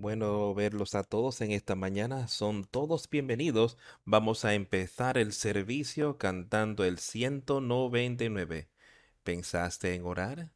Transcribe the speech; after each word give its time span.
Bueno 0.00 0.54
verlos 0.54 0.94
a 0.94 1.04
todos 1.04 1.42
en 1.42 1.50
esta 1.52 1.74
mañana. 1.74 2.26
Son 2.26 2.64
todos 2.64 3.10
bienvenidos. 3.10 3.76
Vamos 4.06 4.46
a 4.46 4.54
empezar 4.54 5.18
el 5.18 5.34
servicio 5.34 6.16
cantando 6.16 6.84
el 6.84 6.98
199. 6.98 8.70
¿Pensaste 9.24 9.94
en 9.94 10.06
orar? 10.06 10.52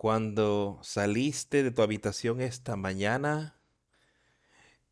Cuando 0.00 0.78
saliste 0.80 1.62
de 1.62 1.72
tu 1.72 1.82
habitación 1.82 2.40
esta 2.40 2.74
mañana, 2.74 3.60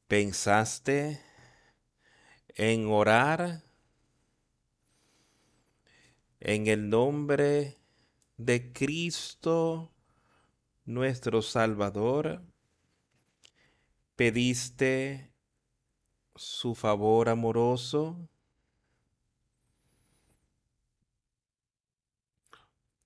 ¿pensaste 0.06 1.18
en 2.56 2.88
orar 2.88 3.62
en 6.40 6.66
el 6.66 6.90
nombre 6.90 7.78
de 8.36 8.70
Cristo 8.74 9.94
nuestro 10.84 11.40
Salvador? 11.40 12.42
¿Pediste 14.14 15.32
su 16.36 16.74
favor 16.74 17.30
amoroso? 17.30 18.28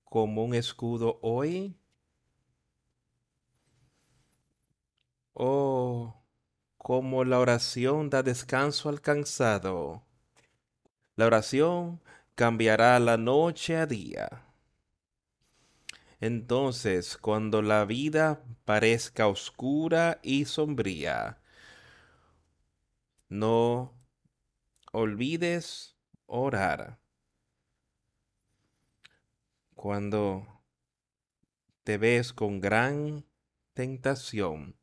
como 0.03 0.43
un 0.43 0.53
escudo 0.53 1.17
hoy? 1.23 1.75
Oh, 5.33 6.23
como 6.77 7.23
la 7.23 7.39
oración 7.39 8.09
da 8.09 8.21
descanso 8.21 8.89
al 8.89 9.01
cansado. 9.01 10.03
La 11.15 11.25
oración 11.25 12.01
cambiará 12.35 12.99
la 12.99 13.17
noche 13.17 13.77
a 13.77 13.85
día. 13.87 14.45
Entonces, 16.19 17.17
cuando 17.17 17.61
la 17.61 17.85
vida 17.85 18.43
parezca 18.63 19.27
oscura 19.27 20.19
y 20.21 20.45
sombría, 20.45 21.41
no 23.27 23.93
olvides 24.91 25.97
orar. 26.27 26.99
Cuando 29.73 30.47
te 31.83 31.97
ves 31.97 32.31
con 32.31 32.61
gran 32.61 33.25
tentación, 33.73 34.77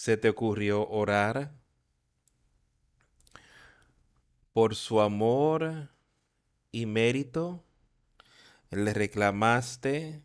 se 0.00 0.16
te 0.16 0.30
ocurrió 0.30 0.88
orar 0.88 1.52
por 4.54 4.74
su 4.74 5.02
amor 5.02 5.90
y 6.72 6.86
mérito, 6.86 7.62
le 8.70 8.94
reclamaste 8.94 10.24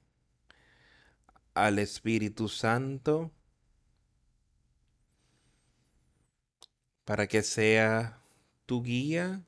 al 1.53 1.79
Espíritu 1.79 2.47
Santo 2.47 3.33
para 7.03 7.27
que 7.27 7.43
sea 7.43 8.21
tu 8.65 8.81
guía. 8.81 9.43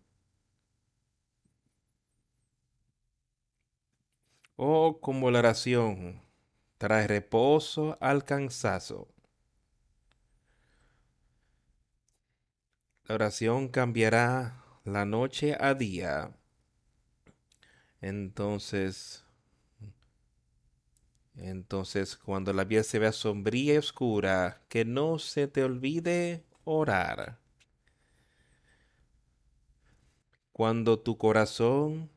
O 4.58 5.00
como 5.00 5.32
la 5.32 5.40
oración 5.40 6.22
trae 6.78 7.08
reposo 7.08 7.98
al 8.02 8.26
cansazo. 8.26 9.08
La 13.08 13.16
oración 13.16 13.70
cambiará 13.70 14.66
la 14.84 15.06
noche 15.06 15.56
a 15.58 15.74
día. 15.74 16.36
Entonces, 18.02 19.24
entonces 21.38 22.18
cuando 22.18 22.52
la 22.52 22.66
vida 22.66 22.84
se 22.84 23.00
vea 23.00 23.14
sombría 23.14 23.76
y 23.76 23.78
oscura, 23.78 24.62
que 24.68 24.84
no 24.84 25.20
se 25.20 25.48
te 25.48 25.64
olvide 25.64 26.44
orar. 26.66 27.40
Cuando 30.52 31.00
tu 31.00 31.18
corazón 31.18 32.10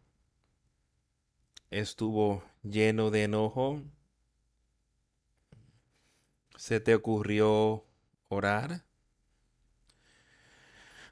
estuvo 1.71 2.43
lleno 2.65 3.13
de 3.13 3.25
enojo, 3.25 3.81
se 6.57 6.81
te 6.81 6.97
ocurrió 6.97 7.85
orar 8.29 8.90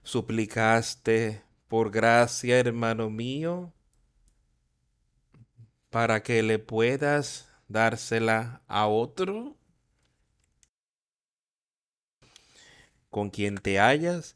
suplicaste 0.09 1.43
por 1.69 1.91
gracia, 1.91 2.59
hermano 2.59 3.11
mío, 3.11 3.75
para 5.91 6.23
que 6.23 6.43
le 6.43 6.59
puedas 6.59 7.51
dársela 7.69 8.63
a 8.69 8.87
otro 8.87 9.55
con 13.11 13.29
quien 13.29 13.59
te 13.59 13.81
hayas 13.81 14.35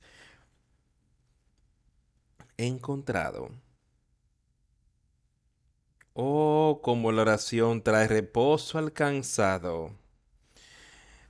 encontrado. 2.58 3.48
Oh, 6.12 6.80
como 6.82 7.12
la 7.12 7.22
oración 7.22 7.82
trae 7.82 8.08
reposo 8.08 8.76
al 8.76 8.92
cansado. 8.92 9.96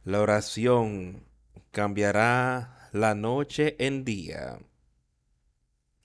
La 0.04 0.20
oración 0.20 1.22
cambiará 1.70 2.81
la 2.92 3.14
noche 3.14 3.74
en 3.78 4.04
día. 4.04 4.60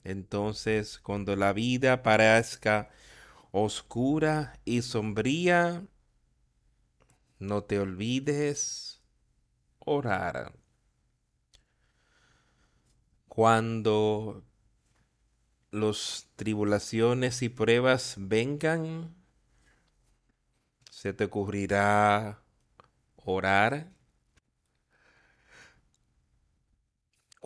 Entonces, 0.06 1.00
cuando 1.00 1.36
la 1.36 1.52
vida 1.52 2.02
parezca 2.02 2.90
oscura 3.52 4.59
y 4.64 4.81
sombría, 4.81 5.86
no 7.40 7.64
te 7.66 7.80
olvides 7.80 9.03
orar. 9.80 10.53
Cuando 13.28 14.46
los 15.72 16.30
tribulaciones 16.38 17.42
y 17.42 17.50
pruebas 17.50 18.16
vengan, 18.18 19.14
se 20.90 21.14
te 21.14 21.26
ocurrirá 21.26 22.42
orar. 23.18 23.97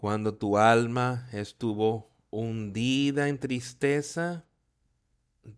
Cuando 0.01 0.33
tu 0.33 0.57
alma 0.57 1.29
estuvo 1.31 2.09
hundida 2.31 3.29
en 3.29 3.37
tristeza, 3.37 4.45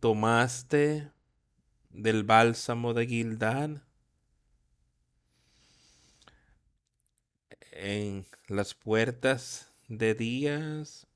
tomaste 0.02 1.10
del 1.90 2.26
bálsamo 2.26 2.94
de 2.94 3.08
Gildad 3.08 3.70
en 7.72 8.26
las 8.50 8.74
puertas 8.74 9.72
de 9.88 10.14
días. 10.14 11.08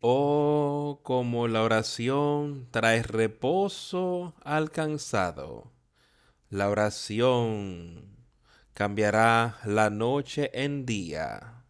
Oh, 0.00 1.00
como 1.02 1.46
la 1.46 1.62
oración 1.62 2.68
trae 2.70 3.02
reposo 3.02 4.32
alcanzado. 4.42 5.70
La 6.48 6.70
oración 6.70 8.13
cambiará 8.74 9.58
la 9.64 9.88
noche 9.88 10.50
en 10.52 10.84
día. 10.84 11.64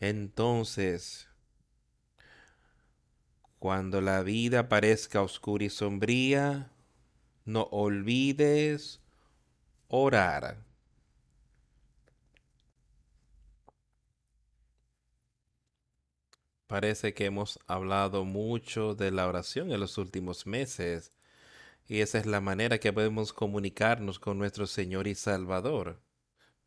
Entonces, 0.00 1.28
cuando 3.58 4.00
la 4.00 4.22
vida 4.22 4.68
parezca 4.68 5.22
oscura 5.22 5.64
y 5.64 5.70
sombría, 5.70 6.72
no 7.44 7.62
olvides 7.70 9.00
orar. 9.88 10.64
Parece 16.66 17.12
que 17.12 17.26
hemos 17.26 17.60
hablado 17.66 18.24
mucho 18.24 18.94
de 18.94 19.10
la 19.10 19.28
oración 19.28 19.70
en 19.72 19.78
los 19.78 19.98
últimos 19.98 20.46
meses 20.46 21.12
y 21.92 22.00
esa 22.00 22.16
es 22.16 22.24
la 22.24 22.40
manera 22.40 22.78
que 22.78 22.90
podemos 22.90 23.34
comunicarnos 23.34 24.18
con 24.18 24.38
nuestro 24.38 24.66
Señor 24.66 25.06
y 25.06 25.14
Salvador. 25.14 26.00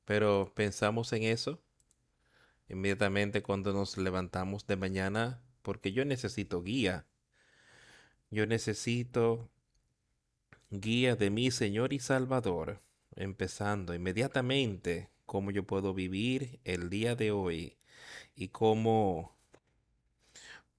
Pero 0.06 0.52
pensamos 0.54 1.12
en 1.14 1.24
eso 1.24 1.64
inmediatamente 2.70 3.42
cuando 3.42 3.74
nos 3.74 3.98
levantamos 3.98 4.68
de 4.68 4.76
mañana, 4.76 5.42
porque 5.64 5.92
yo 5.94 6.06
necesito 6.06 6.62
guía. 6.62 7.08
Yo 8.30 8.46
necesito 8.46 9.50
guía 10.70 11.16
de 11.16 11.32
mi 11.32 11.50
Señor 11.50 11.92
y 11.92 11.98
Salvador, 11.98 12.84
empezando 13.16 13.96
inmediatamente 13.96 15.10
cómo 15.26 15.50
yo 15.50 15.66
puedo 15.66 15.96
vivir 15.96 16.60
el 16.66 16.92
día 16.92 17.16
de 17.16 17.32
hoy 17.32 17.80
y 18.36 18.50
cómo 18.50 19.36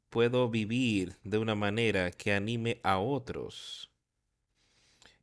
puedo 0.08 0.48
vivir 0.48 1.16
de 1.24 1.38
una 1.38 1.56
manera 1.56 2.12
que 2.12 2.32
anime 2.32 2.78
a 2.84 3.00
otros 3.00 3.90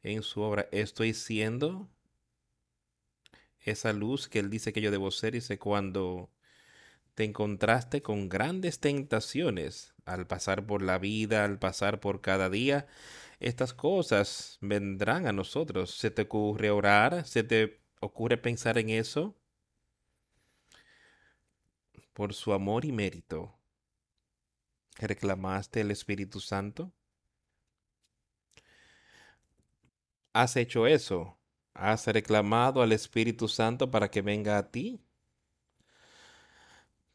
en 0.04 0.22
su 0.22 0.42
obra, 0.42 0.68
estoy 0.72 1.14
siendo 1.14 1.90
esa 3.62 3.94
luz 3.94 4.28
que 4.28 4.40
Él 4.40 4.50
dice 4.50 4.74
que 4.74 4.82
yo 4.82 4.92
debo 4.92 5.12
ser. 5.12 5.34
Dice, 5.34 5.58
cuando 5.58 6.30
te 7.16 7.24
encontraste 7.24 8.02
con 8.02 8.30
grandes 8.30 8.80
tentaciones 8.80 9.94
al 10.06 10.28
pasar 10.28 10.66
por 10.66 10.82
la 10.82 10.98
vida, 10.98 11.46
al 11.46 11.60
pasar 11.60 12.00
por 12.00 12.22
cada 12.22 12.50
día, 12.50 12.88
estas 13.40 13.74
cosas 13.74 14.58
vendrán 14.62 15.28
a 15.28 15.32
nosotros. 15.32 15.92
¿Se 15.92 16.12
te 16.12 16.24
ocurre 16.24 16.72
orar? 16.72 17.26
¿Se 17.26 17.44
te 17.44 17.82
ocurre 18.00 18.38
pensar 18.38 18.78
en 18.78 18.90
eso? 18.90 19.36
Por 22.14 22.34
su 22.34 22.54
amor 22.54 22.86
y 22.86 22.92
mérito, 22.92 23.58
¿reclamaste 25.00 25.82
el 25.82 25.90
Espíritu 25.90 26.40
Santo? 26.40 26.94
¿Has 30.34 30.56
hecho 30.58 30.88
eso? 30.88 31.38
¿Has 31.76 32.08
reclamado 32.08 32.82
al 32.82 32.92
Espíritu 32.92 33.48
Santo 33.48 33.92
para 33.92 34.10
que 34.10 34.24
venga 34.24 34.58
a 34.58 34.72
ti? 34.72 35.00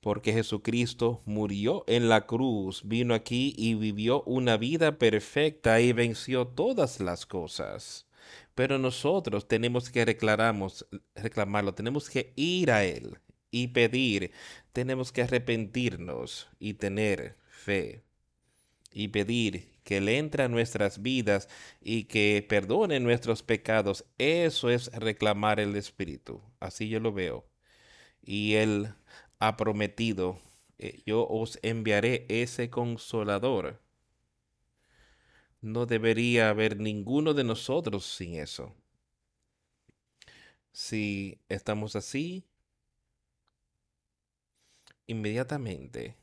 Porque 0.00 0.32
Jesucristo 0.32 1.20
murió 1.26 1.82
en 1.88 2.09
la 2.09 2.26
cruz, 2.26 2.82
vino 2.85 3.15
aquí 3.15 3.55
y 3.59 3.75
vivió 3.75 4.23
una 4.23 4.56
vida 4.56 4.99
perfecta 4.99 5.81
y 5.81 5.93
venció 5.93 6.47
todas 6.47 7.00
las 7.00 7.26
cosas. 7.26 8.06
Pero 8.55 8.79
nosotros 8.79 9.49
tenemos 9.49 9.91
que 9.91 10.05
reclamamos, 10.05 10.87
reclamarlo, 11.17 11.75
tenemos 11.75 12.09
que 12.09 12.32
ir 12.37 12.70
a 12.70 12.85
Él 12.85 13.19
y 13.50 13.69
pedir, 13.69 14.31
tenemos 14.73 15.11
que 15.11 15.23
arrepentirnos 15.23 16.49
y 16.61 16.75
tener 16.75 17.37
fe 17.49 18.05
y 18.93 19.09
pedir 19.09 19.77
que 19.88 19.96
Él 19.96 20.11
entre 20.11 20.43
a 20.43 20.49
nuestras 20.49 21.00
vidas 21.00 21.49
y 21.81 22.05
que 22.05 22.44
perdone 22.46 23.00
nuestros 23.00 23.43
pecados. 23.43 24.05
Eso 24.19 24.69
es 24.69 24.93
reclamar 24.93 25.61
el 25.61 25.76
Espíritu. 25.76 26.43
Así 26.61 26.90
yo 26.90 27.00
lo 27.00 27.11
veo. 27.14 27.49
Y 28.20 28.56
Él 28.56 28.93
ha 29.38 29.56
prometido, 29.56 30.38
eh, 30.79 31.02
yo 31.06 31.26
os 31.26 31.58
enviaré 31.62 32.26
ese 32.29 32.69
consolador. 32.69 33.81
No 35.62 35.87
debería 35.87 36.50
haber 36.50 36.79
ninguno 36.79 37.32
de 37.32 37.44
nosotros 37.44 38.05
sin 38.05 38.34
eso. 38.34 38.75
Si 40.70 41.41
estamos 41.49 41.96
así, 41.96 42.44
inmediatamente 45.06 46.14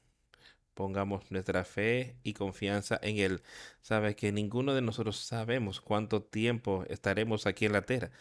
pongamos 0.75 1.31
nuestra 1.31 1.65
fe 1.65 2.17
y 2.23 2.33
confianza 2.33 2.99
en 3.01 3.17
Él. 3.17 3.43
Sabe 3.81 4.15
que 4.15 4.31
ninguno 4.31 4.75
de 4.75 4.81
nosotros 4.81 5.17
sabemos 5.17 5.81
cuánto 5.81 6.23
tiempo 6.23 6.85
estaremos 6.89 7.47
aquí 7.47 7.65
en 7.65 7.73
la 7.73 7.83
tierra, 7.83 8.11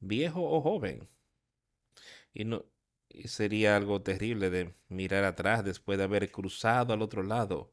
viejo 0.00 0.42
o 0.42 0.62
joven. 0.62 1.08
Y 2.34 2.44
no 2.44 2.64
sería 3.26 3.76
algo 3.76 4.02
terrible 4.02 4.50
de 4.50 4.74
mirar 4.88 5.24
atrás 5.24 5.64
después 5.64 5.98
de 5.98 6.04
haber 6.04 6.30
cruzado 6.30 6.94
al 6.94 7.02
otro 7.02 7.22
lado 7.22 7.72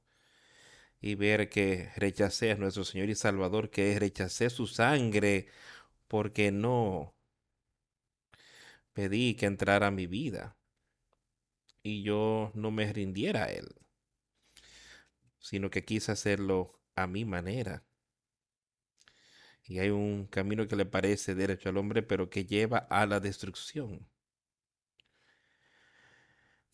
y 1.01 1.15
ver 1.15 1.49
que 1.49 1.91
rechacé 1.95 2.51
a 2.51 2.55
nuestro 2.55 2.83
Señor 2.83 3.09
y 3.09 3.15
Salvador, 3.15 3.69
que 3.69 3.99
rechacé 3.99 4.49
su 4.49 4.67
sangre 4.67 5.47
porque 6.07 6.51
no 6.51 7.15
pedí 8.93 9.35
que 9.35 9.45
entrara 9.45 9.87
a 9.87 9.91
mi 9.91 10.07
vida 10.07 10.57
y 11.83 12.03
yo 12.03 12.51
no 12.55 12.71
me 12.71 12.91
rindiera 12.93 13.45
a 13.45 13.51
Él 13.51 13.87
sino 15.47 15.69
que 15.69 15.85
quise 15.85 16.11
hacerlo 16.11 16.77
a 16.94 17.07
mi 17.07 17.23
manera. 17.23 17.85
Y 19.63 19.79
hay 19.79 19.91
un 19.91 20.27
camino 20.27 20.67
que 20.67 20.75
le 20.75 20.85
parece 20.85 21.35
derecho 21.35 21.69
al 21.69 21.77
hombre, 21.77 22.03
pero 22.03 22.29
que 22.29 22.45
lleva 22.45 22.79
a 22.79 23.05
la 23.05 23.21
destrucción. 23.21 24.09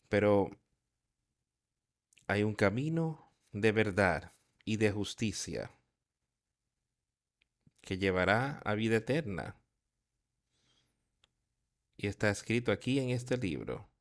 Pero 0.10 0.50
hay 2.26 2.42
un 2.42 2.56
camino 2.56 3.32
de 3.52 3.72
verdad 3.72 4.34
y 4.66 4.78
de 4.78 4.92
justicia 4.92 5.70
que 7.82 8.00
llevará 8.00 8.58
a 8.66 8.74
vida 8.74 8.96
eterna. 8.96 9.56
Y 11.96 12.08
está 12.08 12.32
escrito 12.32 12.72
aquí 12.72 12.98
en 12.98 13.12
este 13.12 13.38
libro. 13.38 13.93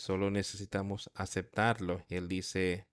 Solo 0.00 0.30
necesitamos 0.30 1.10
aceptarlo. 1.14 2.02
Él 2.08 2.26
dice, 2.26 2.86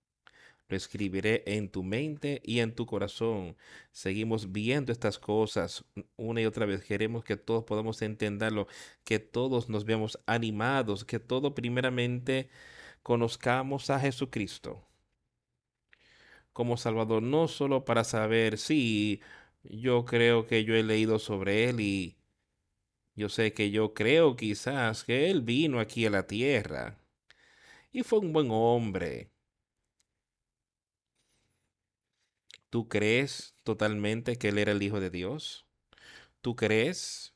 lo 0.68 0.76
escribiré 0.76 1.42
en 1.46 1.70
tu 1.70 1.82
mente 1.82 2.42
y 2.44 2.60
en 2.60 2.74
tu 2.74 2.84
corazón. 2.84 3.56
Seguimos 3.92 4.52
viendo 4.52 4.92
estas 4.92 5.18
cosas 5.18 5.84
una 6.18 6.42
y 6.42 6.44
otra 6.44 6.66
vez. 6.66 6.84
Queremos 6.84 7.24
que 7.24 7.38
todos 7.38 7.64
podamos 7.64 8.02
entenderlo, 8.02 8.68
que 9.04 9.18
todos 9.18 9.70
nos 9.70 9.86
veamos 9.86 10.18
animados, 10.26 11.06
que 11.06 11.18
todo 11.18 11.54
primeramente 11.54 12.50
conozcamos 13.02 13.88
a 13.88 14.00
Jesucristo 14.00 14.84
como 16.52 16.76
Salvador, 16.76 17.22
no 17.22 17.48
solo 17.48 17.84
para 17.84 18.04
saber 18.04 18.58
si 18.58 19.20
yo 19.62 20.04
creo 20.04 20.46
que 20.46 20.64
yo 20.64 20.74
he 20.74 20.82
leído 20.82 21.18
sobre 21.18 21.70
Él 21.70 21.80
y 21.80 22.16
yo 23.14 23.28
sé 23.28 23.52
que 23.52 23.70
yo 23.70 23.94
creo 23.94 24.36
quizás 24.36 25.04
que 25.04 25.30
Él 25.30 25.42
vino 25.42 25.80
aquí 25.80 26.06
a 26.06 26.10
la 26.10 26.26
tierra 26.26 26.97
y 27.92 28.02
fue 28.02 28.20
un 28.20 28.32
buen 28.32 28.48
hombre. 28.50 29.30
¿Tú 32.70 32.88
crees 32.88 33.54
totalmente 33.64 34.36
que 34.36 34.48
Él 34.48 34.58
era 34.58 34.72
el 34.72 34.82
Hijo 34.82 35.00
de 35.00 35.10
Dios? 35.10 35.66
¿Tú 36.40 36.56
crees 36.56 37.34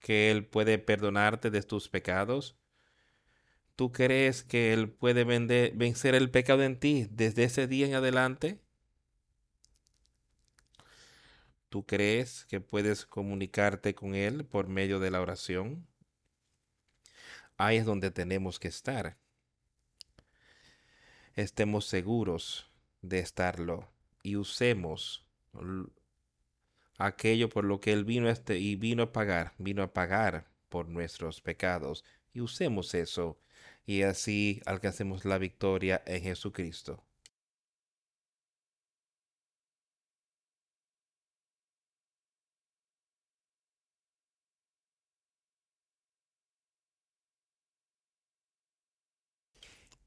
que 0.00 0.30
Él 0.30 0.46
puede 0.46 0.78
perdonarte 0.78 1.50
de 1.50 1.62
tus 1.62 1.88
pecados? 1.88 2.56
¿Tú 3.76 3.92
crees 3.92 4.44
que 4.44 4.72
Él 4.74 4.90
puede 4.90 5.24
vencer 5.24 6.14
el 6.14 6.30
pecado 6.30 6.62
en 6.62 6.78
ti 6.78 7.08
desde 7.10 7.44
ese 7.44 7.66
día 7.66 7.86
en 7.86 7.94
adelante? 7.94 8.60
¿Tú 11.70 11.86
crees 11.86 12.44
que 12.46 12.60
puedes 12.60 13.06
comunicarte 13.06 13.94
con 13.94 14.14
Él 14.14 14.44
por 14.44 14.68
medio 14.68 14.98
de 15.00 15.10
la 15.10 15.20
oración? 15.22 15.86
Ahí 17.56 17.76
es 17.76 17.86
donde 17.86 18.10
tenemos 18.10 18.58
que 18.58 18.66
estar. 18.68 19.19
Estemos 21.40 21.86
seguros 21.86 22.70
de 23.00 23.18
estarlo 23.18 23.88
y 24.22 24.36
usemos 24.36 25.24
aquello 26.98 27.48
por 27.48 27.64
lo 27.64 27.80
que 27.80 27.94
Él 27.94 28.04
vino 28.04 28.28
este 28.28 28.58
y 28.58 28.76
vino 28.76 29.04
a 29.04 29.12
pagar, 29.14 29.54
vino 29.56 29.82
a 29.82 29.94
pagar 29.94 30.50
por 30.68 30.90
nuestros 30.90 31.40
pecados 31.40 32.04
y 32.34 32.42
usemos 32.42 32.92
eso 32.92 33.40
y 33.86 34.02
así 34.02 34.60
alcancemos 34.66 35.24
la 35.24 35.38
victoria 35.38 36.02
en 36.04 36.24
Jesucristo. 36.24 37.02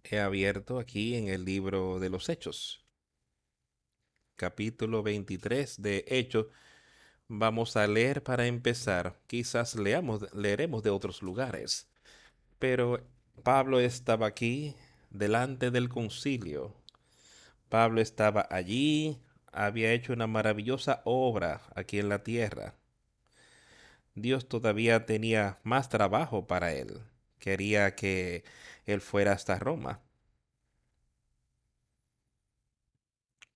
He 0.03 0.19
abierto 0.19 0.79
aquí 0.79 1.15
en 1.15 1.29
el 1.29 1.45
libro 1.45 1.99
de 1.99 2.09
los 2.09 2.29
Hechos, 2.29 2.85
capítulo 4.35 5.01
23 5.03 5.81
de 5.81 6.05
Hechos. 6.07 6.47
Vamos 7.27 7.77
a 7.77 7.87
leer 7.87 8.21
para 8.21 8.45
empezar. 8.47 9.17
Quizás 9.27 9.75
leamos, 9.75 10.31
leeremos 10.33 10.83
de 10.83 10.89
otros 10.89 11.21
lugares. 11.21 11.89
Pero 12.59 13.05
Pablo 13.43 13.79
estaba 13.79 14.27
aquí 14.27 14.75
delante 15.09 15.71
del 15.71 15.89
concilio. 15.89 16.75
Pablo 17.69 18.01
estaba 18.01 18.47
allí, 18.51 19.19
había 19.51 19.93
hecho 19.93 20.13
una 20.13 20.27
maravillosa 20.27 21.01
obra 21.05 21.61
aquí 21.75 21.99
en 21.99 22.09
la 22.09 22.23
tierra. 22.23 22.75
Dios 24.15 24.47
todavía 24.47 25.05
tenía 25.05 25.59
más 25.63 25.89
trabajo 25.89 26.45
para 26.45 26.73
él 26.73 27.01
quería 27.43 27.93
que 27.95 28.45
él 28.85 29.01
fuera 29.01 29.31
hasta 29.33 29.59
Roma. 29.59 30.01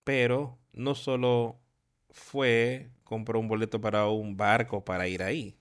Pero 0.04 0.58
no 0.74 0.96
solo 0.96 1.60
fue, 2.10 2.90
compró 3.04 3.40
un 3.40 3.48
boleto 3.48 3.82
para 3.82 4.08
un 4.08 4.38
barco 4.38 4.86
para 4.86 5.08
ir 5.08 5.24
ahí. 5.24 5.58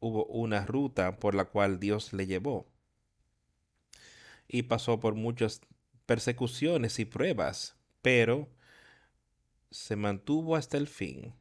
Hubo 0.00 0.26
una 0.26 0.64
ruta 0.64 1.16
por 1.16 1.34
la 1.34 1.44
cual 1.46 1.78
Dios 1.80 2.12
le 2.12 2.26
llevó. 2.26 2.66
Y 4.48 4.64
pasó 4.64 5.00
por 5.00 5.14
muchas 5.14 5.60
persecuciones 6.06 6.98
y 6.98 7.04
pruebas, 7.04 7.76
pero 8.02 8.48
se 9.70 9.96
mantuvo 9.96 10.56
hasta 10.56 10.76
el 10.76 10.86
fin. 10.86 11.34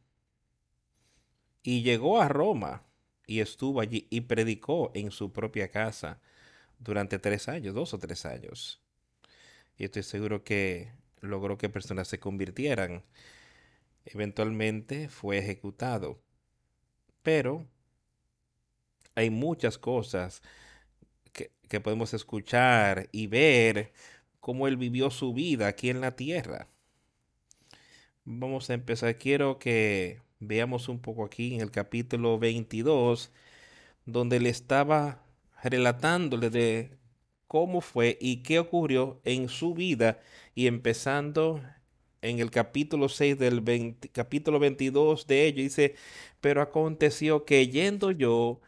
Y 1.63 1.84
llegó 1.84 2.22
a 2.22 2.27
Roma 2.27 2.84
y 3.31 3.39
estuvo 3.39 3.79
allí 3.79 4.07
y 4.09 4.19
predicó 4.19 4.91
en 4.93 5.09
su 5.09 5.31
propia 5.31 5.71
casa 5.71 6.19
durante 6.79 7.17
tres 7.17 7.47
años, 7.47 7.73
dos 7.73 7.93
o 7.93 7.97
tres 7.97 8.25
años. 8.25 8.81
Y 9.77 9.85
estoy 9.85 10.03
seguro 10.03 10.43
que 10.43 10.91
logró 11.21 11.57
que 11.57 11.69
personas 11.69 12.09
se 12.09 12.19
convirtieran. 12.19 13.05
Eventualmente 14.03 15.07
fue 15.07 15.38
ejecutado. 15.38 16.19
Pero 17.23 17.65
hay 19.15 19.29
muchas 19.29 19.77
cosas 19.77 20.41
que, 21.31 21.53
que 21.69 21.79
podemos 21.79 22.13
escuchar 22.13 23.07
y 23.13 23.27
ver 23.27 23.93
cómo 24.41 24.67
él 24.67 24.75
vivió 24.75 25.09
su 25.09 25.33
vida 25.33 25.67
aquí 25.67 25.89
en 25.89 26.01
la 26.01 26.17
tierra. 26.17 26.67
Vamos 28.25 28.69
a 28.69 28.73
empezar. 28.73 29.17
Quiero 29.17 29.57
que 29.57 30.19
veamos 30.41 30.89
un 30.89 31.00
poco 31.00 31.25
aquí 31.25 31.55
en 31.55 31.62
el 31.62 31.71
capítulo 31.71 32.39
22, 32.39 33.31
donde 34.05 34.39
le 34.39 34.50
estaba 34.50 35.24
relatándole 35.63 36.50
de 36.50 36.98
cómo 37.48 37.81
fue 37.81 38.17
y 38.21 38.43
qué 38.43 38.60
ocurrió 38.60 39.21
en 39.25 39.50
su 39.50 39.74
vida 39.74 40.19
y 40.55 40.67
empezando 40.67 41.62
en 42.21 42.39
el 42.39 42.51
capítulo 42.51 43.10
6 43.10 43.38
del 43.39 43.63
capítulo 44.13 44.60
22 44.60 45.27
de 45.27 45.48
ello 45.48 45.63
dice, 45.63 45.95
pero 46.41 46.62
aconteció 46.62 47.45
que 47.45 47.67
yendo 47.69 48.12
yo 48.12 48.62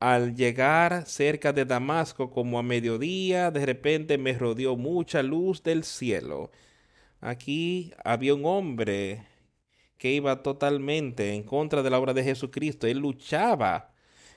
al 0.00 0.34
llegar 0.36 1.06
cerca 1.06 1.52
de 1.52 1.64
Damasco 1.64 2.30
como 2.30 2.58
a 2.58 2.62
mediodía, 2.62 3.50
de 3.50 3.66
repente 3.66 4.18
me 4.18 4.34
rodeó 4.34 4.76
mucha 4.76 5.22
luz 5.22 5.62
del 5.62 5.84
cielo. 5.84 6.50
Aquí 7.20 7.92
había 8.04 8.34
un 8.34 8.44
hombre 8.46 9.26
que 9.98 10.12
iba 10.12 10.42
totalmente 10.42 11.34
en 11.34 11.42
contra 11.44 11.82
de 11.82 11.90
la 11.90 11.98
obra 11.98 12.14
de 12.14 12.24
Jesucristo. 12.24 12.86
Él 12.86 12.98
luchaba. 12.98 13.92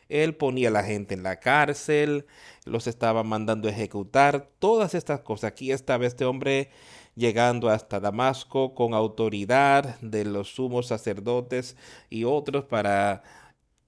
Él 0.10 0.36
ponía 0.36 0.70
a 0.70 0.72
la 0.72 0.84
gente 0.84 1.14
en 1.16 1.24
la 1.24 1.40
cárcel, 1.40 2.28
los 2.66 2.88
estaba 2.88 3.24
mandando 3.24 3.68
a 3.68 3.72
ejecutar, 3.72 4.50
todas 4.60 4.96
estas 4.96 5.20
cosas. 5.22 5.52
Aquí 5.52 5.72
estaba 5.72 6.06
este 6.06 6.24
hombre 6.26 6.70
llegando 7.16 7.70
hasta 7.70 8.00
Damasco 8.00 8.74
con 8.74 8.94
autoridad 8.94 10.00
de 10.02 10.24
los 10.24 10.54
sumos 10.56 10.88
sacerdotes 10.88 11.76
y 12.10 12.24
otros 12.24 12.66
para 12.66 13.24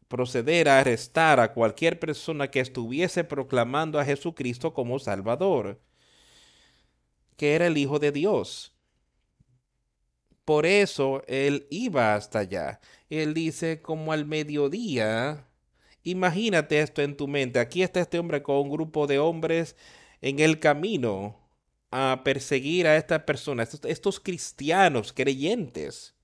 proceder 0.09 0.67
a 0.67 0.79
arrestar 0.79 1.39
a 1.39 1.53
cualquier 1.53 1.99
persona 1.99 2.49
que 2.49 2.59
estuviese 2.59 3.23
proclamando 3.23 3.99
a 3.99 4.05
Jesucristo 4.05 4.73
como 4.73 4.99
Salvador, 4.99 5.79
que 7.37 7.55
era 7.55 7.67
el 7.67 7.77
Hijo 7.77 7.99
de 7.99 8.11
Dios. 8.11 8.75
Por 10.49 10.65
eso 10.65 11.21
él 11.27 11.67
iba 11.69 12.15
hasta 12.15 12.39
allá. 12.39 12.79
Él 13.07 13.35
dice 13.35 13.83
como 13.83 14.13
al 14.13 14.25
mediodía, 14.25 15.45
imagínate 16.01 16.79
esto 16.79 17.03
en 17.03 17.15
tu 17.15 17.27
mente, 17.27 17.59
aquí 17.59 17.83
está 17.83 17.99
este 17.99 18.17
hombre 18.17 18.41
con 18.41 18.55
un 18.55 18.71
grupo 18.71 19.05
de 19.05 19.19
hombres 19.19 19.75
en 20.21 20.39
el 20.39 20.59
camino 20.59 21.37
a 21.91 22.21
perseguir 22.25 22.87
a 22.87 22.97
estas 22.97 23.21
personas, 23.25 23.75
estos, 23.75 23.91
estos 23.91 24.19
cristianos 24.19 25.13
creyentes 25.13 26.15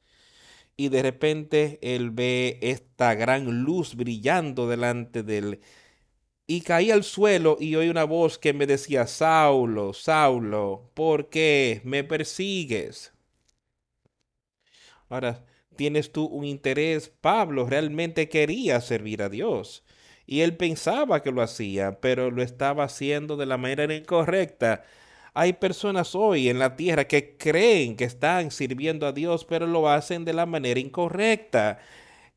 y 0.75 0.89
de 0.89 1.03
repente 1.03 1.77
él 1.83 2.09
ve 2.09 2.57
esta 2.63 3.13
gran 3.13 3.63
luz 3.63 3.93
brillando 3.93 4.67
delante 4.67 5.21
de 5.21 5.37
él. 5.37 5.59
Y 6.47 6.61
caí 6.61 6.89
al 6.89 7.03
suelo 7.03 7.57
y 7.59 7.75
oí 7.75 7.89
una 7.89 8.05
voz 8.05 8.39
que 8.39 8.53
me 8.53 8.65
decía, 8.65 9.05
Saulo, 9.05 9.93
Saulo, 9.93 10.89
¿por 10.95 11.29
qué 11.29 11.81
me 11.83 12.03
persigues? 12.03 13.14
Ahora, 15.15 15.45
tienes 15.77 16.11
tú 16.11 16.25
un 16.25 16.43
interés. 16.43 17.07
Pablo 17.21 17.65
realmente 17.65 18.27
quería 18.27 18.81
servir 18.81 19.21
a 19.21 19.29
Dios. 19.29 19.85
Y 20.25 20.41
él 20.41 20.57
pensaba 20.57 21.23
que 21.23 21.31
lo 21.31 21.41
hacía, 21.41 22.01
pero 22.01 22.31
lo 22.31 22.41
estaba 22.43 22.83
haciendo 22.83 23.37
de 23.37 23.45
la 23.45 23.55
manera 23.57 23.95
incorrecta. 23.95 24.83
Hay 25.33 25.53
personas 25.53 26.15
hoy 26.15 26.49
en 26.49 26.59
la 26.59 26.75
tierra 26.75 27.05
que 27.05 27.37
creen 27.37 27.95
que 27.95 28.03
están 28.03 28.51
sirviendo 28.51 29.07
a 29.07 29.13
Dios, 29.13 29.45
pero 29.45 29.67
lo 29.67 29.87
hacen 29.87 30.25
de 30.25 30.33
la 30.33 30.45
manera 30.45 30.81
incorrecta. 30.81 31.79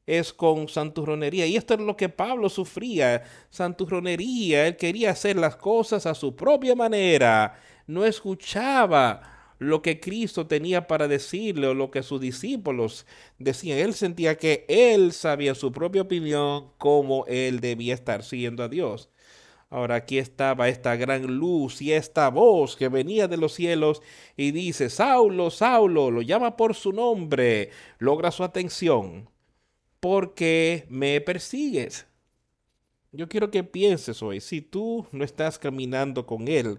Es 0.06 0.32
con 0.32 0.68
santurronería. 0.68 1.46
Y 1.46 1.56
esto 1.56 1.74
es 1.74 1.80
lo 1.80 1.96
que 1.96 2.08
Pablo 2.08 2.48
sufría. 2.48 3.24
Santurronería. 3.50 4.68
Él 4.68 4.76
quería 4.76 5.10
hacer 5.10 5.34
las 5.34 5.56
cosas 5.56 6.06
a 6.06 6.14
su 6.14 6.36
propia 6.36 6.76
manera. 6.76 7.58
No 7.88 8.04
escuchaba 8.04 9.37
lo 9.58 9.82
que 9.82 10.00
Cristo 10.00 10.46
tenía 10.46 10.86
para 10.86 11.08
decirle 11.08 11.66
o 11.66 11.74
lo 11.74 11.90
que 11.90 12.02
sus 12.02 12.20
discípulos 12.20 13.06
decían. 13.38 13.78
Él 13.78 13.94
sentía 13.94 14.36
que 14.36 14.64
él 14.68 15.12
sabía 15.12 15.54
su 15.54 15.72
propia 15.72 16.02
opinión 16.02 16.70
cómo 16.78 17.24
él 17.26 17.60
debía 17.60 17.94
estar 17.94 18.22
siguiendo 18.22 18.62
a 18.62 18.68
Dios. 18.68 19.10
Ahora 19.70 19.96
aquí 19.96 20.18
estaba 20.18 20.68
esta 20.68 20.96
gran 20.96 21.26
luz 21.26 21.82
y 21.82 21.92
esta 21.92 22.30
voz 22.30 22.74
que 22.74 22.88
venía 22.88 23.28
de 23.28 23.36
los 23.36 23.52
cielos 23.52 24.00
y 24.34 24.50
dice, 24.50 24.88
Saulo, 24.88 25.50
Saulo, 25.50 26.10
lo 26.10 26.22
llama 26.22 26.56
por 26.56 26.74
su 26.74 26.92
nombre, 26.92 27.70
logra 27.98 28.30
su 28.30 28.44
atención, 28.44 29.28
porque 30.00 30.86
me 30.88 31.20
persigues. 31.20 32.06
Yo 33.12 33.28
quiero 33.28 33.50
que 33.50 33.62
pienses 33.62 34.22
hoy, 34.22 34.40
si 34.40 34.62
tú 34.62 35.06
no 35.12 35.22
estás 35.22 35.58
caminando 35.58 36.24
con 36.24 36.48
Él, 36.48 36.78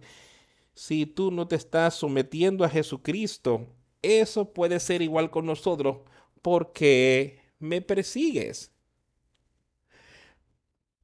si 0.80 1.06
tú 1.06 1.30
no 1.30 1.46
te 1.46 1.58
estás 1.58 1.94
sometiendo 1.96 2.64
a 2.64 2.70
Jesucristo, 2.70 3.68
eso 4.02 4.54
puede 4.54 4.80
ser 4.80 5.02
igual 5.02 5.30
con 5.30 5.46
nosotros, 5.46 5.98
porque 6.42 7.42
me 7.60 7.82
persigues. 7.82 8.72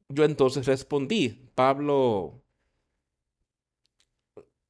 Yo 0.08 0.24
entonces 0.24 0.66
respondí, 0.66 1.50
Pablo 1.56 2.42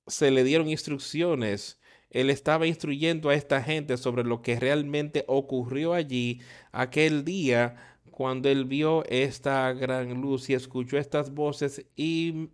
se 0.08 0.32
le 0.32 0.44
dieron 0.44 0.68
instrucciones. 0.70 1.80
Él 2.10 2.32
estaba 2.32 2.66
instruyendo 2.66 3.30
a 3.30 3.36
esta 3.36 3.62
gente 3.62 3.98
sobre 3.98 4.24
lo 4.24 4.42
que 4.42 4.60
realmente 4.60 5.24
ocurrió 5.28 5.94
allí 5.94 6.42
aquel 6.72 7.24
día 7.24 8.00
cuando 8.10 8.50
él 8.50 8.66
vio 8.66 9.06
esta 9.06 9.72
gran 9.74 10.20
luz 10.20 10.50
y 10.50 10.56
escuchó 10.56 10.98
estas 10.98 11.32
voces 11.32 11.86
y 11.96 12.50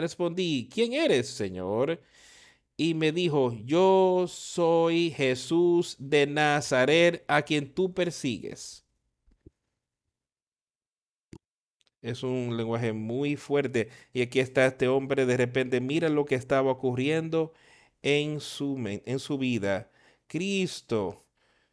respondí, 0.00 0.68
¿quién 0.72 0.92
eres, 0.92 1.28
Señor? 1.28 2.00
Y 2.76 2.94
me 2.94 3.12
dijo, 3.12 3.52
yo 3.64 4.26
soy 4.28 5.10
Jesús 5.10 5.96
de 5.98 6.26
Nazaret 6.26 7.24
a 7.28 7.42
quien 7.42 7.72
tú 7.72 7.94
persigues. 7.94 8.84
Es 12.02 12.22
un 12.22 12.56
lenguaje 12.56 12.92
muy 12.92 13.36
fuerte. 13.36 13.88
Y 14.12 14.22
aquí 14.22 14.40
está 14.40 14.66
este 14.66 14.88
hombre, 14.88 15.26
de 15.26 15.36
repente 15.36 15.80
mira 15.80 16.08
lo 16.08 16.24
que 16.26 16.34
estaba 16.36 16.70
ocurriendo 16.70 17.52
en 18.02 18.40
su, 18.40 18.76
en 19.04 19.18
su 19.18 19.38
vida. 19.38 19.90
Cristo 20.28 21.24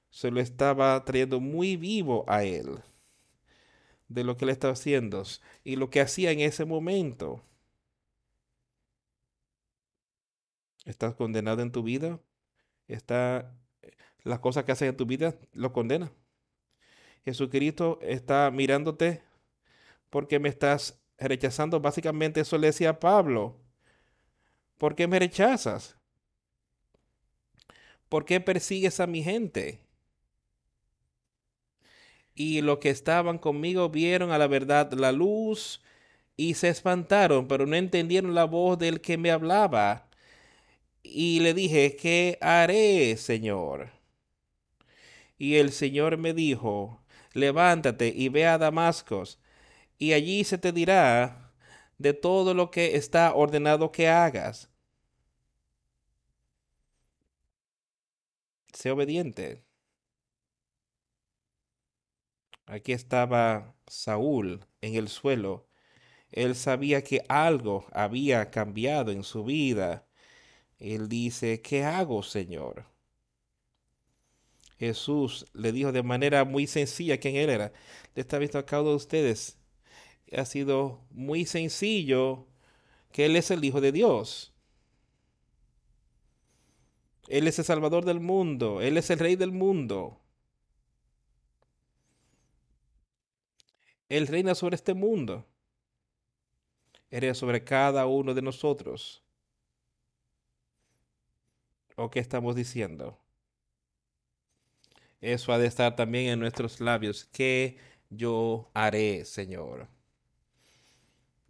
se 0.09 0.31
lo 0.31 0.39
estaba 0.41 1.03
trayendo 1.05 1.39
muy 1.39 1.77
vivo 1.77 2.25
a 2.27 2.43
él 2.45 2.79
de 4.07 4.23
lo 4.23 4.37
que 4.37 4.45
él 4.45 4.51
estaba 4.51 4.73
haciendo 4.73 5.23
y 5.63 5.75
lo 5.75 5.89
que 5.89 6.01
hacía 6.01 6.31
en 6.31 6.39
ese 6.39 6.65
momento. 6.65 7.43
¿Estás 10.85 11.15
condenado 11.15 11.61
en 11.61 11.71
tu 11.71 11.83
vida? 11.83 12.19
¿Está 12.87 13.55
las 14.23 14.39
cosas 14.39 14.63
que 14.63 14.71
haces 14.71 14.89
en 14.89 14.97
tu 14.97 15.05
vida 15.05 15.35
lo 15.53 15.73
condena? 15.73 16.11
Jesucristo 17.25 17.99
está 18.01 18.51
mirándote 18.51 19.21
porque 20.09 20.39
me 20.39 20.49
estás 20.49 20.99
rechazando. 21.17 21.79
Básicamente 21.79 22.41
eso 22.41 22.57
le 22.57 22.67
decía 22.67 22.99
Pablo. 22.99 23.55
¿Por 24.77 24.95
qué 24.95 25.07
me 25.07 25.19
rechazas? 25.19 25.97
¿Por 28.09 28.25
qué 28.25 28.41
persigues 28.41 28.99
a 28.99 29.07
mi 29.07 29.23
gente? 29.23 29.79
Y 32.35 32.61
los 32.61 32.79
que 32.79 32.89
estaban 32.89 33.37
conmigo 33.37 33.89
vieron 33.89 34.31
a 34.31 34.37
la 34.37 34.47
verdad 34.47 34.91
la 34.93 35.11
luz 35.11 35.81
y 36.35 36.55
se 36.55 36.69
espantaron, 36.69 37.47
pero 37.47 37.65
no 37.65 37.75
entendieron 37.75 38.33
la 38.33 38.45
voz 38.45 38.77
del 38.77 39.01
que 39.01 39.17
me 39.17 39.31
hablaba. 39.31 40.09
Y 41.03 41.39
le 41.41 41.53
dije, 41.53 41.95
¿qué 41.95 42.37
haré, 42.41 43.17
Señor? 43.17 43.91
Y 45.37 45.55
el 45.57 45.71
Señor 45.71 46.17
me 46.17 46.33
dijo, 46.33 47.03
levántate 47.33 48.07
y 48.15 48.29
ve 48.29 48.45
a 48.47 48.57
Damasco 48.57 49.23
y 49.97 50.13
allí 50.13 50.43
se 50.43 50.57
te 50.57 50.71
dirá 50.71 51.53
de 51.97 52.13
todo 52.13 52.53
lo 52.53 52.71
que 52.71 52.95
está 52.95 53.33
ordenado 53.35 53.91
que 53.91 54.09
hagas. 54.09 54.69
Sé 58.73 58.91
obediente. 58.91 59.63
Aquí 62.65 62.91
estaba 62.91 63.75
Saúl 63.87 64.65
en 64.81 64.95
el 64.95 65.07
suelo. 65.07 65.67
Él 66.31 66.55
sabía 66.55 67.03
que 67.03 67.23
algo 67.29 67.85
había 67.93 68.51
cambiado 68.51 69.11
en 69.11 69.23
su 69.23 69.43
vida. 69.45 70.07
Él 70.83 71.09
dice, 71.09 71.61
¿qué 71.61 71.83
hago, 71.83 72.23
Señor? 72.23 72.85
Jesús 74.77 75.45
le 75.53 75.71
dijo 75.71 75.91
de 75.91 76.03
manera 76.03 76.45
muy 76.45 76.67
sencilla 76.67 77.19
quién 77.19 77.35
él 77.35 77.49
era. 77.49 77.73
Le 78.15 78.21
está 78.21 78.37
visto 78.37 78.57
a 78.57 78.65
cada 78.65 78.81
uno 78.81 78.91
de 78.91 78.97
ustedes 78.97 79.57
ha 80.37 80.45
sido 80.45 81.01
muy 81.11 81.45
sencillo 81.45 82.47
que 83.11 83.25
Él 83.25 83.35
es 83.35 83.51
el 83.51 83.63
Hijo 83.63 83.81
de 83.81 83.91
Dios. 83.91 84.53
Él 87.27 87.47
es 87.47 87.59
el 87.59 87.65
Salvador 87.65 88.05
del 88.05 88.19
mundo. 88.19 88.81
Él 88.81 88.97
es 88.97 89.09
el 89.09 89.19
Rey 89.19 89.35
del 89.35 89.51
mundo. 89.51 90.19
Él 94.09 94.27
reina 94.27 94.55
sobre 94.55 94.75
este 94.75 94.93
mundo. 94.93 95.45
Él 97.09 97.33
sobre 97.35 97.63
cada 97.63 98.05
uno 98.07 98.33
de 98.33 98.41
nosotros. 98.41 99.22
¿O 101.95 102.09
qué 102.09 102.19
estamos 102.19 102.55
diciendo? 102.55 103.19
Eso 105.21 105.53
ha 105.53 105.57
de 105.57 105.67
estar 105.67 105.95
también 105.95 106.27
en 106.27 106.39
nuestros 106.39 106.81
labios. 106.81 107.25
¿Qué 107.31 107.77
yo 108.09 108.69
haré, 108.73 109.25
Señor? 109.25 109.87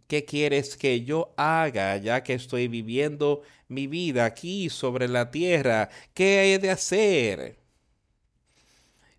¿Qué 0.06 0.24
quieres 0.24 0.76
que 0.76 1.02
yo 1.02 1.34
haga 1.36 1.96
ya 1.96 2.22
que 2.22 2.34
estoy 2.34 2.68
viviendo 2.68 3.42
mi 3.68 3.86
vida 3.86 4.26
aquí 4.26 4.68
sobre 4.70 5.08
la 5.08 5.30
tierra? 5.30 5.88
¿Qué 6.12 6.54
he 6.54 6.58
de 6.58 6.70
hacer? 6.70 7.58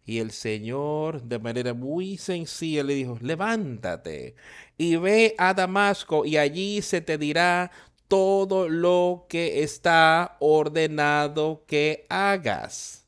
Y 0.05 0.19
el 0.19 0.31
Señor 0.31 1.23
de 1.23 1.39
manera 1.39 1.73
muy 1.73 2.17
sencilla 2.17 2.83
le 2.83 2.93
dijo, 2.93 3.17
levántate 3.21 4.35
y 4.77 4.97
ve 4.97 5.33
a 5.37 5.53
Damasco 5.53 6.25
y 6.25 6.37
allí 6.37 6.81
se 6.83 7.01
te 7.01 7.17
dirá 7.17 7.71
todo 8.07 8.69
lo 8.69 9.25
que 9.29 9.63
está 9.63 10.37
ordenado 10.39 11.63
que 11.67 12.05
hagas. 12.09 13.07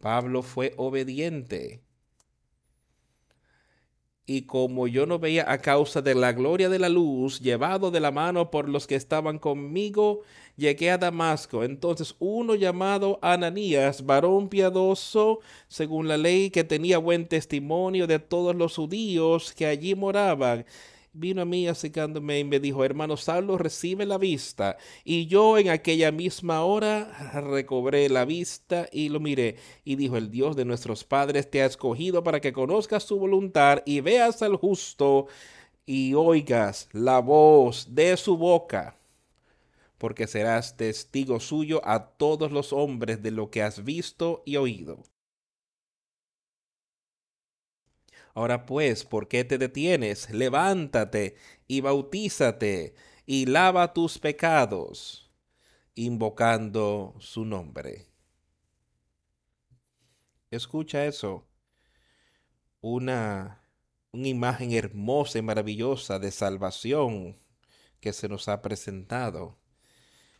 Pablo 0.00 0.42
fue 0.42 0.74
obediente 0.76 1.82
y 4.30 4.42
como 4.42 4.86
yo 4.86 5.06
no 5.06 5.18
veía 5.18 5.50
a 5.50 5.56
causa 5.56 6.02
de 6.02 6.14
la 6.14 6.32
gloria 6.32 6.68
de 6.68 6.78
la 6.78 6.90
luz, 6.90 7.40
llevado 7.40 7.90
de 7.90 7.98
la 7.98 8.10
mano 8.10 8.50
por 8.50 8.68
los 8.68 8.86
que 8.86 8.94
estaban 8.94 9.38
conmigo, 9.38 10.20
llegué 10.54 10.90
a 10.90 10.98
Damasco. 10.98 11.64
Entonces 11.64 12.14
uno 12.18 12.54
llamado 12.54 13.18
Ananías, 13.22 14.04
varón 14.04 14.50
piadoso, 14.50 15.40
según 15.66 16.08
la 16.08 16.18
ley, 16.18 16.50
que 16.50 16.62
tenía 16.62 16.98
buen 16.98 17.26
testimonio 17.26 18.06
de 18.06 18.18
todos 18.18 18.54
los 18.54 18.76
judíos 18.76 19.54
que 19.54 19.64
allí 19.64 19.94
moraban, 19.94 20.66
vino 21.12 21.42
a 21.42 21.44
mí 21.44 21.68
acercándome 21.68 22.38
y 22.38 22.44
me 22.44 22.60
dijo, 22.60 22.84
hermano 22.84 23.16
Saulo, 23.16 23.58
recibe 23.58 24.06
la 24.06 24.18
vista. 24.18 24.76
Y 25.04 25.26
yo 25.26 25.58
en 25.58 25.68
aquella 25.68 26.12
misma 26.12 26.64
hora 26.64 27.32
recobré 27.40 28.08
la 28.08 28.24
vista 28.24 28.88
y 28.92 29.08
lo 29.08 29.20
miré. 29.20 29.56
Y 29.84 29.96
dijo, 29.96 30.16
el 30.16 30.30
Dios 30.30 30.56
de 30.56 30.64
nuestros 30.64 31.04
padres 31.04 31.50
te 31.50 31.62
ha 31.62 31.66
escogido 31.66 32.22
para 32.22 32.40
que 32.40 32.52
conozcas 32.52 33.04
su 33.04 33.18
voluntad 33.18 33.82
y 33.84 34.00
veas 34.00 34.42
al 34.42 34.56
justo 34.56 35.26
y 35.86 36.14
oigas 36.14 36.88
la 36.92 37.20
voz 37.20 37.94
de 37.94 38.16
su 38.16 38.36
boca 38.36 38.98
porque 39.98 40.28
serás 40.28 40.76
testigo 40.76 41.40
suyo 41.40 41.80
a 41.84 42.10
todos 42.10 42.52
los 42.52 42.72
hombres 42.72 43.22
de 43.22 43.32
lo 43.32 43.50
que 43.50 43.62
has 43.62 43.84
visto 43.84 44.42
y 44.46 44.56
oído. 44.56 45.02
Ahora 48.38 48.66
pues, 48.66 49.04
¿por 49.04 49.26
qué 49.26 49.42
te 49.42 49.58
detienes? 49.58 50.30
Levántate 50.30 51.34
y 51.66 51.80
bautízate 51.80 52.94
y 53.26 53.46
lava 53.46 53.92
tus 53.92 54.20
pecados, 54.20 55.28
invocando 55.96 57.16
su 57.18 57.44
nombre. 57.44 58.06
Escucha 60.52 61.04
eso. 61.04 61.48
Una, 62.80 63.60
una 64.12 64.28
imagen 64.28 64.70
hermosa 64.70 65.40
y 65.40 65.42
maravillosa 65.42 66.20
de 66.20 66.30
salvación 66.30 67.40
que 67.98 68.12
se 68.12 68.28
nos 68.28 68.46
ha 68.46 68.62
presentado. 68.62 69.58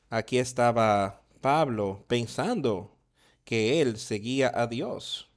Aquí 0.08 0.38
estaba 0.38 1.24
Pablo 1.40 2.04
pensando 2.06 2.96
que 3.42 3.82
él 3.82 3.98
seguía 3.98 4.52
a 4.54 4.68
Dios 4.68 5.27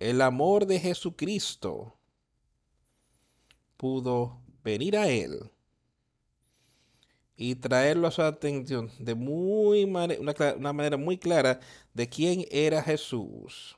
el 0.00 0.22
amor 0.22 0.66
de 0.66 0.80
Jesucristo 0.80 1.94
pudo 3.76 4.40
venir 4.64 4.96
a 4.96 5.08
él 5.08 5.50
y 7.36 7.54
traerlo 7.54 8.08
a 8.08 8.10
su 8.10 8.22
atención 8.22 8.90
de 8.98 9.14
muy 9.14 9.84
una, 9.84 10.08
una 10.56 10.72
manera 10.72 10.96
muy 10.96 11.18
clara 11.18 11.60
de 11.94 12.08
quién 12.08 12.46
era 12.50 12.82
Jesús 12.82 13.76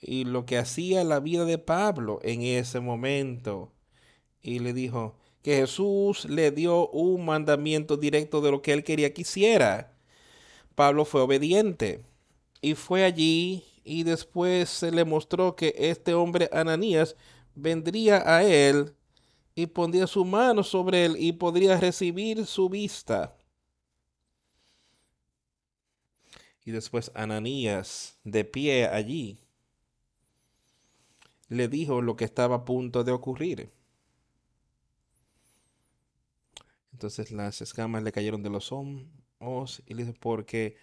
y 0.00 0.24
lo 0.24 0.44
que 0.44 0.58
hacía 0.58 1.02
la 1.04 1.20
vida 1.20 1.44
de 1.44 1.58
Pablo 1.58 2.20
en 2.22 2.42
ese 2.42 2.80
momento. 2.80 3.72
Y 4.42 4.58
le 4.58 4.74
dijo 4.74 5.16
que 5.42 5.56
Jesús 5.56 6.26
le 6.26 6.50
dio 6.50 6.88
un 6.90 7.24
mandamiento 7.24 7.96
directo 7.96 8.40
de 8.42 8.50
lo 8.50 8.60
que 8.60 8.72
él 8.72 8.84
quería 8.84 9.14
que 9.14 9.22
hiciera. 9.22 9.96
Pablo 10.74 11.04
fue 11.04 11.22
obediente 11.22 12.04
y 12.60 12.74
fue 12.74 13.04
allí 13.04 13.64
y 13.84 14.02
después 14.02 14.70
se 14.70 14.90
le 14.90 15.04
mostró 15.04 15.54
que 15.54 15.74
este 15.76 16.14
hombre 16.14 16.48
Ananías 16.52 17.16
vendría 17.54 18.22
a 18.26 18.42
él 18.42 18.94
y 19.54 19.66
pondría 19.66 20.06
su 20.06 20.24
mano 20.24 20.62
sobre 20.64 21.04
él 21.04 21.16
y 21.18 21.32
podría 21.32 21.78
recibir 21.78 22.46
su 22.46 22.68
vista. 22.68 23.36
Y 26.64 26.70
después 26.70 27.12
Ananías, 27.14 28.18
de 28.24 28.44
pie 28.44 28.86
allí, 28.86 29.38
le 31.48 31.68
dijo 31.68 32.00
lo 32.00 32.16
que 32.16 32.24
estaba 32.24 32.56
a 32.56 32.64
punto 32.64 33.04
de 33.04 33.12
ocurrir. 33.12 33.70
Entonces 36.92 37.30
las 37.30 37.60
escamas 37.60 38.02
le 38.02 38.12
cayeron 38.12 38.42
de 38.42 38.50
los 38.50 38.72
ojos 38.72 39.82
y 39.86 39.94
le 39.94 40.04
dijo, 40.04 40.16
porque 40.18 40.76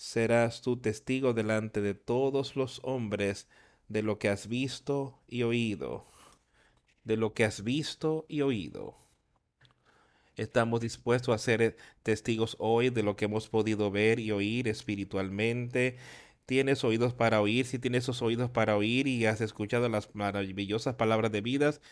serás 0.00 0.62
tú 0.62 0.78
testigo 0.78 1.34
delante 1.34 1.82
de 1.82 1.92
todos 1.92 2.56
los 2.56 2.80
hombres 2.84 3.46
de 3.88 4.02
lo 4.02 4.18
que 4.18 4.30
has 4.30 4.48
visto 4.48 5.20
y 5.28 5.42
oído, 5.42 6.06
de 7.04 7.18
lo 7.18 7.34
que 7.34 7.44
has 7.44 7.62
visto 7.62 8.24
y 8.26 8.40
oído. 8.40 8.96
Estamos 10.36 10.80
dispuestos 10.80 11.34
a 11.34 11.38
ser 11.38 11.76
testigos 12.02 12.56
hoy 12.58 12.88
de 12.88 13.02
lo 13.02 13.14
que 13.14 13.26
hemos 13.26 13.50
podido 13.50 13.90
ver 13.90 14.20
y 14.20 14.30
oír 14.30 14.68
espiritualmente. 14.68 15.98
Tienes 16.46 16.82
oídos 16.82 17.12
para 17.12 17.42
oír, 17.42 17.66
si 17.66 17.78
tienes 17.78 18.04
esos 18.04 18.22
oídos 18.22 18.48
para 18.48 18.78
oír 18.78 19.06
y 19.06 19.26
has 19.26 19.42
escuchado 19.42 19.86
las 19.90 20.14
maravillosas 20.14 20.94
palabras 20.94 21.30
de 21.30 21.42
vidas 21.42 21.82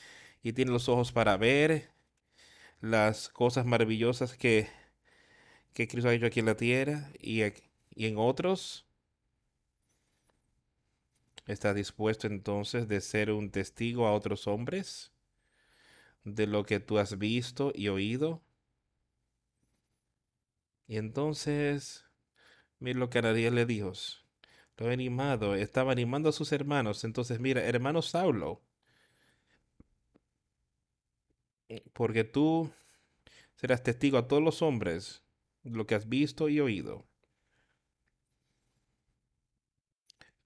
y 0.43 0.55
tienes 0.55 0.73
los 0.73 0.89
ojos 0.89 1.13
para 1.13 1.37
ver 1.37 1.91
las 2.81 3.29
cosas 3.29 3.67
maravillosas 3.67 4.35
que, 4.35 4.67
que 5.75 5.89
Cristo 5.89 6.09
ha 6.09 6.15
hecho 6.15 6.25
aquí 6.25 6.41
en 6.41 6.47
la 6.47 6.57
tierra 6.57 7.11
y 7.21 7.43
y 7.99 8.07
en 8.07 8.17
otros 8.17 8.87
¿Estás 11.49 11.75
dispuesto 11.75 12.29
entonces 12.29 12.87
de 12.87 13.01
ser 13.01 13.33
un 13.33 13.51
testigo 13.51 14.07
a 14.07 14.13
otros 14.15 14.47
hombres 14.47 15.11
de 16.25 16.47
lo 16.47 16.65
que 16.65 16.79
tú 16.79 16.99
has 16.99 17.19
visto 17.19 17.73
y 17.75 17.89
oído? 17.89 18.41
Y 20.89 20.97
entonces, 20.97 22.05
mira 22.81 22.99
lo 23.01 23.11
que 23.11 23.19
Ananías 23.21 23.53
le 23.53 23.67
dijo. 23.67 23.93
Lo 24.79 24.91
animado, 24.91 25.55
estaba 25.57 25.93
animando 25.93 26.29
a 26.31 26.33
sus 26.33 26.53
hermanos. 26.53 27.05
Entonces, 27.05 27.41
mira, 27.41 27.63
hermano 27.65 28.03
Saulo, 28.03 28.63
porque 31.93 32.25
tú 32.25 32.71
serás 33.57 33.85
testigo 33.85 34.19
a 34.19 34.29
todos 34.29 34.43
los 34.45 34.63
hombres 34.63 35.25
de 35.65 35.73
lo 35.73 35.87
que 35.89 35.97
has 35.97 36.09
visto 36.11 36.51
y 36.51 36.61
oído. 36.61 37.08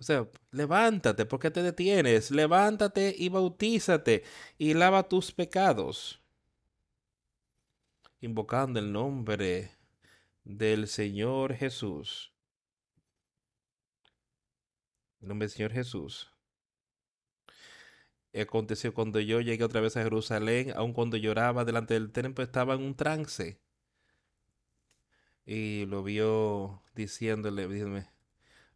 O 0.03 0.05
sea, 0.05 0.29
levántate, 0.51 1.27
¿por 1.27 1.39
qué 1.39 1.53
te 1.53 1.63
detienes? 1.63 2.33
Levántate 2.33 3.15
y 3.17 3.29
bautízate 3.29 4.25
y 4.59 4.75
lava 4.75 5.09
tus 5.09 5.31
pecados. 5.31 6.21
Invocando 8.21 8.81
el 8.81 8.91
nombre 8.93 9.71
del 10.43 10.89
Señor 10.89 11.55
Jesús. 11.55 12.33
El 15.21 15.29
nombre 15.29 15.47
del 15.47 15.55
Señor 15.55 15.71
Jesús. 15.71 16.33
Aconteció 18.35 18.93
cuando 18.93 19.21
yo 19.21 19.41
llegué 19.41 19.63
otra 19.63 19.81
vez 19.81 19.97
a 19.97 20.03
Jerusalén, 20.03 20.73
aun 20.75 20.95
cuando 20.95 21.17
lloraba 21.17 21.65
delante 21.65 21.95
del 21.95 22.11
templo, 22.11 22.43
estaba 22.43 22.75
en 22.75 22.83
un 22.83 22.97
trance. 22.97 23.61
Y 25.47 25.87
lo 25.87 26.03
vio 26.03 26.83
diciéndole, 26.97 27.69
diciéndome, 27.69 28.13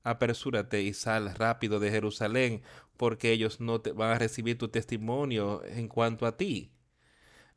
apresúrate 0.07 0.83
y 0.83 0.95
sal 0.95 1.35
rápido 1.35 1.81
de 1.81 1.90
Jerusalén, 1.90 2.62
porque 2.97 3.33
ellos 3.33 3.61
no 3.61 3.81
te 3.81 3.92
van 3.92 4.12
a 4.12 4.19
recibir 4.19 4.57
tu 4.57 4.69
testimonio 4.69 5.64
en 5.64 5.88
cuanto 5.88 6.27
a 6.27 6.37
ti. 6.37 6.71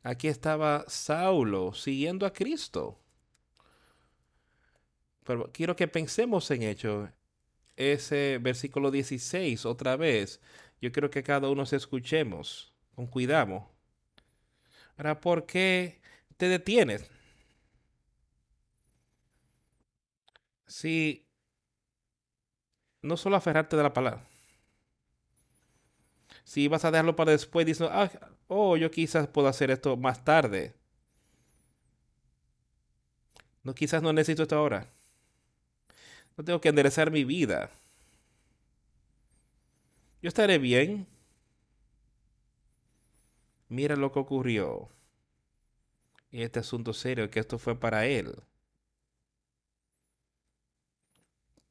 Aquí 0.02 0.28
estaba 0.28 0.84
Saulo 0.88 1.72
siguiendo 1.74 2.26
a 2.26 2.32
Cristo. 2.32 3.00
Pero 5.24 5.50
quiero 5.52 5.76
que 5.76 5.86
pensemos 5.88 6.50
en 6.50 6.62
hecho. 6.64 7.12
Ese 7.76 8.38
versículo 8.42 8.90
16, 8.90 9.64
otra 9.64 9.96
vez. 9.96 10.40
Yo 10.80 10.90
quiero 10.92 11.10
que 11.10 11.22
cada 11.22 11.48
uno 11.48 11.66
se 11.66 11.76
escuchemos 11.76 12.74
con 12.94 13.06
cuidado. 13.06 13.70
Ahora, 14.96 15.20
¿por 15.20 15.46
qué 15.46 16.00
te 16.36 16.48
detienes? 16.48 17.08
Si 20.66 21.29
no 23.02 23.16
solo 23.16 23.36
aferrarte 23.36 23.76
de 23.76 23.82
la 23.82 23.92
palabra. 23.92 24.24
Si 26.44 26.68
vas 26.68 26.84
a 26.84 26.90
dejarlo 26.90 27.16
para 27.16 27.32
después, 27.32 27.66
diciendo, 27.66 27.94
ah, 27.94 28.10
oh, 28.48 28.76
yo 28.76 28.90
quizás 28.90 29.28
puedo 29.28 29.48
hacer 29.48 29.70
esto 29.70 29.96
más 29.96 30.24
tarde. 30.24 30.74
No, 33.62 33.74
quizás 33.74 34.02
no 34.02 34.12
necesito 34.12 34.42
esto 34.42 34.56
ahora. 34.56 34.88
No 36.36 36.44
tengo 36.44 36.60
que 36.60 36.68
enderezar 36.70 37.10
mi 37.10 37.24
vida. 37.24 37.70
Yo 40.22 40.28
estaré 40.28 40.58
bien. 40.58 41.06
Mira 43.68 43.96
lo 43.96 44.10
que 44.12 44.18
ocurrió. 44.18 44.88
Este 46.32 46.60
asunto 46.60 46.92
serio, 46.92 47.30
que 47.30 47.40
esto 47.40 47.58
fue 47.58 47.78
para 47.78 48.06
él. 48.06 48.34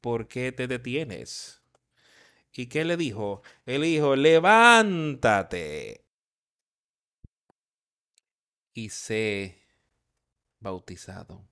¿Por 0.00 0.28
qué 0.28 0.52
te 0.52 0.66
detienes? 0.66 1.62
¿Y 2.52 2.66
qué 2.66 2.84
le 2.84 2.96
dijo? 2.96 3.42
Él 3.66 3.82
dijo, 3.82 4.16
levántate. 4.16 6.04
Y 8.74 8.90
sé 8.90 9.60
bautizado. 10.60 11.48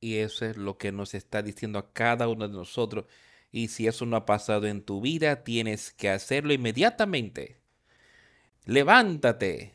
Y 0.00 0.16
eso 0.16 0.44
es 0.44 0.56
lo 0.56 0.76
que 0.76 0.92
nos 0.92 1.14
está 1.14 1.42
diciendo 1.42 1.78
a 1.78 1.92
cada 1.92 2.28
uno 2.28 2.46
de 2.46 2.54
nosotros. 2.54 3.06
Y 3.50 3.68
si 3.68 3.86
eso 3.86 4.04
no 4.04 4.16
ha 4.16 4.26
pasado 4.26 4.66
en 4.66 4.82
tu 4.82 5.00
vida, 5.00 5.44
tienes 5.44 5.92
que 5.92 6.10
hacerlo 6.10 6.52
inmediatamente. 6.52 7.60
Levántate 8.66 9.74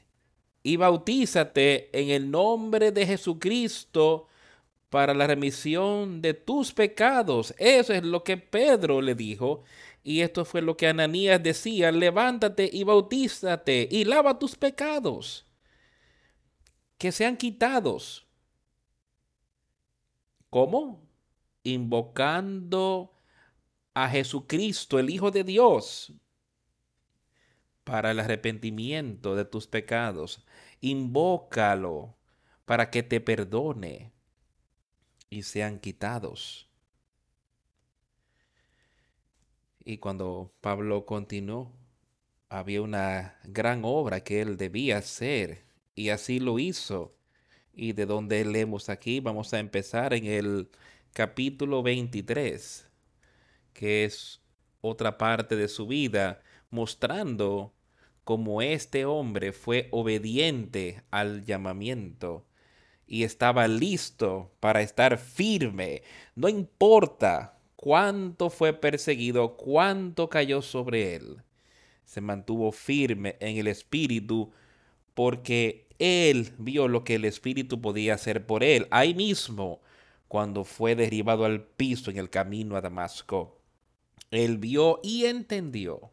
y 0.62 0.76
bautízate 0.78 1.90
en 2.00 2.10
el 2.10 2.30
nombre 2.30 2.92
de 2.92 3.08
Jesucristo 3.08 4.29
para 4.90 5.14
la 5.14 5.28
remisión 5.28 6.22
de 6.22 6.34
tus 6.34 6.74
pecados. 6.74 7.54
Eso 7.58 7.94
es 7.94 8.04
lo 8.04 8.24
que 8.24 8.38
Pedro 8.38 9.02
le 9.02 9.16
dijo. 9.16 9.64
Y 10.04 10.22
esto 10.22 10.46
fue 10.46 10.62
lo 10.62 10.76
que 10.78 10.88
Ananías 10.88 11.42
decía, 11.42 11.92
levántate 11.92 12.70
y 12.72 12.84
bautízate 12.84 13.88
y 13.92 14.06
lava 14.06 14.40
tus 14.40 14.56
pecados, 14.56 15.46
que 16.98 17.12
sean 17.12 17.38
quitados. 17.38 18.26
¿Cómo? 20.50 21.08
Invocando 21.64 23.14
a 23.94 24.10
Jesucristo, 24.10 24.98
el 24.98 25.10
Hijo 25.10 25.30
de 25.32 25.44
Dios, 25.44 26.14
para 27.84 28.12
el 28.12 28.20
arrepentimiento 28.20 29.36
de 29.36 29.46
tus 29.46 29.68
pecados. 29.68 30.46
Invócalo 30.82 32.16
para 32.66 32.90
que 32.90 33.04
te 33.04 33.20
perdone 33.20 34.14
y 35.30 35.44
sean 35.44 35.80
quitados. 35.80 36.70
Y 39.84 39.98
cuando 39.98 40.54
Pablo 40.62 41.06
continuó, 41.06 41.72
había 42.50 42.82
una 42.82 43.40
gran 43.44 43.82
obra 43.84 44.24
que 44.24 44.42
él 44.42 44.58
debía 44.58 44.98
hacer 44.98 45.64
y 45.96 46.10
así 46.10 46.40
lo 46.40 46.60
hizo. 46.60 47.16
Y 47.74 47.94
de 47.94 48.06
donde 48.06 48.44
leemos 48.44 48.90
aquí, 48.90 49.20
vamos 49.20 49.54
a 49.54 49.60
empezar 49.60 50.14
en 50.14 50.26
el 50.26 50.70
capítulo 51.14 51.82
23, 51.82 52.88
que 53.74 54.06
es 54.06 54.42
otra 54.82 55.18
parte 55.18 55.56
de 55.56 55.68
su 55.68 55.88
vida, 55.88 56.42
mostrando 56.70 57.74
cómo 58.24 58.62
este 58.62 59.06
hombre 59.06 59.54
fue 59.54 59.88
obediente 59.92 61.04
al 61.10 61.46
llamamiento 61.46 62.49
y 63.10 63.24
estaba 63.24 63.68
listo 63.68 64.52
para 64.60 64.82
estar 64.82 65.18
firme. 65.18 66.04
No 66.36 66.48
importa 66.48 67.58
cuánto 67.76 68.52
fue 68.52 68.72
perseguido, 68.72 69.58
cuánto 69.58 70.30
cayó 70.30 70.62
sobre 70.62 71.16
él. 71.16 71.42
Se 72.06 72.22
mantuvo 72.22 72.72
firme 72.72 73.36
en 73.40 73.58
el 73.58 73.68
Espíritu 73.68 74.52
porque 75.16 75.88
él 75.98 76.54
vio 76.60 76.88
lo 76.88 77.04
que 77.04 77.16
el 77.16 77.26
Espíritu 77.26 77.82
podía 77.82 78.14
hacer 78.14 78.46
por 78.46 78.64
él. 78.64 78.88
Ahí 78.92 79.16
mismo, 79.16 79.82
cuando 80.28 80.64
fue 80.64 80.96
derribado 80.96 81.46
al 81.46 81.64
piso 81.64 82.12
en 82.12 82.18
el 82.18 82.30
camino 82.30 82.76
a 82.76 82.82
Damasco, 82.82 83.60
él 84.30 84.60
vio 84.60 85.00
y 85.02 85.26
entendió 85.26 86.12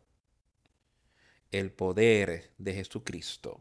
el 1.51 1.71
poder 1.73 2.53
de 2.57 2.73
Jesucristo. 2.73 3.61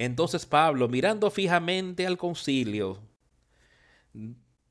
Entonces 0.00 0.46
Pablo, 0.46 0.88
mirando 0.88 1.30
fijamente 1.30 2.06
al 2.06 2.16
concilio, 2.16 3.00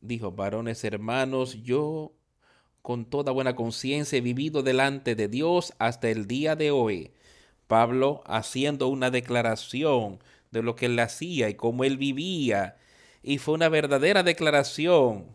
dijo, 0.01 0.31
varones 0.31 0.83
hermanos, 0.83 1.61
yo 1.61 2.13
con 2.81 3.05
toda 3.05 3.31
buena 3.31 3.55
conciencia 3.55 4.17
he 4.17 4.21
vivido 4.21 4.63
delante 4.63 5.13
de 5.13 5.27
Dios 5.27 5.71
hasta 5.77 6.09
el 6.09 6.25
día 6.25 6.55
de 6.55 6.71
hoy. 6.71 7.11
Pablo 7.67 8.23
haciendo 8.25 8.87
una 8.87 9.11
declaración 9.11 10.17
de 10.49 10.63
lo 10.63 10.75
que 10.75 10.87
él 10.87 10.97
hacía 10.97 11.47
y 11.47 11.53
cómo 11.53 11.83
él 11.83 11.97
vivía. 11.97 12.77
Y 13.21 13.37
fue 13.37 13.53
una 13.53 13.69
verdadera 13.69 14.23
declaración, 14.23 15.27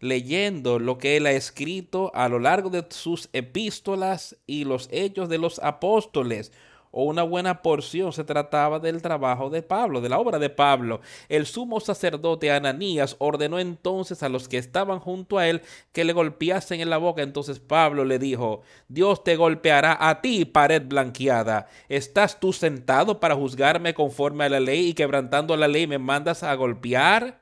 leyendo 0.00 0.78
lo 0.78 0.96
que 0.96 1.18
él 1.18 1.26
ha 1.26 1.32
escrito 1.32 2.10
a 2.14 2.30
lo 2.30 2.38
largo 2.38 2.70
de 2.70 2.86
sus 2.88 3.28
epístolas 3.34 4.38
y 4.46 4.64
los 4.64 4.88
hechos 4.90 5.28
de 5.28 5.36
los 5.36 5.58
apóstoles 5.58 6.52
o 6.96 7.02
una 7.02 7.24
buena 7.24 7.60
porción 7.60 8.12
se 8.12 8.22
trataba 8.22 8.78
del 8.78 9.02
trabajo 9.02 9.50
de 9.50 9.62
Pablo, 9.62 10.00
de 10.00 10.08
la 10.08 10.20
obra 10.20 10.38
de 10.38 10.48
Pablo. 10.48 11.00
El 11.28 11.44
sumo 11.44 11.80
sacerdote 11.80 12.52
Ananías 12.52 13.16
ordenó 13.18 13.58
entonces 13.58 14.22
a 14.22 14.28
los 14.28 14.48
que 14.48 14.58
estaban 14.58 15.00
junto 15.00 15.38
a 15.38 15.48
él 15.48 15.62
que 15.90 16.04
le 16.04 16.12
golpeasen 16.12 16.80
en 16.80 16.90
la 16.90 16.98
boca. 16.98 17.22
Entonces 17.22 17.58
Pablo 17.58 18.04
le 18.04 18.20
dijo, 18.20 18.62
Dios 18.86 19.24
te 19.24 19.34
golpeará 19.34 19.98
a 20.08 20.20
ti, 20.20 20.44
pared 20.44 20.82
blanqueada. 20.86 21.66
¿Estás 21.88 22.38
tú 22.38 22.52
sentado 22.52 23.18
para 23.18 23.34
juzgarme 23.34 23.92
conforme 23.92 24.44
a 24.44 24.48
la 24.48 24.60
ley 24.60 24.90
y 24.90 24.94
quebrantando 24.94 25.56
la 25.56 25.66
ley 25.66 25.88
me 25.88 25.98
mandas 25.98 26.44
a 26.44 26.54
golpear? 26.54 27.40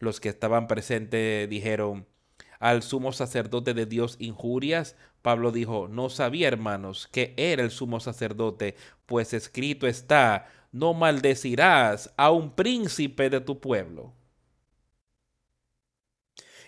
Los 0.00 0.18
que 0.18 0.28
estaban 0.28 0.66
presentes 0.66 1.48
dijeron, 1.48 2.06
al 2.60 2.82
sumo 2.82 3.12
sacerdote 3.12 3.74
de 3.74 3.86
Dios 3.86 4.16
injurias? 4.18 4.96
Pablo 5.22 5.52
dijo, 5.52 5.88
no 5.88 6.10
sabía, 6.10 6.48
hermanos, 6.48 7.08
que 7.10 7.34
era 7.36 7.62
el 7.62 7.70
sumo 7.70 8.00
sacerdote, 8.00 8.76
pues 9.06 9.34
escrito 9.34 9.86
está, 9.86 10.48
no 10.72 10.94
maldecirás 10.94 12.12
a 12.16 12.30
un 12.30 12.54
príncipe 12.54 13.30
de 13.30 13.40
tu 13.40 13.60
pueblo. 13.60 14.14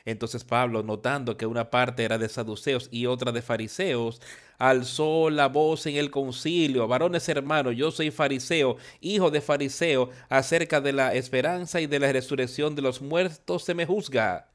Entonces 0.05 0.45
Pablo, 0.45 0.83
notando 0.83 1.37
que 1.37 1.47
una 1.47 1.71
parte 1.71 2.05
era 2.05 2.19
de 2.19 2.29
saduceos 2.29 2.89
y 2.91 3.07
otra 3.07 3.33
de 3.33 3.43
fariseos, 3.43 4.21
alzó 4.59 5.31
la 5.31 5.49
voz 5.49 5.87
en 5.87 5.97
el 5.97 6.11
concilio, 6.11 6.89
varones 6.89 7.29
hermanos, 7.29 7.77
yo 7.77 7.91
soy 7.91 8.11
fariseo, 8.11 8.77
hijo 9.01 9.31
de 9.31 9.41
fariseo, 9.41 10.11
acerca 10.29 10.81
de 10.81 10.93
la 10.93 11.15
esperanza 11.15 11.81
y 11.81 11.87
de 11.87 12.01
la 12.01 12.13
resurrección 12.13 12.75
de 12.75 12.83
los 12.83 13.01
muertos 13.01 13.65
se 13.65 13.75
me 13.75 13.87
juzga. 13.87 14.49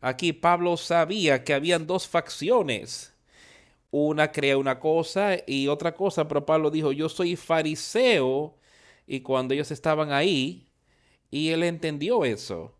Aquí 0.00 0.32
Pablo 0.34 0.76
sabía 0.76 1.44
que 1.44 1.54
habían 1.54 1.86
dos 1.86 2.06
facciones. 2.08 3.13
Una 3.96 4.32
crea 4.32 4.58
una 4.58 4.80
cosa 4.80 5.36
y 5.46 5.68
otra 5.68 5.94
cosa, 5.94 6.26
pero 6.26 6.44
Pablo 6.44 6.68
dijo, 6.68 6.90
yo 6.90 7.08
soy 7.08 7.36
fariseo. 7.36 8.56
Y 9.06 9.20
cuando 9.20 9.54
ellos 9.54 9.70
estaban 9.70 10.10
ahí, 10.10 10.66
y 11.30 11.50
él 11.50 11.62
entendió 11.62 12.24
eso. 12.24 12.74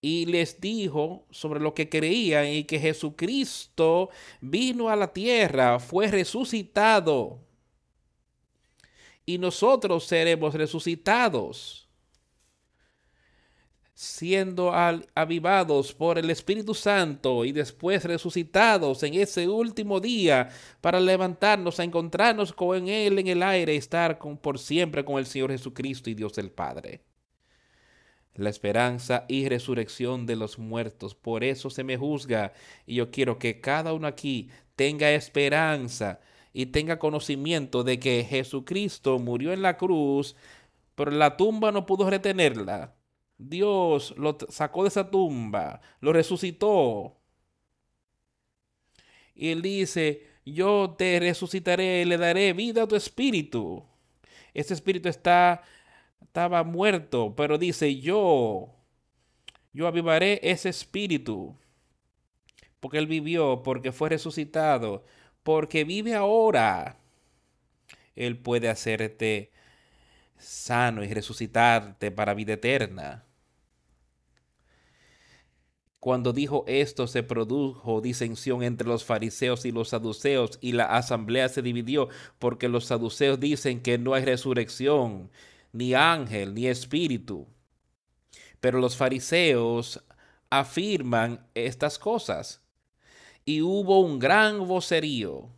Y 0.00 0.26
les 0.26 0.60
dijo 0.60 1.26
sobre 1.32 1.58
lo 1.58 1.74
que 1.74 1.88
creían 1.88 2.46
y 2.46 2.62
que 2.62 2.78
Jesucristo 2.78 4.10
vino 4.40 4.88
a 4.90 4.94
la 4.94 5.12
tierra, 5.12 5.80
fue 5.80 6.06
resucitado. 6.06 7.40
Y 9.26 9.38
nosotros 9.38 10.04
seremos 10.04 10.54
resucitados 10.54 11.88
siendo 13.94 14.72
avivados 15.14 15.94
por 15.94 16.18
el 16.18 16.28
Espíritu 16.28 16.74
Santo 16.74 17.44
y 17.44 17.52
después 17.52 18.04
resucitados 18.04 19.04
en 19.04 19.14
ese 19.14 19.48
último 19.48 20.00
día 20.00 20.48
para 20.80 20.98
levantarnos 20.98 21.78
a 21.78 21.84
encontrarnos 21.84 22.52
con 22.52 22.88
Él 22.88 23.20
en 23.20 23.28
el 23.28 23.42
aire 23.42 23.74
y 23.74 23.78
estar 23.78 24.18
por 24.18 24.58
siempre 24.58 25.04
con 25.04 25.18
el 25.18 25.26
Señor 25.26 25.52
Jesucristo 25.52 26.10
y 26.10 26.14
Dios 26.14 26.36
el 26.38 26.50
Padre. 26.50 27.02
La 28.34 28.50
esperanza 28.50 29.26
y 29.28 29.48
resurrección 29.48 30.26
de 30.26 30.34
los 30.34 30.58
muertos, 30.58 31.14
por 31.14 31.44
eso 31.44 31.70
se 31.70 31.84
me 31.84 31.96
juzga 31.96 32.52
y 32.84 32.96
yo 32.96 33.12
quiero 33.12 33.38
que 33.38 33.60
cada 33.60 33.92
uno 33.92 34.08
aquí 34.08 34.50
tenga 34.74 35.12
esperanza 35.12 36.18
y 36.52 36.66
tenga 36.66 36.98
conocimiento 36.98 37.84
de 37.84 38.00
que 38.00 38.26
Jesucristo 38.28 39.20
murió 39.20 39.52
en 39.52 39.62
la 39.62 39.76
cruz, 39.76 40.34
pero 40.96 41.12
la 41.12 41.36
tumba 41.36 41.70
no 41.70 41.86
pudo 41.86 42.10
retenerla 42.10 42.96
Dios 43.38 44.14
lo 44.16 44.36
sacó 44.48 44.82
de 44.82 44.88
esa 44.88 45.10
tumba, 45.10 45.80
lo 46.00 46.12
resucitó. 46.12 47.16
Y 49.34 49.50
él 49.50 49.62
dice, 49.62 50.26
yo 50.44 50.94
te 50.96 51.18
resucitaré, 51.20 52.04
le 52.04 52.16
daré 52.16 52.52
vida 52.52 52.84
a 52.84 52.88
tu 52.88 52.96
espíritu. 52.96 53.84
Ese 54.52 54.74
espíritu 54.74 55.08
está 55.08 55.62
estaba 56.34 56.64
muerto, 56.64 57.34
pero 57.36 57.58
dice, 57.58 58.00
yo, 58.00 58.74
yo 59.72 59.86
avivaré 59.86 60.40
ese 60.42 60.68
espíritu, 60.68 61.56
porque 62.80 62.98
él 62.98 63.06
vivió, 63.06 63.62
porque 63.62 63.92
fue 63.92 64.08
resucitado, 64.08 65.04
porque 65.44 65.84
vive 65.84 66.14
ahora. 66.14 66.98
Él 68.16 68.36
puede 68.36 68.68
hacerte 68.68 69.52
sano 70.44 71.02
y 71.02 71.12
resucitarte 71.12 72.10
para 72.10 72.34
vida 72.34 72.54
eterna. 72.54 73.24
Cuando 76.00 76.34
dijo 76.34 76.64
esto 76.66 77.06
se 77.06 77.22
produjo 77.22 78.02
disensión 78.02 78.62
entre 78.62 78.86
los 78.86 79.04
fariseos 79.04 79.64
y 79.64 79.72
los 79.72 79.88
saduceos 79.88 80.58
y 80.60 80.72
la 80.72 80.84
asamblea 80.84 81.48
se 81.48 81.62
dividió 81.62 82.10
porque 82.38 82.68
los 82.68 82.84
saduceos 82.84 83.40
dicen 83.40 83.80
que 83.80 83.96
no 83.96 84.12
hay 84.12 84.24
resurrección, 84.24 85.30
ni 85.72 85.94
ángel, 85.94 86.54
ni 86.54 86.66
espíritu. 86.66 87.48
Pero 88.60 88.80
los 88.80 88.96
fariseos 88.96 90.04
afirman 90.50 91.46
estas 91.54 91.98
cosas. 91.98 92.62
Y 93.44 93.62
hubo 93.62 94.00
un 94.00 94.18
gran 94.18 94.66
vocerío. 94.66 95.50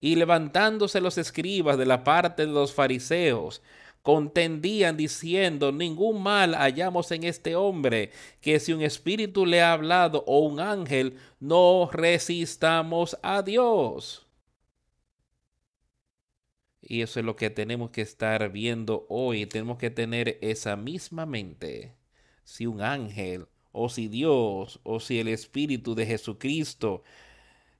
Y 0.00 0.16
levantándose 0.16 1.00
los 1.00 1.16
escribas 1.16 1.78
de 1.78 1.86
la 1.86 2.04
parte 2.04 2.46
de 2.46 2.52
los 2.52 2.74
fariseos, 2.74 3.62
contendían 4.04 4.98
diciendo, 4.98 5.72
ningún 5.72 6.22
mal 6.22 6.54
hallamos 6.54 7.10
en 7.10 7.24
este 7.24 7.56
hombre, 7.56 8.10
que 8.42 8.60
si 8.60 8.74
un 8.74 8.82
espíritu 8.82 9.46
le 9.46 9.62
ha 9.62 9.72
hablado 9.72 10.24
o 10.26 10.40
un 10.40 10.60
ángel, 10.60 11.16
no 11.40 11.88
resistamos 11.90 13.16
a 13.22 13.40
Dios. 13.40 14.26
Y 16.82 17.00
eso 17.00 17.18
es 17.18 17.24
lo 17.24 17.34
que 17.34 17.48
tenemos 17.48 17.92
que 17.92 18.02
estar 18.02 18.52
viendo 18.52 19.06
hoy. 19.08 19.46
Tenemos 19.46 19.78
que 19.78 19.88
tener 19.88 20.38
esa 20.42 20.76
misma 20.76 21.24
mente. 21.24 21.94
Si 22.44 22.66
un 22.66 22.82
ángel, 22.82 23.46
o 23.72 23.88
si 23.88 24.08
Dios, 24.08 24.80
o 24.82 25.00
si 25.00 25.18
el 25.18 25.28
Espíritu 25.28 25.94
de 25.94 26.04
Jesucristo 26.04 27.04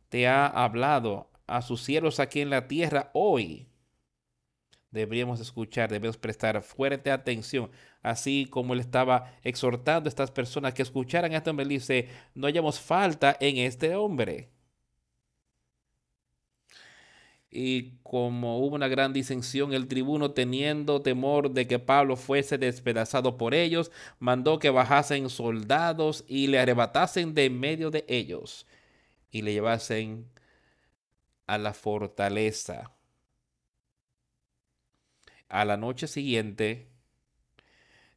te 0.08 0.26
ha 0.26 0.46
hablado 0.46 1.30
a 1.46 1.60
sus 1.60 1.82
cielos 1.82 2.18
aquí 2.18 2.40
en 2.40 2.48
la 2.48 2.66
tierra 2.66 3.10
hoy, 3.12 3.68
deberíamos 4.94 5.40
escuchar, 5.40 5.90
debemos 5.90 6.16
prestar 6.16 6.62
fuerte 6.62 7.10
atención, 7.10 7.70
así 8.02 8.46
como 8.46 8.74
él 8.74 8.80
estaba 8.80 9.32
exhortando 9.42 10.08
a 10.08 10.10
estas 10.10 10.30
personas 10.30 10.72
que 10.74 10.82
escucharan 10.82 11.32
a 11.32 11.38
este 11.38 11.50
hombre, 11.50 11.66
dice, 11.66 12.08
no 12.34 12.46
hayamos 12.46 12.80
falta 12.80 13.36
en 13.40 13.58
este 13.58 13.94
hombre. 13.96 14.50
Y 17.50 17.98
como 18.02 18.58
hubo 18.58 18.74
una 18.74 18.88
gran 18.88 19.12
disensión, 19.12 19.72
el 19.72 19.86
tribuno, 19.86 20.32
teniendo 20.32 21.02
temor 21.02 21.52
de 21.52 21.68
que 21.68 21.78
Pablo 21.78 22.16
fuese 22.16 22.58
despedazado 22.58 23.36
por 23.36 23.54
ellos, 23.54 23.92
mandó 24.18 24.58
que 24.58 24.70
bajasen 24.70 25.30
soldados 25.30 26.24
y 26.26 26.48
le 26.48 26.58
arrebatasen 26.58 27.34
de 27.34 27.44
en 27.44 27.60
medio 27.60 27.90
de 27.90 28.04
ellos 28.08 28.66
y 29.30 29.42
le 29.42 29.52
llevasen 29.52 30.28
a 31.46 31.58
la 31.58 31.74
fortaleza 31.74 32.94
a 35.54 35.64
la 35.64 35.76
noche 35.76 36.08
siguiente 36.08 36.90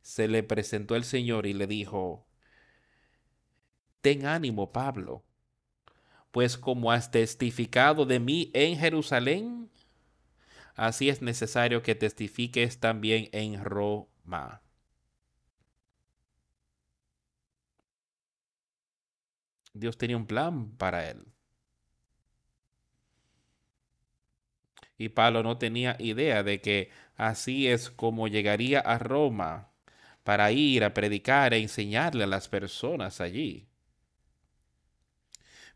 se 0.01 0.27
le 0.27 0.41
presentó 0.41 0.95
el 0.95 1.03
Señor 1.03 1.45
y 1.45 1.53
le 1.53 1.67
dijo, 1.67 2.25
Ten 4.01 4.25
ánimo, 4.25 4.71
Pablo, 4.71 5.23
pues 6.31 6.57
como 6.57 6.91
has 6.91 7.11
testificado 7.11 8.07
de 8.07 8.19
mí 8.19 8.49
en 8.55 8.75
Jerusalén, 8.79 9.69
así 10.73 11.09
es 11.09 11.21
necesario 11.21 11.83
que 11.83 11.93
testifiques 11.93 12.79
también 12.79 13.29
en 13.31 13.63
Roma. 13.63 14.63
Dios 19.73 19.95
tenía 19.95 20.17
un 20.17 20.25
plan 20.25 20.71
para 20.77 21.07
él. 21.07 21.23
Y 24.97 25.09
Pablo 25.09 25.43
no 25.43 25.57
tenía 25.57 25.95
idea 25.99 26.43
de 26.43 26.59
que 26.59 26.89
así 27.17 27.67
es 27.67 27.89
como 27.89 28.27
llegaría 28.27 28.79
a 28.79 28.97
Roma 28.99 29.71
para 30.23 30.51
ir 30.51 30.83
a 30.83 30.93
predicar 30.93 31.53
e 31.53 31.59
enseñarle 31.59 32.23
a 32.23 32.27
las 32.27 32.47
personas 32.47 33.21
allí. 33.21 33.67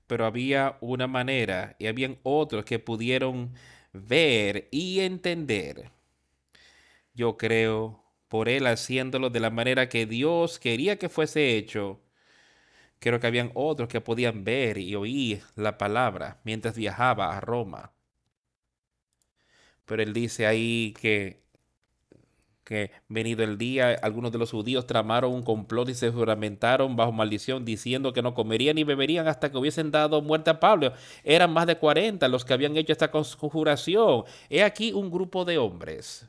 Pero 0.07 0.25
había 0.25 0.77
una 0.81 1.07
manera 1.07 1.75
y 1.79 1.87
habían 1.87 2.19
otros 2.23 2.65
que 2.65 2.79
pudieron 2.79 3.53
ver 3.93 4.67
y 4.71 4.99
entender. 4.99 5.91
Yo 7.13 7.37
creo 7.37 8.03
por 8.27 8.49
él 8.49 8.67
haciéndolo 8.67 9.29
de 9.29 9.39
la 9.39 9.49
manera 9.49 9.89
que 9.89 10.05
Dios 10.05 10.59
quería 10.59 10.97
que 10.97 11.09
fuese 11.09 11.57
hecho. 11.57 12.01
Creo 12.99 13.19
que 13.19 13.27
habían 13.27 13.51
otros 13.55 13.89
que 13.89 14.01
podían 14.01 14.43
ver 14.43 14.77
y 14.77 14.95
oír 14.95 15.43
la 15.55 15.77
palabra 15.77 16.39
mientras 16.43 16.75
viajaba 16.75 17.35
a 17.35 17.41
Roma 17.41 17.93
pero 19.91 20.03
él 20.03 20.13
dice 20.13 20.47
ahí 20.47 20.93
que, 21.01 21.43
que 22.63 22.91
venido 23.09 23.43
el 23.43 23.57
día, 23.57 23.99
algunos 24.01 24.31
de 24.31 24.37
los 24.37 24.49
judíos 24.49 24.87
tramaron 24.87 25.33
un 25.33 25.43
complot 25.43 25.89
y 25.89 25.95
se 25.95 26.09
juramentaron 26.09 26.95
bajo 26.95 27.11
maldición, 27.11 27.65
diciendo 27.65 28.13
que 28.13 28.21
no 28.21 28.33
comerían 28.33 28.77
ni 28.77 28.85
beberían 28.85 29.27
hasta 29.27 29.51
que 29.51 29.57
hubiesen 29.57 29.91
dado 29.91 30.21
muerte 30.21 30.49
a 30.49 30.61
Pablo. 30.61 30.93
Eran 31.25 31.51
más 31.51 31.67
de 31.67 31.77
40 31.77 32.25
los 32.29 32.45
que 32.45 32.53
habían 32.53 32.77
hecho 32.77 32.93
esta 32.93 33.11
conjuración. 33.11 34.23
He 34.49 34.63
aquí 34.63 34.93
un 34.93 35.11
grupo 35.11 35.43
de 35.43 35.57
hombres. 35.57 36.25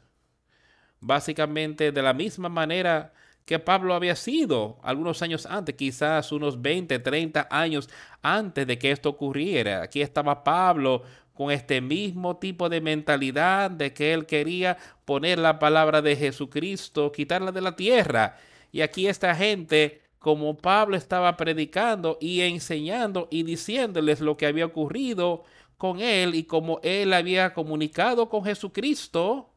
Básicamente 0.98 1.92
de 1.92 2.02
la 2.02 2.14
misma 2.14 2.48
manera 2.48 3.12
que 3.44 3.58
Pablo 3.60 3.94
había 3.94 4.16
sido 4.16 4.78
algunos 4.82 5.22
años 5.22 5.46
antes, 5.46 5.74
quizás 5.74 6.32
unos 6.32 6.62
20, 6.62 6.98
30 6.98 7.48
años 7.50 7.88
antes 8.22 8.66
de 8.66 8.78
que 8.78 8.90
esto 8.90 9.08
ocurriera. 9.08 9.82
Aquí 9.82 10.00
estaba 10.00 10.44
Pablo 10.44 11.02
con 11.34 11.50
este 11.50 11.80
mismo 11.80 12.36
tipo 12.36 12.68
de 12.68 12.80
mentalidad 12.80 13.70
de 13.70 13.92
que 13.92 14.12
él 14.12 14.26
quería 14.26 14.76
poner 15.04 15.38
la 15.38 15.58
palabra 15.58 16.02
de 16.02 16.16
Jesucristo, 16.16 17.12
quitarla 17.12 17.52
de 17.52 17.60
la 17.60 17.76
tierra. 17.76 18.36
Y 18.70 18.82
aquí 18.82 19.06
esta 19.06 19.34
gente, 19.34 20.02
como 20.18 20.56
Pablo 20.56 20.96
estaba 20.96 21.36
predicando 21.36 22.18
y 22.20 22.42
enseñando 22.42 23.28
y 23.30 23.42
diciéndoles 23.42 24.20
lo 24.20 24.36
que 24.36 24.46
había 24.46 24.66
ocurrido 24.66 25.44
con 25.78 26.00
él 26.00 26.34
y 26.34 26.44
como 26.44 26.80
él 26.82 27.12
había 27.12 27.54
comunicado 27.54 28.28
con 28.28 28.44
Jesucristo 28.44 29.50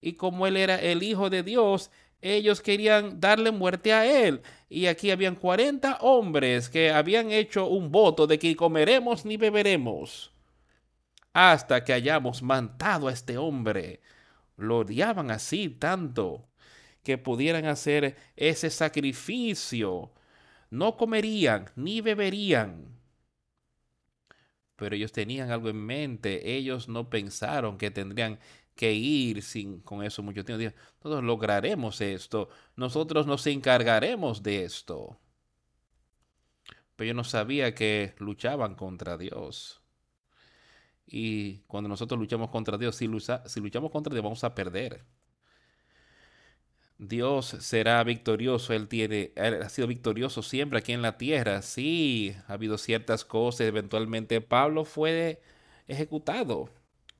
y 0.00 0.14
como 0.14 0.46
él 0.46 0.56
era 0.56 0.76
el 0.76 1.02
Hijo 1.02 1.30
de 1.30 1.42
Dios, 1.42 1.90
ellos 2.22 2.60
querían 2.60 3.20
darle 3.20 3.50
muerte 3.50 3.92
a 3.92 4.06
él. 4.06 4.42
Y 4.68 4.86
aquí 4.86 5.10
habían 5.10 5.36
40 5.36 5.98
hombres 6.00 6.68
que 6.68 6.90
habían 6.90 7.30
hecho 7.30 7.66
un 7.66 7.90
voto 7.90 8.26
de 8.26 8.38
que 8.38 8.56
comeremos 8.56 9.24
ni 9.24 9.36
beberemos 9.36 10.32
hasta 11.32 11.84
que 11.84 11.92
hayamos 11.92 12.42
matado 12.42 13.08
a 13.08 13.12
este 13.12 13.38
hombre. 13.38 14.00
Lo 14.56 14.78
odiaban 14.78 15.30
así 15.30 15.68
tanto 15.68 16.48
que 17.02 17.18
pudieran 17.18 17.66
hacer 17.66 18.16
ese 18.36 18.70
sacrificio. 18.70 20.12
No 20.70 20.96
comerían 20.96 21.70
ni 21.76 22.00
beberían. 22.00 23.00
Pero 24.76 24.94
ellos 24.96 25.12
tenían 25.12 25.50
algo 25.50 25.68
en 25.68 25.84
mente. 25.84 26.56
Ellos 26.56 26.88
no 26.88 27.10
pensaron 27.10 27.78
que 27.78 27.90
tendrían 27.90 28.38
que 28.74 28.92
ir 28.92 29.42
sin 29.42 29.80
con 29.80 30.02
eso 30.02 30.22
mucho 30.22 30.44
tiempo. 30.44 30.76
Nosotros 31.02 31.24
lograremos 31.24 32.00
esto. 32.00 32.48
Nosotros 32.76 33.26
nos 33.26 33.46
encargaremos 33.46 34.42
de 34.42 34.64
esto. 34.64 35.18
Pero 36.96 37.08
yo 37.08 37.14
no 37.14 37.24
sabía 37.24 37.74
que 37.74 38.14
luchaban 38.18 38.74
contra 38.74 39.16
Dios. 39.16 39.79
Y 41.10 41.58
cuando 41.66 41.88
nosotros 41.88 42.20
luchamos 42.20 42.50
contra 42.50 42.78
Dios, 42.78 42.94
si, 42.94 43.08
luchamos 43.08 43.90
contra 43.90 44.12
Dios, 44.12 44.22
vamos 44.22 44.44
a 44.44 44.54
perder. 44.54 45.04
Dios 46.98 47.56
será 47.60 48.04
victorioso, 48.04 48.72
Él 48.74 48.86
tiene, 48.86 49.32
ha 49.36 49.68
sido 49.70 49.88
victorioso 49.88 50.42
siempre 50.42 50.78
aquí 50.78 50.92
en 50.92 51.02
la 51.02 51.18
tierra. 51.18 51.62
Sí, 51.62 52.36
ha 52.46 52.52
habido 52.52 52.78
ciertas 52.78 53.24
cosas, 53.24 53.62
eventualmente 53.62 54.40
Pablo 54.40 54.84
fue 54.84 55.42
ejecutado 55.88 56.70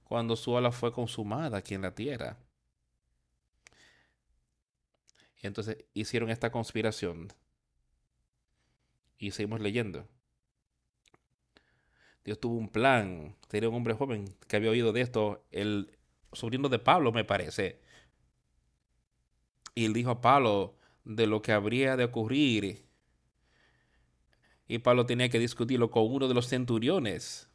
cuando 0.05 0.37
su 0.37 0.57
ala 0.57 0.71
fue 0.71 0.93
consumada 0.93 1.59
aquí 1.59 1.75
en 1.75 1.83
la 1.83 1.95
tierra. 1.95 2.39
Entonces 5.43 5.85
hicieron 5.95 6.31
esta 6.31 6.53
conspiración. 6.53 7.33
Y 9.19 9.33
seguimos 9.33 9.61
leyendo. 9.61 10.07
Dios 12.25 12.39
tuvo 12.39 12.57
un 12.57 12.69
plan. 12.69 13.37
Tenía 13.49 13.69
un 13.69 13.77
hombre 13.77 13.95
joven 13.95 14.35
que 14.47 14.57
había 14.57 14.71
oído 14.71 14.93
de 14.93 15.01
esto, 15.01 15.45
el 15.51 15.91
sobrino 16.33 16.69
de 16.69 16.79
Pablo, 16.79 17.13
me 17.13 17.25
parece. 17.25 17.81
Y 19.75 19.85
él 19.85 19.93
dijo 19.93 20.11
a 20.11 20.21
Pablo 20.21 20.77
de 21.05 21.27
lo 21.27 21.43
que 21.43 21.53
habría 21.53 21.97
de 21.97 22.05
ocurrir. 22.05 22.85
Y 24.69 24.79
Pablo 24.79 25.07
tenía 25.07 25.29
que 25.29 25.39
discutirlo 25.39 25.91
con 25.91 26.05
uno 26.07 26.29
de 26.29 26.35
los 26.35 26.47
centuriones 26.49 27.49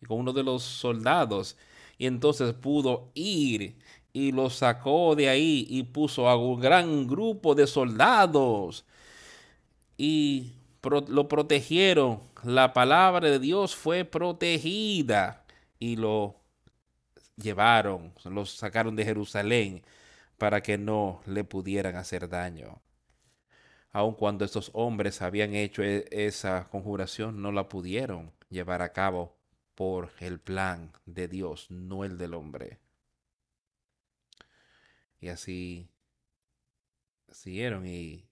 y 0.00 0.06
con 0.06 0.18
uno 0.18 0.32
de 0.32 0.44
los 0.44 0.62
soldados. 0.62 1.56
Y 1.98 2.06
entonces 2.06 2.54
pudo 2.54 3.10
ir 3.14 3.76
y 4.12 4.32
lo 4.32 4.50
sacó 4.50 5.14
de 5.16 5.28
ahí 5.28 5.66
y 5.68 5.82
puso 5.84 6.28
a 6.28 6.36
un 6.36 6.60
gran 6.60 7.06
grupo 7.06 7.54
de 7.54 7.66
soldados 7.66 8.84
y 9.96 10.52
lo 10.82 11.28
protegieron. 11.28 12.22
La 12.42 12.72
palabra 12.72 13.28
de 13.28 13.38
Dios 13.38 13.76
fue 13.76 14.04
protegida 14.04 15.44
y 15.78 15.96
lo 15.96 16.36
llevaron, 17.36 18.12
lo 18.24 18.46
sacaron 18.46 18.96
de 18.96 19.04
Jerusalén 19.04 19.82
para 20.38 20.62
que 20.62 20.78
no 20.78 21.22
le 21.26 21.44
pudieran 21.44 21.96
hacer 21.96 22.28
daño. 22.28 22.80
Aun 23.92 24.14
cuando 24.14 24.44
estos 24.44 24.70
hombres 24.74 25.20
habían 25.22 25.54
hecho 25.54 25.82
e-, 25.82 26.06
esa 26.10 26.68
conjuración, 26.70 27.42
no 27.42 27.52
la 27.52 27.68
pudieron 27.68 28.32
llevar 28.48 28.82
a 28.82 28.92
cabo 28.92 29.36
por 29.74 30.12
el 30.20 30.40
plan 30.40 30.92
de 31.06 31.28
Dios, 31.28 31.70
no 31.70 32.04
el 32.04 32.18
del 32.18 32.34
hombre. 32.34 32.78
Y 35.20 35.28
así 35.28 35.90
siguieron 37.30 37.86
y 37.86 38.24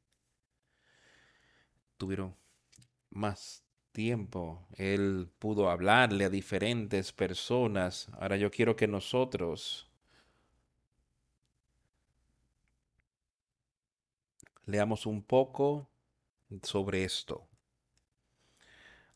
tuvieron 1.97 2.35
más 3.19 3.65
tiempo. 3.93 4.67
Él 4.77 5.31
pudo 5.39 5.71
hablarle 5.71 6.25
a 6.25 6.31
diferentes 6.31 7.13
personas. 7.13 8.09
Ahora 8.19 8.37
yo 8.37 8.51
quiero 8.51 8.77
que 8.77 8.87
nosotros 8.89 9.91
leamos 14.67 15.07
un 15.07 15.23
poco 15.23 15.91
sobre 16.63 17.05
esto. 17.05 17.49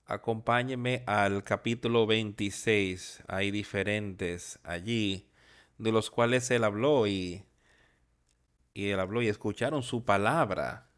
Acompáñeme 0.04 1.04
al 1.06 1.44
capítulo 1.44 2.06
26. 2.06 3.22
Hay 3.28 3.50
diferentes 3.50 4.58
allí 4.64 5.30
de 5.78 5.92
los 5.92 6.10
cuales 6.10 6.50
él 6.50 6.64
habló 6.64 7.06
y, 7.06 7.44
y 8.74 8.88
él 8.90 9.00
habló 9.00 9.22
y 9.22 9.28
escucharon 9.28 9.82
su 9.82 10.04
palabra. 10.04 10.91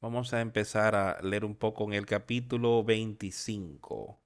Vamos 0.00 0.32
a 0.34 0.40
empezar 0.40 0.96
a 0.96 1.20
leer 1.22 1.44
un 1.44 1.54
poco 1.54 1.84
en 1.84 1.92
el 1.92 2.04
capítulo 2.04 2.82
25. 2.82 4.18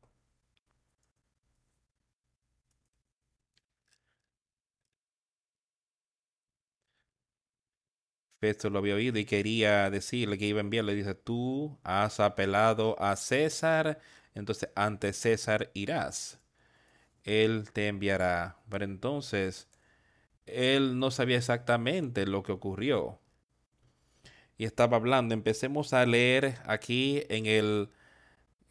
Festo 8.40 8.68
lo 8.70 8.80
había 8.80 8.96
oído 8.96 9.18
y 9.18 9.24
quería 9.24 9.88
decirle 9.90 10.36
que 10.36 10.46
iba 10.46 10.58
a 10.58 10.62
enviarle. 10.62 10.94
Dice, 10.94 11.14
tú 11.14 11.78
has 11.84 12.18
apelado 12.20 13.00
a 13.00 13.16
César, 13.16 14.00
entonces 14.34 14.68
ante 14.74 15.12
César 15.12 15.70
irás. 15.74 16.40
Él 17.24 17.70
te 17.72 17.88
enviará. 17.88 18.58
Pero 18.70 18.84
entonces, 18.86 19.68
él 20.46 20.98
no 21.00 21.12
sabía 21.12 21.38
exactamente 21.38 22.26
lo 22.26 22.44
que 22.44 22.52
ocurrió. 22.52 23.21
Y 24.62 24.64
estaba 24.64 24.96
hablando. 24.96 25.34
Empecemos 25.34 25.92
a 25.92 26.06
leer 26.06 26.54
aquí 26.66 27.24
en 27.28 27.46
el, 27.46 27.88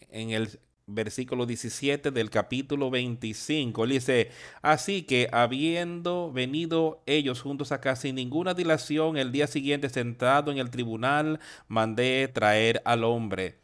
en 0.10 0.30
el 0.30 0.62
versículo 0.88 1.46
17 1.46 2.12
del 2.12 2.30
capítulo 2.30 2.90
25. 2.90 3.86
dice, 3.88 4.32
así 4.62 5.04
que 5.04 5.28
habiendo 5.34 6.32
venido 6.32 7.04
ellos 7.06 7.42
juntos 7.42 7.74
acá 7.74 7.98
sin 7.98 8.16
ninguna 8.16 8.54
dilación, 8.54 9.18
el 9.18 9.34
día 9.34 9.48
siguiente 9.48 9.90
sentado 9.90 10.50
en 10.50 10.60
el 10.60 10.70
tribunal, 10.70 11.42
mandé 11.68 12.30
traer 12.30 12.82
al 12.86 13.04
hombre. 13.04 13.60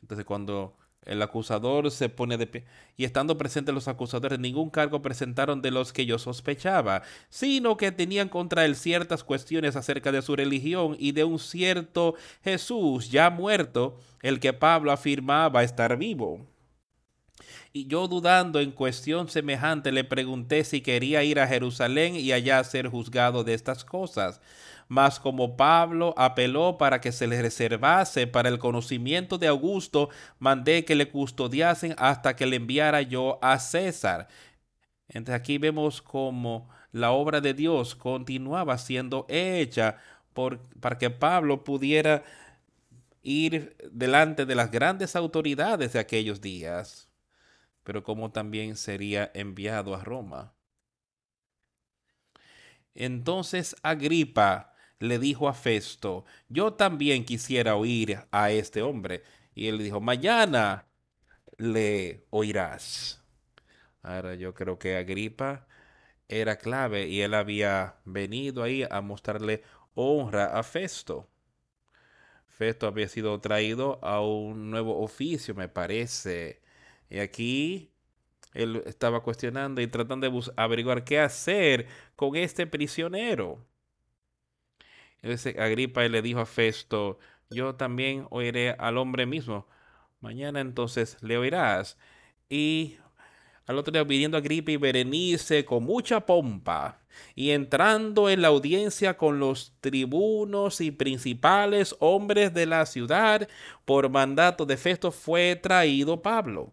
Entonces 0.00 0.24
cuando 0.24 0.76
el 1.04 1.22
acusador 1.22 1.90
se 1.90 2.08
pone 2.08 2.36
de 2.36 2.46
pie. 2.46 2.64
Y 2.96 3.04
estando 3.04 3.38
presentes 3.38 3.74
los 3.74 3.88
acusadores, 3.88 4.38
ningún 4.38 4.70
cargo 4.70 5.02
presentaron 5.02 5.62
de 5.62 5.70
los 5.70 5.92
que 5.92 6.06
yo 6.06 6.18
sospechaba, 6.18 7.02
sino 7.28 7.76
que 7.76 7.92
tenían 7.92 8.28
contra 8.28 8.64
él 8.64 8.76
ciertas 8.76 9.24
cuestiones 9.24 9.76
acerca 9.76 10.12
de 10.12 10.22
su 10.22 10.36
religión 10.36 10.96
y 10.98 11.12
de 11.12 11.24
un 11.24 11.38
cierto 11.38 12.14
Jesús 12.42 13.10
ya 13.10 13.30
muerto, 13.30 13.98
el 14.22 14.40
que 14.40 14.52
Pablo 14.52 14.92
afirmaba 14.92 15.62
estar 15.62 15.96
vivo. 15.96 16.46
Y 17.72 17.86
yo 17.86 18.08
dudando 18.08 18.60
en 18.60 18.72
cuestión 18.72 19.28
semejante 19.28 19.92
le 19.92 20.04
pregunté 20.04 20.64
si 20.64 20.80
quería 20.80 21.22
ir 21.22 21.38
a 21.38 21.46
Jerusalén 21.46 22.16
y 22.16 22.32
allá 22.32 22.64
ser 22.64 22.88
juzgado 22.88 23.44
de 23.44 23.54
estas 23.54 23.84
cosas. 23.84 24.40
Mas 24.88 25.20
como 25.20 25.56
Pablo 25.56 26.14
apeló 26.16 26.78
para 26.78 27.00
que 27.00 27.12
se 27.12 27.26
le 27.26 27.40
reservase 27.42 28.26
para 28.26 28.48
el 28.48 28.58
conocimiento 28.58 29.36
de 29.36 29.46
Augusto, 29.46 30.08
mandé 30.38 30.84
que 30.86 30.94
le 30.94 31.10
custodiasen 31.10 31.94
hasta 31.98 32.34
que 32.34 32.46
le 32.46 32.56
enviara 32.56 33.02
yo 33.02 33.38
a 33.42 33.58
César. 33.58 34.28
Entonces 35.08 35.40
aquí 35.40 35.58
vemos 35.58 36.00
como 36.00 36.70
la 36.90 37.10
obra 37.10 37.40
de 37.42 37.52
Dios 37.52 37.94
continuaba 37.94 38.78
siendo 38.78 39.26
hecha 39.28 39.98
por, 40.32 40.58
para 40.80 40.96
que 40.96 41.10
Pablo 41.10 41.64
pudiera 41.64 42.24
ir 43.22 43.76
delante 43.92 44.46
de 44.46 44.54
las 44.54 44.70
grandes 44.70 45.16
autoridades 45.16 45.92
de 45.92 45.98
aquellos 45.98 46.40
días, 46.40 47.08
pero 47.84 48.02
como 48.02 48.30
también 48.30 48.76
sería 48.76 49.30
enviado 49.34 49.94
a 49.94 50.02
Roma. 50.02 50.54
Entonces 52.94 53.76
Agripa 53.82 54.72
le 55.00 55.18
dijo 55.18 55.48
a 55.48 55.54
Festo, 55.54 56.24
yo 56.48 56.74
también 56.74 57.24
quisiera 57.24 57.76
oír 57.76 58.20
a 58.30 58.50
este 58.50 58.82
hombre. 58.82 59.22
Y 59.54 59.68
él 59.68 59.78
dijo, 59.78 60.00
mañana 60.00 60.86
le 61.56 62.26
oirás. 62.30 63.22
Ahora 64.02 64.34
yo 64.34 64.54
creo 64.54 64.78
que 64.78 64.96
Agripa 64.96 65.66
era 66.28 66.56
clave 66.58 67.08
y 67.08 67.22
él 67.22 67.34
había 67.34 67.96
venido 68.04 68.62
ahí 68.62 68.84
a 68.88 69.00
mostrarle 69.00 69.62
honra 69.94 70.58
a 70.58 70.62
Festo. 70.62 71.28
Festo 72.46 72.86
había 72.86 73.08
sido 73.08 73.40
traído 73.40 73.98
a 74.04 74.20
un 74.20 74.70
nuevo 74.70 75.00
oficio, 75.02 75.54
me 75.54 75.68
parece. 75.68 76.60
Y 77.10 77.18
aquí 77.20 77.92
él 78.54 78.82
estaba 78.86 79.22
cuestionando 79.22 79.80
y 79.80 79.86
tratando 79.86 80.30
de 80.30 80.52
averiguar 80.56 81.04
qué 81.04 81.20
hacer 81.20 81.86
con 82.16 82.36
este 82.36 82.66
prisionero. 82.66 83.64
Entonces 85.22 85.58
Agripa 85.58 86.06
le 86.08 86.22
dijo 86.22 86.40
a 86.40 86.46
Festo, 86.46 87.18
yo 87.50 87.74
también 87.74 88.26
oiré 88.30 88.70
al 88.78 88.98
hombre 88.98 89.26
mismo. 89.26 89.66
Mañana 90.20 90.60
entonces 90.60 91.16
le 91.20 91.38
oirás. 91.38 91.98
Y 92.48 92.98
al 93.66 93.78
otro 93.78 93.92
día 93.92 94.04
viniendo 94.04 94.36
Agripa 94.36 94.70
y 94.70 94.76
Berenice 94.76 95.64
con 95.64 95.84
mucha 95.84 96.20
pompa 96.20 97.00
y 97.34 97.50
entrando 97.50 98.30
en 98.30 98.42
la 98.42 98.48
audiencia 98.48 99.16
con 99.16 99.40
los 99.40 99.74
tribunos 99.80 100.80
y 100.80 100.90
principales 100.90 101.96
hombres 101.98 102.54
de 102.54 102.66
la 102.66 102.86
ciudad, 102.86 103.48
por 103.84 104.08
mandato 104.08 104.66
de 104.66 104.76
Festo 104.76 105.10
fue 105.10 105.56
traído 105.56 106.22
Pablo. 106.22 106.72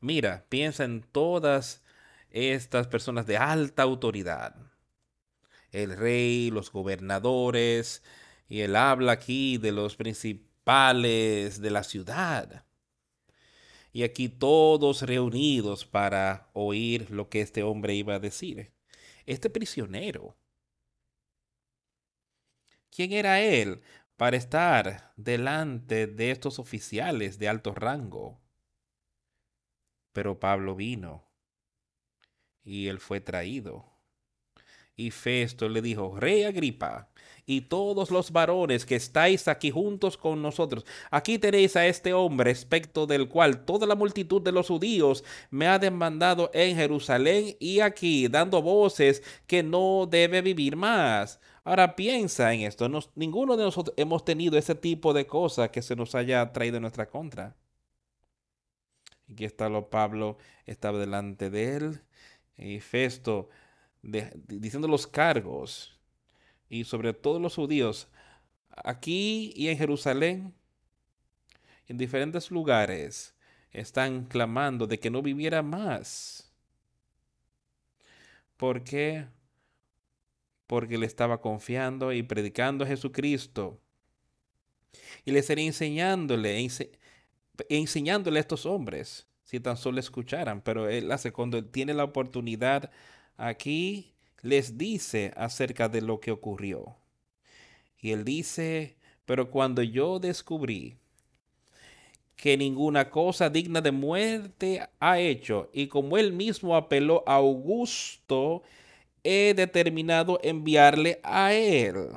Mira, 0.00 0.46
piensa 0.48 0.84
en 0.84 1.02
todas 1.02 1.84
estas 2.30 2.86
personas 2.88 3.26
de 3.26 3.36
alta 3.36 3.82
autoridad 3.82 4.71
el 5.72 5.96
rey, 5.96 6.50
los 6.50 6.70
gobernadores, 6.70 8.02
y 8.48 8.60
él 8.60 8.76
habla 8.76 9.12
aquí 9.12 9.58
de 9.58 9.72
los 9.72 9.96
principales 9.96 11.60
de 11.60 11.70
la 11.70 11.82
ciudad. 11.82 12.66
Y 13.92 14.04
aquí 14.04 14.28
todos 14.28 15.02
reunidos 15.02 15.84
para 15.84 16.50
oír 16.52 17.10
lo 17.10 17.28
que 17.28 17.40
este 17.40 17.62
hombre 17.62 17.94
iba 17.94 18.14
a 18.14 18.20
decir. 18.20 18.72
Este 19.26 19.50
prisionero. 19.50 20.36
¿Quién 22.90 23.12
era 23.12 23.40
él 23.40 23.82
para 24.16 24.36
estar 24.36 25.12
delante 25.16 26.06
de 26.06 26.30
estos 26.30 26.58
oficiales 26.58 27.38
de 27.38 27.48
alto 27.48 27.74
rango? 27.74 28.40
Pero 30.12 30.38
Pablo 30.38 30.74
vino 30.74 31.24
y 32.64 32.88
él 32.88 33.00
fue 33.00 33.20
traído 33.20 33.91
y 34.96 35.10
Festo 35.10 35.68
le 35.68 35.82
dijo, 35.82 36.16
Rey 36.18 36.44
Agripa, 36.44 37.08
y 37.44 37.62
todos 37.62 38.10
los 38.10 38.30
varones 38.30 38.86
que 38.86 38.94
estáis 38.94 39.48
aquí 39.48 39.70
juntos 39.70 40.16
con 40.16 40.42
nosotros, 40.42 40.84
aquí 41.10 41.38
tenéis 41.38 41.76
a 41.76 41.86
este 41.86 42.12
hombre, 42.14 42.44
respecto 42.44 43.06
del 43.06 43.28
cual 43.28 43.64
toda 43.64 43.86
la 43.86 43.94
multitud 43.94 44.40
de 44.42 44.52
los 44.52 44.68
judíos 44.68 45.24
me 45.50 45.66
ha 45.66 45.78
demandado 45.78 46.50
en 46.54 46.76
Jerusalén 46.76 47.56
y 47.58 47.80
aquí, 47.80 48.28
dando 48.28 48.62
voces 48.62 49.22
que 49.46 49.62
no 49.62 50.06
debe 50.08 50.42
vivir 50.42 50.76
más. 50.76 51.40
Ahora 51.64 51.96
piensa 51.96 52.52
en 52.52 52.62
esto, 52.62 52.88
ninguno 53.14 53.56
de 53.56 53.64
nosotros 53.64 53.94
hemos 53.96 54.24
tenido 54.24 54.58
ese 54.58 54.74
tipo 54.74 55.12
de 55.12 55.26
cosas 55.26 55.70
que 55.70 55.82
se 55.82 55.96
nos 55.96 56.14
haya 56.14 56.52
traído 56.52 56.76
en 56.76 56.82
nuestra 56.82 57.08
contra. 57.08 57.56
Aquí 59.30 59.44
está 59.44 59.68
lo 59.68 59.88
Pablo, 59.88 60.36
estaba 60.66 60.98
delante 60.98 61.50
de 61.50 61.76
él, 61.76 62.02
y 62.56 62.80
Festo 62.80 63.48
diciendo 64.02 64.88
los 64.88 65.06
cargos 65.06 65.98
y 66.68 66.84
sobre 66.84 67.12
todos 67.12 67.40
los 67.40 67.54
judíos 67.54 68.08
aquí 68.76 69.52
y 69.56 69.68
en 69.68 69.78
Jerusalén. 69.78 70.54
en 71.88 71.98
diferentes 71.98 72.50
lugares 72.50 73.34
están 73.70 74.24
clamando 74.24 74.86
de 74.86 74.98
que 74.98 75.10
no 75.10 75.22
viviera 75.22 75.62
más. 75.62 76.52
¿Por 78.56 78.84
qué? 78.84 79.26
Porque 80.66 80.96
le 80.96 81.06
estaba 81.06 81.40
confiando 81.40 82.12
y 82.12 82.22
predicando 82.22 82.84
a 82.84 82.86
Jesucristo. 82.86 83.80
Y 85.24 85.32
le 85.32 85.42
sería 85.42 85.66
enseñándole, 85.66 86.68
enseñándole 87.68 88.38
a 88.38 88.40
estos 88.40 88.66
hombres, 88.66 89.26
si 89.42 89.58
tan 89.60 89.76
solo 89.76 90.00
escucharan. 90.00 90.62
Pero 90.62 90.88
él 90.88 91.10
hace 91.10 91.32
cuando 91.32 91.64
tiene 91.64 91.94
la 91.94 92.04
oportunidad 92.04 92.90
aquí, 93.36 94.14
les 94.42 94.76
dice 94.76 95.32
acerca 95.36 95.88
de 95.88 96.02
lo 96.02 96.20
que 96.20 96.32
ocurrió. 96.32 96.96
Y 97.98 98.10
él 98.10 98.24
dice, 98.24 98.96
pero 99.24 99.50
cuando 99.50 99.82
yo 99.82 100.18
descubrí 100.18 100.96
que 102.36 102.56
ninguna 102.56 103.08
cosa 103.08 103.48
digna 103.48 103.80
de 103.80 103.92
muerte 103.92 104.88
ha 104.98 105.20
hecho, 105.20 105.70
y 105.72 105.86
como 105.86 106.18
él 106.18 106.32
mismo 106.32 106.74
apeló 106.76 107.22
a 107.26 107.34
Augusto, 107.34 108.62
he 109.22 109.54
determinado 109.54 110.40
enviarle 110.42 111.20
a 111.22 111.52
él. 111.52 112.08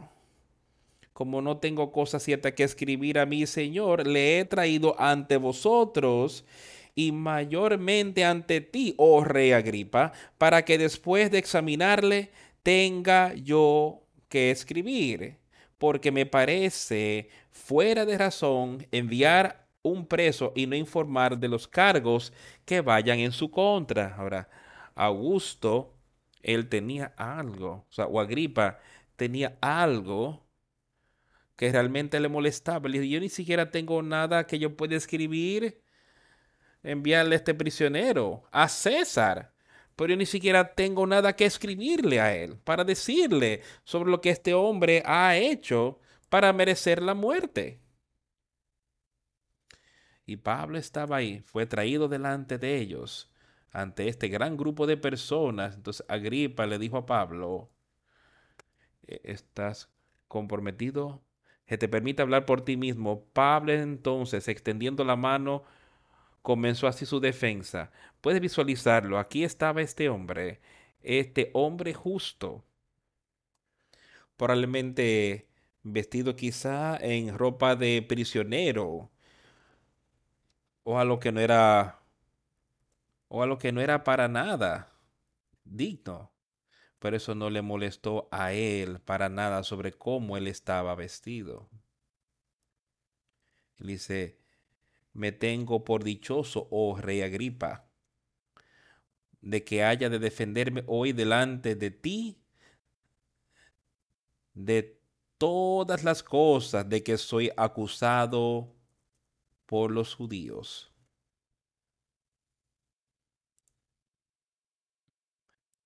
Como 1.13 1.41
no 1.41 1.57
tengo 1.57 1.91
cosa 1.91 2.19
cierta 2.19 2.55
que 2.55 2.63
escribir 2.63 3.19
a 3.19 3.25
mi 3.25 3.45
Señor, 3.45 4.07
le 4.07 4.39
he 4.39 4.45
traído 4.45 4.99
ante 4.99 5.37
vosotros 5.37 6.43
y 6.95 7.11
mayormente 7.11 8.23
ante 8.25 8.61
ti, 8.61 8.95
oh 8.97 9.23
rey 9.23 9.51
Agripa, 9.51 10.13
para 10.37 10.63
que 10.65 10.77
después 10.77 11.29
de 11.31 11.39
examinarle 11.39 12.31
tenga 12.63 13.33
yo 13.35 14.01
que 14.29 14.51
escribir, 14.51 15.37
porque 15.77 16.11
me 16.11 16.25
parece 16.25 17.29
fuera 17.51 18.05
de 18.05 18.17
razón 18.17 18.87
enviar 18.91 19.67
un 19.83 20.07
preso 20.07 20.51
y 20.55 20.65
no 20.67 20.75
informar 20.75 21.37
de 21.37 21.47
los 21.47 21.67
cargos 21.67 22.33
que 22.65 22.81
vayan 22.81 23.19
en 23.19 23.31
su 23.31 23.51
contra. 23.51 24.15
Ahora, 24.15 24.49
Augusto, 24.95 25.93
él 26.41 26.69
tenía 26.69 27.13
algo, 27.17 27.85
o 27.97 28.19
Agripa 28.19 28.79
tenía 29.15 29.57
algo 29.61 30.45
que 31.55 31.71
realmente 31.71 32.19
le 32.19 32.29
molestaba. 32.29 32.89
Le 32.89 33.07
yo 33.07 33.19
ni 33.19 33.29
siquiera 33.29 33.71
tengo 33.71 34.01
nada 34.01 34.45
que 34.47 34.59
yo 34.59 34.75
pueda 34.75 34.95
escribir, 34.95 35.81
enviarle 36.85 37.35
este 37.35 37.53
prisionero, 37.53 38.43
a 38.51 38.67
César. 38.69 39.53
Pero 39.95 40.11
yo 40.11 40.17
ni 40.17 40.25
siquiera 40.25 40.73
tengo 40.73 41.07
nada 41.07 41.35
que 41.35 41.45
escribirle 41.45 42.19
a 42.19 42.35
él 42.35 42.57
para 42.57 42.83
decirle 42.83 43.61
sobre 43.83 44.11
lo 44.11 44.21
que 44.21 44.29
este 44.29 44.53
hombre 44.53 45.01
ha 45.05 45.37
hecho 45.37 45.99
para 46.29 46.51
merecer 46.53 47.01
la 47.01 47.13
muerte. 47.13 47.79
Y 50.25 50.37
Pablo 50.37 50.77
estaba 50.77 51.17
ahí, 51.17 51.41
fue 51.41 51.65
traído 51.65 52.07
delante 52.07 52.57
de 52.57 52.77
ellos, 52.77 53.31
ante 53.71 54.07
este 54.07 54.27
gran 54.27 54.57
grupo 54.57 54.87
de 54.87 54.97
personas. 54.97 55.75
Entonces 55.75 56.05
Agripa 56.09 56.65
le 56.65 56.79
dijo 56.79 56.97
a 56.97 57.05
Pablo, 57.05 57.69
e-, 59.07 59.21
¿estás 59.23 59.89
comprometido? 60.27 61.23
Que 61.65 61.77
te 61.77 61.87
permite 61.87 62.21
hablar 62.21 62.45
por 62.45 62.61
ti 62.61 62.77
mismo. 62.77 63.25
Pablo 63.33 63.71
entonces, 63.73 64.47
extendiendo 64.47 65.03
la 65.03 65.15
mano, 65.15 65.63
comenzó 66.45 66.87
así 66.87 67.07
su 67.07 67.19
defensa. 67.19 67.91
Puedes 68.21 68.39
visualizarlo. 68.39 69.17
Aquí 69.19 69.43
estaba 69.43 69.81
este 69.81 70.09
hombre, 70.09 70.61
este 71.01 71.49
hombre 71.53 71.93
justo, 71.95 72.63
probablemente 74.37 75.49
vestido 75.83 76.35
quizá 76.35 76.97
en 76.97 77.35
ropa 77.37 77.75
de 77.75 78.05
prisionero, 78.07 79.11
o 80.83 80.99
a 80.99 81.05
lo 81.05 81.19
que 81.19 81.31
no 81.31 81.39
era 81.41 81.99
o 83.27 83.41
a 83.43 83.47
lo 83.47 83.57
que 83.57 83.71
no 83.71 83.81
era 83.81 84.03
para 84.03 84.27
nada 84.27 84.93
digno. 85.65 86.31
Pero 86.99 87.17
eso 87.17 87.35
no 87.35 87.49
le 87.49 87.61
molestó 87.63 88.29
a 88.31 88.53
él 88.53 88.99
para 89.01 89.29
nada 89.29 89.63
sobre 89.63 89.93
cómo 89.93 90.37
él 90.37 90.47
estaba 90.47 90.95
vestido. 90.95 91.69
Él 93.79 93.87
dice, 93.87 94.44
me 95.15 95.31
tengo 95.31 95.83
por 95.83 96.03
dichoso, 96.03 96.67
oh 96.71 96.97
rey 96.97 97.21
Agripa, 97.21 97.89
de 99.41 99.63
que 99.63 99.83
haya 99.83 100.09
de 100.09 100.19
defenderme 100.19 100.83
hoy 100.87 101.13
delante 101.13 101.75
de 101.75 101.91
ti 101.91 102.41
de 104.55 104.99
todas 105.37 106.03
las 106.03 106.23
cosas 106.23 106.87
de 106.89 107.03
que 107.03 107.17
soy 107.17 107.51
acusado 107.57 108.73
por 109.67 109.91
los 109.91 110.15
judíos. 110.15 110.93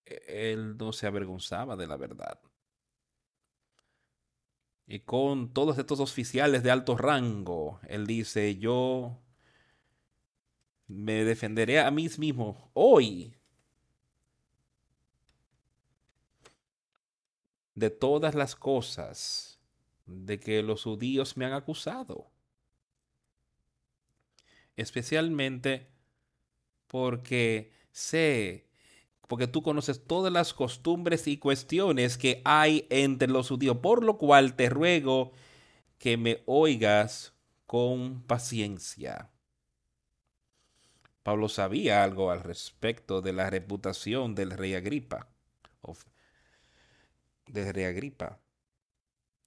E-, 0.06 0.52
él 0.54 0.78
no 0.78 0.92
se 0.94 1.08
avergonzaba 1.08 1.76
de 1.78 1.88
la 1.88 1.96
verdad. 1.98 2.40
Y 4.90 5.02
con 5.02 5.54
todos 5.54 5.78
estos 5.78 6.02
oficiales 6.02 6.64
de 6.64 6.72
alto 6.72 6.98
rango, 6.98 7.80
él 7.88 8.08
dice, 8.08 8.58
yo 8.58 9.22
me 10.88 11.24
defenderé 11.24 11.80
a 11.80 11.92
mí 11.92 12.10
mismo 12.18 12.72
hoy 12.74 13.38
de 17.76 17.90
todas 17.90 18.36
las 18.36 18.56
cosas 18.56 19.60
de 20.06 20.40
que 20.40 20.64
los 20.64 20.84
judíos 20.84 21.38
me 21.38 21.46
han 21.46 21.54
acusado 21.54 22.32
especialmente 24.76 25.88
porque 26.88 27.74
sé, 27.92 28.69
porque 29.30 29.46
tú 29.46 29.62
conoces 29.62 30.04
todas 30.08 30.34
las 30.34 30.56
costumbres 30.56 31.28
y 31.28 31.38
cuestiones 31.38 32.18
que 32.18 32.42
hay 32.46 32.88
entre 32.90 33.28
los 33.28 33.50
judíos, 33.50 33.78
por 33.78 34.04
lo 34.04 34.18
cual 34.18 34.56
te 34.56 34.70
ruego 34.70 35.34
que 36.00 36.18
me 36.18 36.42
oigas 36.48 37.36
con 37.68 38.24
paciencia. 38.24 39.30
Pablo 41.22 41.48
sabía 41.48 42.04
algo 42.04 42.32
al 42.32 42.42
respecto 42.42 43.22
de 43.22 43.34
la 43.34 43.52
reputación 43.52 44.34
del 44.34 44.50
rey 44.50 44.74
Agripa, 44.74 45.28
del 47.46 47.72
rey 47.72 47.84
Agripa. 47.84 48.40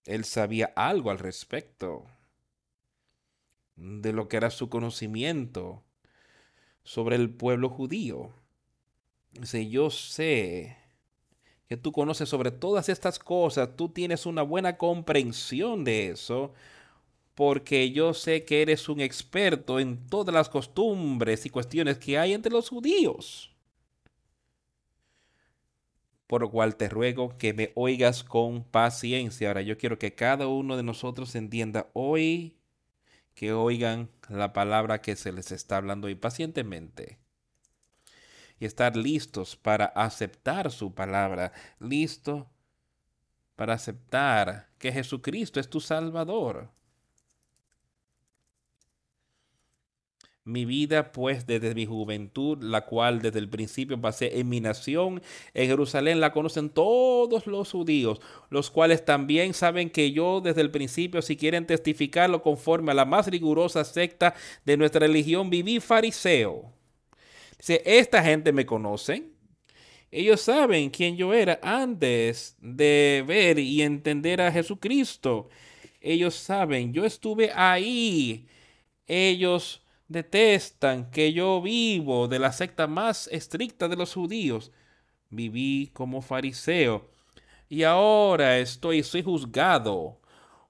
Él 0.04 0.24
sabía 0.24 0.72
algo 0.76 1.10
al 1.10 1.18
respecto 1.18 2.04
de 3.74 4.12
lo 4.12 4.28
que 4.28 4.36
era 4.36 4.50
su 4.50 4.68
conocimiento 4.68 5.82
sobre 6.84 7.16
el 7.16 7.34
pueblo 7.34 7.68
judío. 7.68 8.32
Dice, 9.32 9.68
yo 9.68 9.90
sé 9.90 10.76
que 11.66 11.76
tú 11.76 11.90
conoces 11.90 12.28
sobre 12.28 12.50
todas 12.50 12.88
estas 12.88 13.18
cosas, 13.18 13.76
tú 13.76 13.88
tienes 13.88 14.26
una 14.26 14.42
buena 14.42 14.76
comprensión 14.76 15.84
de 15.84 16.10
eso, 16.10 16.52
porque 17.34 17.92
yo 17.92 18.12
sé 18.14 18.44
que 18.44 18.62
eres 18.62 18.88
un 18.90 19.00
experto 19.00 19.80
en 19.80 20.06
todas 20.06 20.34
las 20.34 20.48
costumbres 20.50 21.46
y 21.46 21.50
cuestiones 21.50 21.98
que 21.98 22.18
hay 22.18 22.34
entre 22.34 22.52
los 22.52 22.68
judíos. 22.68 23.54
Por 26.26 26.42
lo 26.42 26.50
cual 26.50 26.76
te 26.76 26.88
ruego 26.88 27.36
que 27.38 27.54
me 27.54 27.72
oigas 27.74 28.24
con 28.24 28.64
paciencia. 28.64 29.48
Ahora 29.48 29.62
yo 29.62 29.78
quiero 29.78 29.98
que 29.98 30.14
cada 30.14 30.48
uno 30.48 30.76
de 30.76 30.82
nosotros 30.82 31.34
entienda 31.34 31.88
hoy 31.94 32.56
que 33.34 33.52
oigan 33.52 34.10
la 34.28 34.52
palabra 34.52 35.00
que 35.00 35.16
se 35.16 35.32
les 35.32 35.52
está 35.52 35.78
hablando 35.78 36.08
y 36.08 36.14
pacientemente. 36.14 37.21
Y 38.62 38.64
estar 38.64 38.96
listos 38.96 39.56
para 39.56 39.86
aceptar 39.86 40.70
su 40.70 40.94
palabra, 40.94 41.50
listo 41.80 42.48
para 43.56 43.74
aceptar 43.74 44.68
que 44.78 44.92
Jesucristo 44.92 45.58
es 45.58 45.68
tu 45.68 45.80
Salvador. 45.80 46.70
Mi 50.44 50.64
vida, 50.64 51.10
pues, 51.10 51.44
desde 51.44 51.74
mi 51.74 51.86
juventud, 51.86 52.62
la 52.62 52.86
cual 52.86 53.20
desde 53.20 53.40
el 53.40 53.48
principio 53.48 54.00
pasé 54.00 54.38
en 54.38 54.48
mi 54.48 54.60
nación, 54.60 55.20
en 55.54 55.66
Jerusalén, 55.66 56.20
la 56.20 56.32
conocen 56.32 56.70
todos 56.70 57.48
los 57.48 57.72
judíos, 57.72 58.20
los 58.48 58.70
cuales 58.70 59.04
también 59.04 59.54
saben 59.54 59.90
que 59.90 60.12
yo 60.12 60.40
desde 60.40 60.60
el 60.60 60.70
principio, 60.70 61.20
si 61.20 61.36
quieren 61.36 61.66
testificarlo 61.66 62.42
conforme 62.42 62.92
a 62.92 62.94
la 62.94 63.06
más 63.06 63.26
rigurosa 63.26 63.82
secta 63.82 64.36
de 64.64 64.76
nuestra 64.76 65.00
religión, 65.00 65.50
viví 65.50 65.80
fariseo. 65.80 66.80
Esta 67.68 68.22
gente 68.22 68.52
me 68.52 68.66
conoce. 68.66 69.30
Ellos 70.10 70.40
saben 70.42 70.90
quién 70.90 71.16
yo 71.16 71.32
era 71.32 71.58
antes 71.62 72.56
de 72.60 73.24
ver 73.26 73.58
y 73.58 73.82
entender 73.82 74.40
a 74.42 74.52
Jesucristo. 74.52 75.48
Ellos 76.00 76.34
saben, 76.34 76.92
yo 76.92 77.04
estuve 77.04 77.50
ahí. 77.54 78.46
Ellos 79.06 79.82
detestan 80.08 81.10
que 81.10 81.32
yo 81.32 81.62
vivo 81.62 82.28
de 82.28 82.38
la 82.38 82.52
secta 82.52 82.86
más 82.86 83.28
estricta 83.28 83.88
de 83.88 83.96
los 83.96 84.12
judíos. 84.12 84.72
Viví 85.30 85.90
como 85.94 86.20
fariseo 86.20 87.12
y 87.72 87.84
ahora 87.84 88.58
estoy, 88.58 89.02
soy 89.02 89.22
juzgado 89.22 90.20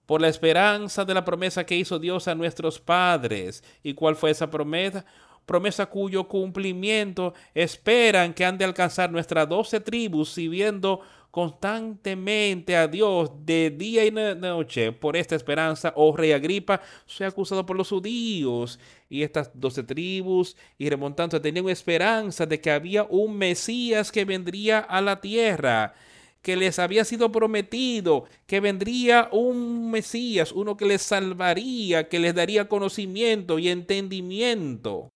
por 0.07 0.21
la 0.21 0.29
esperanza 0.29 1.05
de 1.05 1.15
la 1.15 1.25
promesa 1.25 1.67
que 1.67 1.75
hizo 1.75 1.99
Dios 1.99 2.29
a 2.29 2.37
nuestros 2.37 2.79
padres. 2.79 3.65
¿Y 3.83 3.95
cuál 3.95 4.15
fue 4.15 4.31
esa 4.31 4.49
promesa? 4.49 5.05
Promesa 5.47 5.87
cuyo 5.87 6.29
cumplimiento 6.29 7.35
esperan 7.55 8.33
que 8.35 8.45
han 8.45 8.59
de 8.59 8.65
alcanzar 8.65 9.11
nuestras 9.11 9.49
doce 9.49 9.81
tribus, 9.81 10.31
sirviendo 10.33 11.01
constantemente 11.33 12.77
a 12.77 12.87
Dios 12.87 13.31
de 13.47 13.71
día 13.71 14.05
y 14.05 14.11
de 14.11 14.35
noche 14.35 14.93
por 14.93 15.17
esta 15.17 15.35
esperanza, 15.35 15.93
oh 15.97 16.15
rey 16.15 16.33
Agripa, 16.33 16.83
soy 17.07 17.27
acusado 17.27 17.65
por 17.65 17.75
los 17.75 17.89
judíos 17.89 18.79
y 19.09 19.23
estas 19.23 19.51
doce 19.55 19.83
tribus 19.83 20.57
y 20.77 20.91
remontando 20.91 21.41
tenían 21.41 21.71
esperanza 21.71 22.45
de 22.45 22.61
que 22.61 22.71
había 22.71 23.05
un 23.05 23.39
Mesías 23.39 24.13
que 24.13 24.27
vendría 24.27 24.81
a 24.81 25.01
la 25.01 25.23
tierra 25.23 25.95
que 26.43 26.57
les 26.57 26.79
había 26.79 27.05
sido 27.05 27.31
prometido, 27.33 28.25
que 28.47 28.61
vendría 28.61 29.29
un 29.33 29.91
Mesías, 29.91 30.53
uno 30.53 30.77
que 30.77 30.85
les 30.85 31.01
salvaría, 31.01 32.09
que 32.09 32.19
les 32.19 32.35
daría 32.35 32.69
conocimiento 32.69 33.59
y 33.59 33.69
entendimiento. 33.69 35.12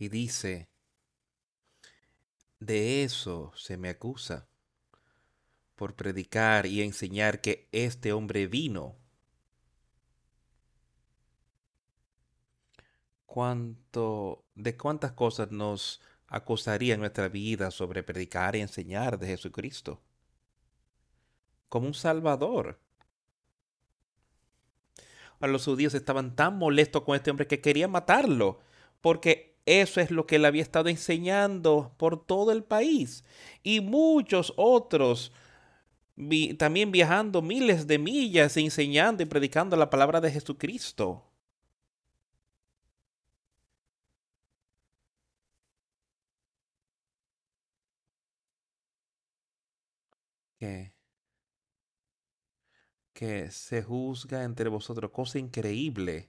Y 0.00 0.08
dice, 0.08 0.70
de 2.58 3.04
eso 3.04 3.52
se 3.54 3.76
me 3.76 3.90
acusa, 3.90 4.48
por 5.76 5.94
predicar 5.94 6.64
y 6.64 6.80
enseñar 6.80 7.42
que 7.42 7.68
este 7.70 8.14
hombre 8.14 8.46
vino. 8.46 8.96
¿Cuánto, 13.26 14.46
de 14.54 14.74
cuántas 14.78 15.12
cosas 15.12 15.50
nos 15.50 16.00
acusaría 16.28 16.94
en 16.94 17.00
nuestra 17.00 17.28
vida 17.28 17.70
sobre 17.70 18.02
predicar 18.02 18.56
y 18.56 18.60
enseñar 18.60 19.18
de 19.18 19.26
Jesucristo? 19.26 20.00
Como 21.68 21.86
un 21.86 21.94
salvador. 21.94 22.80
A 25.40 25.46
los 25.46 25.66
judíos 25.66 25.92
estaban 25.92 26.36
tan 26.36 26.56
molestos 26.56 27.02
con 27.02 27.16
este 27.16 27.30
hombre 27.30 27.46
que 27.46 27.60
querían 27.60 27.90
matarlo, 27.90 28.60
porque 29.02 29.49
eso 29.66 30.00
es 30.00 30.10
lo 30.10 30.26
que 30.26 30.36
él 30.36 30.44
había 30.44 30.62
estado 30.62 30.88
enseñando 30.88 31.92
por 31.96 32.24
todo 32.24 32.52
el 32.52 32.64
país. 32.64 33.24
Y 33.62 33.80
muchos 33.80 34.52
otros 34.56 35.32
también 36.58 36.92
viajando 36.92 37.42
miles 37.42 37.86
de 37.86 37.98
millas 37.98 38.56
enseñando 38.56 39.22
y 39.22 39.26
predicando 39.26 39.76
la 39.76 39.90
palabra 39.90 40.20
de 40.20 40.30
Jesucristo. 40.30 41.24
Que, 50.58 50.92
que 53.12 53.50
se 53.52 53.82
juzga 53.82 54.42
entre 54.44 54.68
vosotros, 54.68 55.10
cosa 55.12 55.38
increíble, 55.38 56.28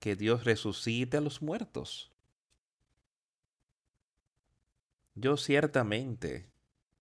que 0.00 0.16
Dios 0.16 0.44
resucite 0.44 1.16
a 1.18 1.20
los 1.20 1.42
muertos. 1.42 2.11
Yo 5.14 5.36
ciertamente 5.36 6.52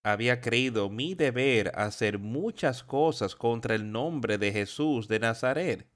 había 0.04 0.42
creído 0.42 0.90
mi 0.90 1.16
deber 1.16 1.72
hacer 1.76 2.20
muchas 2.20 2.84
cosas 2.84 3.36
contra 3.36 3.76
el 3.76 3.92
nombre 3.92 4.38
de 4.38 4.52
Jesús 4.52 5.08
de 5.08 5.20
Nazaret. 5.20 5.88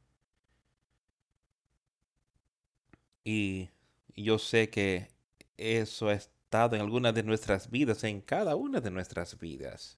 Y 3.24 3.70
yo 4.16 4.38
sé 4.38 4.70
que 4.70 5.10
eso 5.58 6.10
ha 6.10 6.14
estado 6.14 6.76
en 6.76 6.82
algunas 6.82 7.14
de 7.16 7.24
nuestras 7.24 7.70
vidas, 7.72 8.04
en 8.04 8.22
cada 8.22 8.56
una 8.56 8.80
de 8.80 8.92
nuestras 8.92 9.40
vidas. 9.40 9.98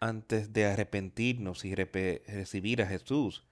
Antes 0.00 0.52
de 0.52 0.66
arrepentirnos 0.66 1.64
y 1.64 1.74
recibir 1.74 2.82
a 2.82 2.86
Jesús, 2.86 3.42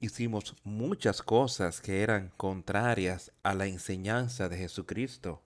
hicimos 0.00 0.54
muchas 0.64 1.22
cosas 1.22 1.80
que 1.80 2.02
eran 2.02 2.32
contrarias 2.36 3.32
a 3.42 3.54
la 3.54 3.66
enseñanza 3.66 4.48
de 4.48 4.58
Jesucristo. 4.58 5.42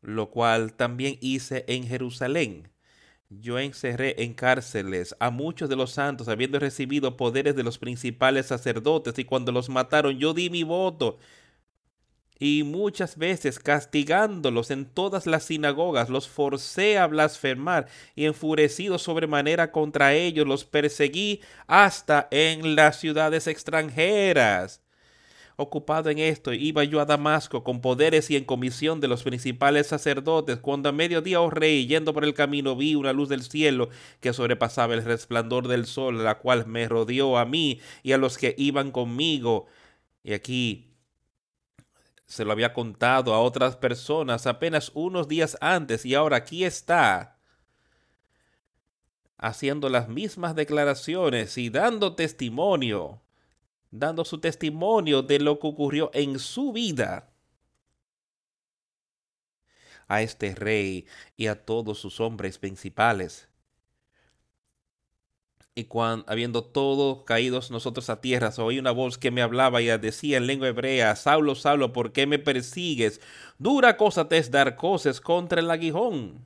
Lo 0.00 0.30
cual 0.30 0.74
también 0.74 1.16
hice 1.20 1.64
en 1.66 1.86
Jerusalén. 1.86 2.70
Yo 3.30 3.58
encerré 3.58 4.22
en 4.22 4.34
cárceles 4.34 5.16
a 5.18 5.30
muchos 5.30 5.68
de 5.68 5.76
los 5.76 5.92
santos, 5.92 6.28
habiendo 6.28 6.58
recibido 6.58 7.16
poderes 7.16 7.56
de 7.56 7.62
los 7.62 7.78
principales 7.78 8.46
sacerdotes, 8.46 9.18
y 9.18 9.24
cuando 9.24 9.50
los 9.50 9.68
mataron 9.70 10.18
yo 10.18 10.34
di 10.34 10.50
mi 10.50 10.62
voto 10.62 11.18
y 12.38 12.62
muchas 12.64 13.16
veces 13.16 13.58
castigándolos 13.58 14.70
en 14.70 14.86
todas 14.86 15.26
las 15.26 15.44
sinagogas, 15.44 16.10
los 16.10 16.28
forcé 16.28 16.98
a 16.98 17.06
blasfemar 17.06 17.86
y 18.14 18.24
enfurecido 18.26 18.98
sobremanera 18.98 19.70
contra 19.70 20.14
ellos, 20.14 20.46
los 20.46 20.64
perseguí 20.64 21.40
hasta 21.66 22.28
en 22.30 22.74
las 22.76 22.98
ciudades 22.98 23.46
extranjeras. 23.46 24.80
Ocupado 25.56 26.10
en 26.10 26.18
esto, 26.18 26.52
iba 26.52 26.82
yo 26.82 27.00
a 27.00 27.04
Damasco 27.04 27.62
con 27.62 27.80
poderes 27.80 28.28
y 28.28 28.36
en 28.36 28.44
comisión 28.44 29.00
de 29.00 29.06
los 29.06 29.22
principales 29.22 29.86
sacerdotes, 29.86 30.58
cuando 30.58 30.88
a 30.88 30.92
mediodía, 30.92 31.40
oh 31.40 31.48
rey, 31.48 31.86
yendo 31.86 32.12
por 32.12 32.24
el 32.24 32.34
camino, 32.34 32.74
vi 32.74 32.96
una 32.96 33.12
luz 33.12 33.28
del 33.28 33.42
cielo 33.42 33.88
que 34.18 34.32
sobrepasaba 34.32 34.94
el 34.94 35.04
resplandor 35.04 35.68
del 35.68 35.86
sol, 35.86 36.24
la 36.24 36.38
cual 36.38 36.66
me 36.66 36.88
rodeó 36.88 37.38
a 37.38 37.44
mí 37.44 37.80
y 38.02 38.10
a 38.12 38.18
los 38.18 38.36
que 38.36 38.56
iban 38.58 38.90
conmigo. 38.90 39.66
Y 40.24 40.32
aquí 40.32 40.93
se 42.34 42.44
lo 42.44 42.50
había 42.50 42.72
contado 42.72 43.32
a 43.32 43.40
otras 43.40 43.76
personas 43.76 44.48
apenas 44.48 44.90
unos 44.94 45.28
días 45.28 45.56
antes 45.60 46.04
y 46.04 46.16
ahora 46.16 46.38
aquí 46.38 46.64
está 46.64 47.38
haciendo 49.38 49.88
las 49.88 50.08
mismas 50.08 50.56
declaraciones 50.56 51.56
y 51.58 51.70
dando 51.70 52.16
testimonio, 52.16 53.22
dando 53.92 54.24
su 54.24 54.40
testimonio 54.40 55.22
de 55.22 55.38
lo 55.38 55.60
que 55.60 55.68
ocurrió 55.68 56.10
en 56.12 56.40
su 56.40 56.72
vida 56.72 57.32
a 60.08 60.20
este 60.20 60.56
rey 60.56 61.06
y 61.36 61.46
a 61.46 61.64
todos 61.64 62.00
sus 62.00 62.18
hombres 62.18 62.58
principales 62.58 63.48
y 65.74 65.84
cuando, 65.84 66.24
habiendo 66.28 66.62
todos 66.62 67.24
caídos 67.24 67.70
nosotros 67.70 68.08
a 68.08 68.20
tierra, 68.20 68.52
oí 68.58 68.78
una 68.78 68.92
voz 68.92 69.18
que 69.18 69.32
me 69.32 69.42
hablaba 69.42 69.82
y 69.82 69.86
decía 69.98 70.36
en 70.36 70.46
lengua 70.46 70.68
hebrea, 70.68 71.16
Saulo, 71.16 71.56
Saulo, 71.56 71.92
¿por 71.92 72.12
qué 72.12 72.26
me 72.26 72.38
persigues? 72.38 73.20
Dura 73.58 73.96
cosa 73.96 74.28
te 74.28 74.38
es 74.38 74.50
dar 74.50 74.76
cosas 74.76 75.20
contra 75.20 75.60
el 75.60 75.70
aguijón. 75.70 76.44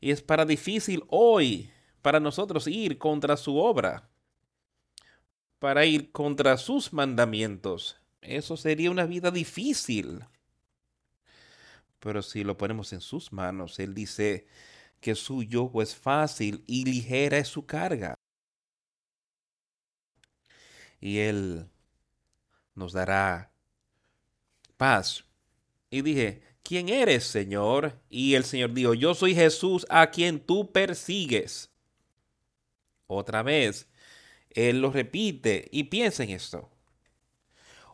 Y 0.00 0.10
es 0.10 0.20
para 0.20 0.44
difícil 0.44 1.02
hoy 1.08 1.70
para 2.02 2.20
nosotros 2.20 2.66
ir 2.66 2.98
contra 2.98 3.38
su 3.38 3.56
obra, 3.56 4.08
para 5.58 5.86
ir 5.86 6.12
contra 6.12 6.58
sus 6.58 6.92
mandamientos. 6.92 7.96
Eso 8.20 8.56
sería 8.58 8.90
una 8.90 9.06
vida 9.06 9.30
difícil. 9.30 10.24
Pero 12.00 12.20
si 12.20 12.44
lo 12.44 12.58
ponemos 12.58 12.92
en 12.92 13.00
sus 13.00 13.32
manos, 13.32 13.78
Él 13.78 13.94
dice, 13.94 14.46
que 15.00 15.14
su 15.14 15.42
yugo 15.42 15.82
es 15.82 15.94
fácil 15.94 16.64
y 16.66 16.84
ligera 16.84 17.38
es 17.38 17.48
su 17.48 17.66
carga. 17.66 18.14
Y 21.00 21.18
Él 21.18 21.68
nos 22.74 22.92
dará 22.92 23.52
paz. 24.76 25.24
Y 25.90 26.02
dije, 26.02 26.42
¿quién 26.62 26.88
eres, 26.88 27.24
Señor? 27.24 27.98
Y 28.08 28.34
el 28.34 28.44
Señor 28.44 28.72
dijo, 28.72 28.94
yo 28.94 29.14
soy 29.14 29.34
Jesús 29.34 29.86
a 29.88 30.10
quien 30.10 30.40
tú 30.40 30.72
persigues. 30.72 31.70
Otra 33.06 33.42
vez, 33.42 33.88
Él 34.50 34.80
lo 34.80 34.90
repite 34.90 35.68
y 35.70 35.84
piensa 35.84 36.24
en 36.24 36.30
esto. 36.30 36.68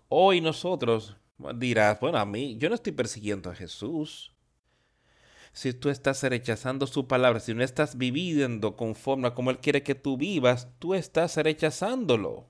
Hoy 0.08 0.40
nosotros 0.40 1.16
dirás, 1.56 1.98
bueno, 2.00 2.18
a 2.18 2.24
mí, 2.24 2.56
yo 2.58 2.68
no 2.68 2.74
estoy 2.74 2.92
persiguiendo 2.92 3.50
a 3.50 3.54
Jesús 3.54 4.31
si 5.52 5.72
tú 5.74 5.90
estás 5.90 6.22
rechazando 6.22 6.86
su 6.86 7.06
palabra, 7.06 7.40
si 7.40 7.54
no 7.54 7.62
estás 7.62 7.96
viviendo 7.98 8.76
conforme 8.76 9.28
a 9.28 9.34
como 9.34 9.50
Él 9.50 9.58
quiere 9.58 9.82
que 9.82 9.94
tú 9.94 10.16
vivas, 10.16 10.68
tú 10.78 10.94
estás 10.94 11.36
rechazándolo. 11.36 12.48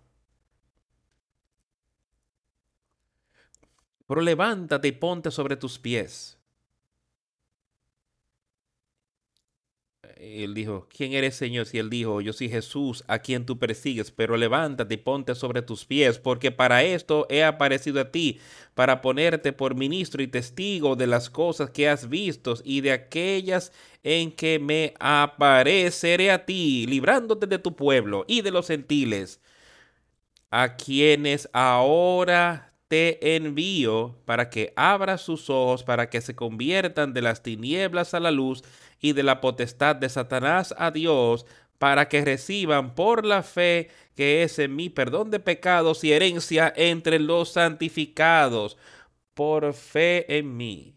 Pero 4.07 4.21
levántate 4.21 4.89
y 4.89 4.93
ponte 4.93 5.31
sobre 5.31 5.57
tus 5.57 5.79
pies. 5.79 6.39
Él 10.23 10.55
dijo, 10.55 10.87
¿quién 10.97 11.15
eres 11.15 11.35
Señor? 11.35 11.67
Y 11.73 11.79
él 11.79 11.91
dijo, 11.91 12.21
yo 12.21 12.33
soy 12.33 12.49
Jesús 12.49 13.03
a 13.09 13.19
quien 13.19 13.45
tú 13.45 13.59
persigues, 13.59 14.13
pero 14.13 14.37
levántate 14.37 14.95
y 14.95 14.99
ponte 14.99 15.35
sobre 15.35 15.63
tus 15.63 15.85
pies, 15.85 16.19
porque 16.21 16.53
para 16.53 16.85
esto 16.85 17.27
he 17.29 17.43
aparecido 17.43 18.01
a 18.01 18.13
ti, 18.13 18.39
para 18.75 19.03
ponerte 19.03 19.53
por 19.53 19.75
ministro 19.75 20.23
y 20.23 20.29
testigo 20.29 20.95
de 20.95 21.09
las 21.09 21.29
cosas 21.29 21.71
que 21.71 21.89
has 21.89 22.09
visto 22.09 22.55
y 22.65 22.83
de 22.83 22.93
aquellas 22.93 23.73
en 24.05 24.31
que 24.31 24.61
me 24.61 24.95
apareceré 25.01 26.31
a 26.31 26.47
ti, 26.47 26.87
librándote 26.87 27.49
de 27.49 27.59
tu 27.59 27.75
pueblo 27.75 28.25
y 28.29 28.43
de 28.43 28.53
los 28.53 28.69
gentiles, 28.69 29.41
a 30.51 30.77
quienes 30.77 31.49
ahora 31.53 32.72
te 32.93 33.37
envío 33.37 34.19
para 34.27 34.51
que 34.51 34.75
abras 34.77 35.23
sus 35.23 35.49
ojos, 35.49 35.83
para 35.83 36.11
que 36.11 36.21
se 36.21 36.37
conviertan 36.37 37.15
de 37.15 37.23
las 37.23 37.43
tinieblas 37.43 38.13
a 38.13 38.21
la 38.21 38.31
luz 38.31 38.63
y 39.01 39.15
de 39.15 39.23
la 39.23 39.41
potestad 39.41 39.97
de 39.97 40.11
Satanás 40.11 40.75
a 40.77 40.91
Dios, 40.91 41.47
para 41.79 42.11
que 42.11 42.23
reciban 42.23 42.95
por 42.95 43.25
la 43.25 43.43
fe 43.43 43.89
que 44.15 44.43
es 44.43 44.59
en 44.59 44.77
mí 44.77 44.91
perdón 44.91 45.31
de 45.31 45.41
pecados 45.41 46.05
y 46.05 46.13
herencia 46.13 46.71
entre 46.77 47.19
los 47.19 47.55
santificados, 47.55 48.77
por 49.33 49.73
fe 49.73 50.37
en 50.37 50.55
mí. 50.55 50.95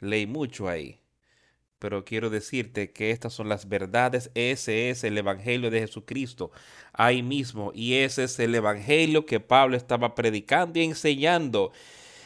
Leí 0.00 0.26
mucho 0.26 0.70
ahí 0.70 0.97
pero 1.78 2.04
quiero 2.04 2.30
decirte 2.30 2.92
que 2.92 3.10
estas 3.10 3.32
son 3.32 3.48
las 3.48 3.68
verdades, 3.68 4.30
ese 4.34 4.90
es 4.90 5.04
el 5.04 5.16
Evangelio 5.18 5.70
de 5.70 5.80
Jesucristo 5.80 6.50
ahí 6.92 7.22
mismo, 7.22 7.72
y 7.74 7.94
ese 7.94 8.24
es 8.24 8.38
el 8.40 8.54
Evangelio 8.54 9.26
que 9.26 9.40
Pablo 9.40 9.76
estaba 9.76 10.14
predicando 10.14 10.78
y 10.78 10.84
enseñando, 10.84 11.72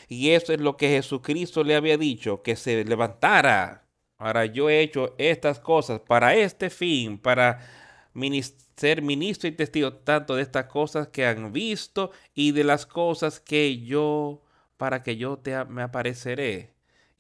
y 0.09 0.31
eso 0.31 0.53
es 0.53 0.61
lo 0.61 0.77
que 0.77 0.89
Jesucristo 0.89 1.65
le 1.65 1.77
había 1.77 1.97
dicho, 1.97 2.43
que 2.43 2.57
se 2.57 2.85
levantara. 2.85 3.87
Ahora 4.19 4.47
yo 4.47 4.71
he 4.71 4.81
hecho 4.81 5.15
estas 5.19 5.59
cosas 5.61 6.01
para 6.01 6.35
este 6.37 6.71
fin, 6.71 7.19
para 7.19 7.61
ser 8.77 9.03
ministro 9.03 9.49
y 9.49 9.53
testigo 9.53 9.95
tanto 9.95 10.37
de 10.37 10.43
estas 10.43 10.67
cosas 10.67 11.09
que 11.09 11.27
han 11.27 11.53
visto 11.53 12.11
y 12.35 12.53
de 12.53 12.65
las 12.65 12.87
cosas 12.87 13.41
que 13.41 13.81
yo, 13.83 14.43
para 14.77 15.03
que 15.03 15.17
yo 15.17 15.39
te, 15.39 15.65
me 15.67 15.83
apareceré 15.83 16.72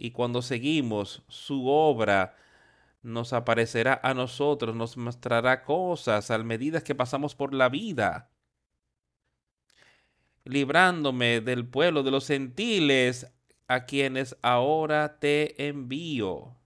y 0.03 0.11
cuando 0.11 0.43
seguimos 0.43 1.23
su 1.29 1.69
obra, 1.69 2.35
nos 3.03 3.33
aparecerá 3.33 4.01
a 4.03 4.15
nosotros, 4.15 4.75
nos 4.75 4.97
mostrará 4.97 5.63
cosas 5.63 6.29
a 6.33 6.39
medida 6.39 6.83
que 6.83 6.97
pasamos 6.97 7.37
por 7.37 7.55
la 7.55 7.69
vida, 7.69 8.29
librándome 10.43 11.41
del 11.41 11.65
pueblo 11.69 12.03
de 12.03 12.11
los 12.11 12.27
gentiles 12.27 13.33
a 13.69 13.85
quienes 13.85 14.37
ahora 14.43 15.21
te 15.21 15.69
envío 15.69 16.57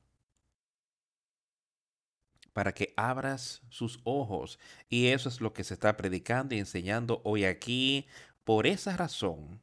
para 2.54 2.72
que 2.72 2.94
abras 2.96 3.60
sus 3.68 4.00
ojos. 4.04 4.58
Y 4.88 5.08
eso 5.08 5.28
es 5.28 5.42
lo 5.42 5.52
que 5.52 5.62
se 5.62 5.74
está 5.74 5.94
predicando 5.98 6.54
y 6.54 6.58
enseñando 6.58 7.20
hoy 7.22 7.44
aquí. 7.44 8.06
Por 8.44 8.66
esa 8.66 8.96
razón, 8.96 9.60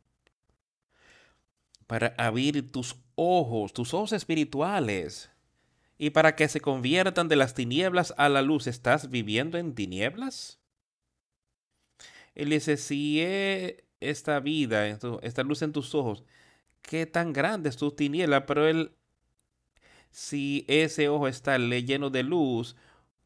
para 1.93 2.15
abrir 2.17 2.71
tus 2.71 2.95
ojos, 3.13 3.71
tus 3.71 3.93
ojos 3.93 4.13
espirituales, 4.13 5.29
y 5.95 6.09
para 6.09 6.35
que 6.35 6.47
se 6.47 6.59
conviertan 6.59 7.27
de 7.27 7.35
las 7.35 7.53
tinieblas 7.53 8.15
a 8.17 8.29
la 8.29 8.41
luz. 8.41 8.65
¿Estás 8.65 9.11
viviendo 9.11 9.59
en 9.59 9.75
tinieblas? 9.75 10.59
Él 12.33 12.49
dice, 12.49 12.77
si 12.77 13.21
esta 13.99 14.39
vida, 14.39 14.87
esta 14.87 15.43
luz 15.43 15.61
en 15.61 15.71
tus 15.71 15.93
ojos, 15.93 16.23
qué 16.81 17.05
tan 17.05 17.31
grande 17.31 17.69
es 17.69 17.77
tu 17.77 17.91
tiniebla, 17.91 18.47
pero 18.47 18.67
él, 18.67 18.95
si 20.09 20.65
ese 20.67 21.09
ojo 21.09 21.27
está 21.27 21.59
lleno 21.59 22.09
de 22.09 22.23
luz, 22.23 22.75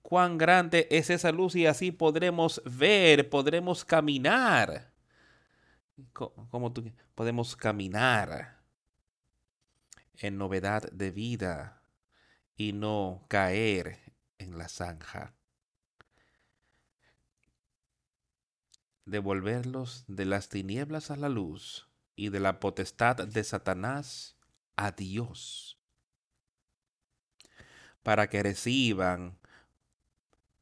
cuán 0.01 0.37
grande 0.37 0.89
es 0.91 1.09
esa 1.09 1.31
luz 1.31 1.55
y 1.55 1.67
así 1.67 1.93
podremos 1.93 2.61
ver, 2.65 3.29
podremos 3.29 3.85
caminar. 3.85 4.91
Como 6.11 6.73
tú 6.73 6.91
podemos 7.15 7.55
caminar 7.55 8.56
en 10.19 10.37
novedad 10.37 10.89
de 10.91 11.11
vida 11.11 11.81
y 12.55 12.73
no 12.73 13.25
caer 13.27 14.13
en 14.37 14.57
la 14.57 14.67
zanja. 14.67 15.33
Devolverlos 19.05 20.03
de 20.07 20.25
las 20.25 20.49
tinieblas 20.49 21.11
a 21.11 21.15
la 21.15 21.29
luz 21.29 21.87
y 22.15 22.29
de 22.29 22.39
la 22.39 22.59
potestad 22.59 23.15
de 23.15 23.43
Satanás 23.43 24.35
a 24.75 24.91
Dios, 24.91 25.79
para 28.03 28.29
que 28.29 28.43
reciban 28.43 29.37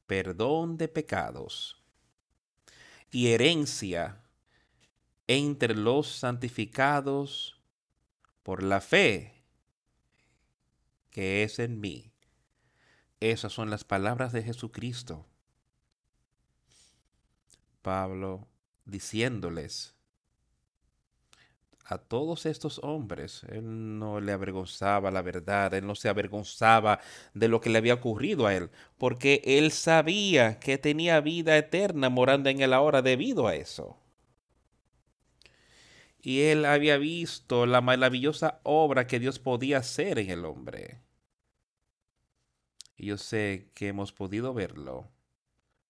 perdón 0.05 0.77
de 0.77 0.87
pecados 0.87 1.81
y 3.09 3.29
herencia 3.29 4.21
entre 5.27 5.73
los 5.73 6.07
santificados 6.07 7.59
por 8.43 8.61
la 8.61 8.79
fe 8.79 9.34
que 11.15 11.43
es 11.43 11.59
en 11.59 11.79
mí. 11.79 12.11
Esas 13.21 13.53
son 13.53 13.69
las 13.69 13.85
palabras 13.85 14.33
de 14.33 14.43
Jesucristo. 14.43 15.25
Pablo 17.81 18.49
diciéndoles 18.83 19.95
a 21.85 21.99
todos 21.99 22.45
estos 22.45 22.79
hombres, 22.79 23.45
él 23.47 23.97
no 23.97 24.19
le 24.19 24.33
avergonzaba 24.33 25.09
la 25.09 25.21
verdad, 25.21 25.73
él 25.73 25.87
no 25.87 25.95
se 25.95 26.09
avergonzaba 26.09 26.99
de 27.33 27.47
lo 27.47 27.61
que 27.61 27.69
le 27.69 27.77
había 27.77 27.93
ocurrido 27.93 28.45
a 28.45 28.53
él, 28.53 28.69
porque 28.97 29.41
él 29.45 29.71
sabía 29.71 30.59
que 30.59 30.77
tenía 30.77 31.21
vida 31.21 31.55
eterna 31.55 32.09
morando 32.09 32.49
en 32.49 32.59
él 32.59 32.73
ahora 32.73 33.01
debido 33.01 33.47
a 33.47 33.55
eso 33.55 33.97
y 36.25 36.41
él 36.41 36.65
había 36.65 36.97
visto 36.97 37.67
la 37.67 37.81
maravillosa 37.81 38.59
obra 38.63 39.05
que 39.05 39.19
Dios 39.19 39.37
podía 39.37 39.77
hacer 39.77 40.17
en 40.17 40.31
el 40.31 40.43
hombre. 40.43 41.04
Y 42.97 43.07
yo 43.07 43.17
sé 43.17 43.71
que 43.73 43.87
hemos 43.89 44.13
podido 44.13 44.53
verlo, 44.53 45.11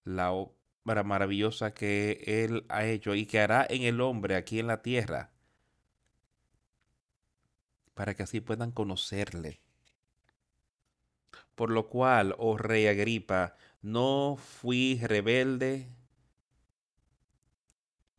la 0.04 0.32
obra 0.32 1.04
maravillosa 1.04 1.74
que 1.74 2.24
Él 2.26 2.66
ha 2.70 2.86
hecho 2.86 3.16
y 3.16 3.26
que 3.26 3.40
hará 3.40 3.66
en 3.70 3.84
el 3.84 4.02
hombre 4.02 4.36
aquí 4.36 4.60
en 4.60 4.68
la 4.68 4.82
tierra, 4.82 5.32
para 7.94 8.14
que 8.16 8.24
así 8.24 8.42
puedan 8.42 8.72
conocerle. 8.72 9.62
Por 11.56 11.72
lo 11.72 11.88
cual, 11.90 12.36
oh 12.38 12.58
rey 12.58 12.88
Agripa, 12.88 13.56
no 13.82 14.38
fui 14.38 15.00
rebelde, 15.02 15.90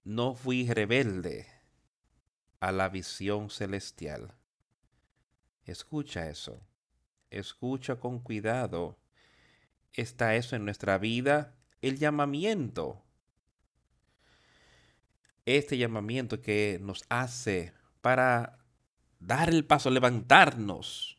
no 0.05 0.35
fui 0.35 0.67
rebelde 0.73 1.47
a 2.61 2.73
la 2.73 2.89
visión 2.89 3.51
celestial. 3.51 4.35
Escucha 5.65 6.31
eso. 6.31 6.61
Escucha 7.31 7.97
con 7.97 8.21
cuidado. 8.21 8.99
¿Está 9.93 10.35
eso 10.37 10.57
en 10.57 10.65
nuestra 10.65 10.99
vida? 10.99 11.55
El 11.83 11.99
llamamiento. 11.99 13.03
Este 15.45 15.79
llamamiento 15.79 16.41
que 16.41 16.79
nos 16.83 17.05
hace 17.09 17.73
para 18.01 18.59
dar 19.21 19.49
el 19.49 19.65
paso, 19.65 19.91
levantarnos, 19.91 21.19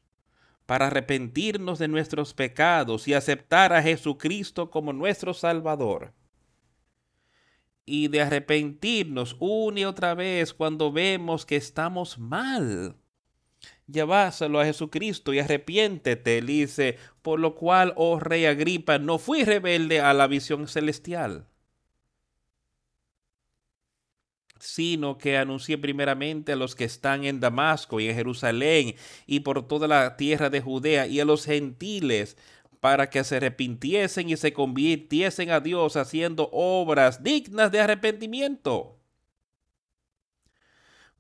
para 0.66 0.88
arrepentirnos 0.88 1.80
de 1.80 1.88
nuestros 1.88 2.34
pecados 2.34 3.08
y 3.08 3.14
aceptar 3.14 3.74
a 3.74 3.82
Jesucristo 3.82 4.70
como 4.70 4.93
nuestro 4.93 5.34
Salvador 5.34 6.14
y 7.88 8.10
de 8.10 8.22
arrepentirnos 8.22 9.38
una 9.39 9.80
y 9.80 9.86
otra 9.86 10.14
vez 10.14 10.53
cuando 10.53 10.91
vemos 10.91 11.45
que 11.45 11.55
estamos 11.55 12.20
mal. 12.20 12.97
Lleváselo 13.88 14.60
a 14.60 14.66
Jesucristo 14.66 15.34
y 15.34 15.40
arrepiéntete, 15.40 16.42
dice, 16.42 16.98
por 17.22 17.40
lo 17.40 17.56
cual, 17.56 17.94
oh 17.96 18.20
rey 18.20 18.46
Agripa, 18.46 19.00
no 19.00 19.18
fui 19.18 19.46
rebelde 19.46 20.02
a 20.02 20.14
la 20.14 20.28
visión 20.28 20.68
celestial, 20.68 21.48
sino 24.60 25.18
que 25.18 25.38
anuncié 25.38 25.78
primeramente 25.78 26.52
a 26.52 26.58
los 26.58 26.76
que 26.76 26.84
están 26.84 27.24
en 27.24 27.40
Damasco 27.40 28.02
y 28.02 28.10
en 28.10 28.16
Jerusalén 28.16 28.96
y 29.26 29.40
por 29.42 29.66
toda 29.66 29.88
la 29.88 30.18
tierra 30.18 30.50
de 30.50 30.60
Judea 30.60 31.08
y 31.08 31.22
a 31.22 31.26
los 31.26 31.46
gentiles 31.46 32.36
para 32.82 33.10
que 33.10 33.24
se 33.24 33.38
arrepintiesen 33.38 34.30
y 34.30 34.38
se 34.38 34.52
convirtiesen 34.54 35.50
a 35.52 35.62
Dios 35.62 35.96
haciendo 35.96 36.50
obras 36.52 37.24
dignas 37.24 37.72
de 37.72 37.80
arrepentimiento. 37.80 38.97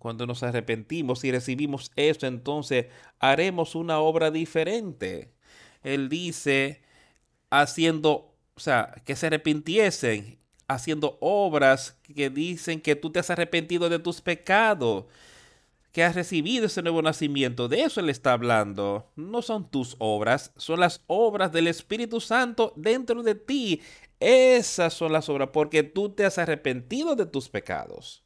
Cuando 0.07 0.25
nos 0.25 0.41
arrepentimos 0.41 1.25
y 1.25 1.33
recibimos 1.33 1.91
esto, 1.97 2.27
entonces 2.27 2.85
haremos 3.19 3.75
una 3.75 3.99
obra 3.99 4.31
diferente. 4.31 5.33
Él 5.83 6.07
dice, 6.07 6.81
haciendo, 7.49 8.33
o 8.55 8.59
sea, 8.61 9.01
que 9.03 9.17
se 9.17 9.27
arrepintiesen, 9.27 10.39
haciendo 10.69 11.17
obras 11.19 11.97
que 12.03 12.29
dicen 12.29 12.79
que 12.79 12.95
tú 12.95 13.11
te 13.11 13.19
has 13.19 13.29
arrepentido 13.31 13.89
de 13.89 13.99
tus 13.99 14.21
pecados 14.21 15.07
que 15.91 16.05
has 16.05 16.15
recibido 16.15 16.67
ese 16.67 16.81
nuevo 16.81 17.01
nacimiento. 17.01 17.67
De 17.67 17.81
eso 17.81 17.99
Él 17.99 18.09
está 18.09 18.31
hablando. 18.31 19.11
No 19.17 19.41
son 19.41 19.69
tus 19.69 19.97
obras, 19.99 20.53
son 20.55 20.79
las 20.79 21.03
obras 21.07 21.51
del 21.51 21.67
Espíritu 21.67 22.21
Santo 22.21 22.71
dentro 22.77 23.23
de 23.23 23.35
ti. 23.35 23.81
Esas 24.21 24.93
son 24.93 25.11
las 25.11 25.27
obras 25.27 25.49
porque 25.51 25.83
tú 25.83 26.07
te 26.07 26.23
has 26.23 26.37
arrepentido 26.37 27.17
de 27.17 27.25
tus 27.25 27.49
pecados. 27.49 28.23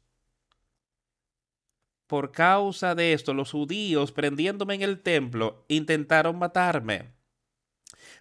Por 2.12 2.30
causa 2.30 2.94
de 2.94 3.14
esto, 3.14 3.32
los 3.32 3.52
judíos, 3.52 4.12
prendiéndome 4.12 4.74
en 4.74 4.82
el 4.82 5.00
templo, 5.00 5.64
intentaron 5.68 6.38
matarme. 6.38 7.14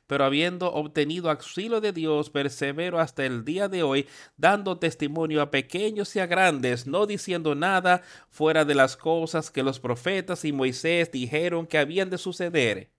pero 0.07 0.23
habiendo 0.23 0.71
obtenido 0.71 1.29
auxilio 1.29 1.81
de 1.81 1.91
Dios, 1.91 2.29
persevero 2.29 3.01
hasta 3.01 3.25
el 3.25 3.43
día 3.43 3.67
de 3.67 3.83
hoy, 3.83 4.07
dando 4.37 4.79
testimonio 4.79 5.41
a 5.41 5.51
pequeños 5.51 6.15
y 6.15 6.21
a 6.21 6.25
grandes, 6.25 6.87
no 6.87 7.05
diciendo 7.05 7.53
nada 7.53 8.01
fuera 8.29 8.63
de 8.63 8.75
las 8.75 8.95
cosas 8.95 9.51
que 9.51 9.61
los 9.61 9.81
profetas 9.81 10.45
y 10.45 10.53
Moisés 10.53 11.11
dijeron 11.11 11.67
que 11.67 11.77
habían 11.77 12.09
de 12.09 12.17
suceder. 12.17 12.91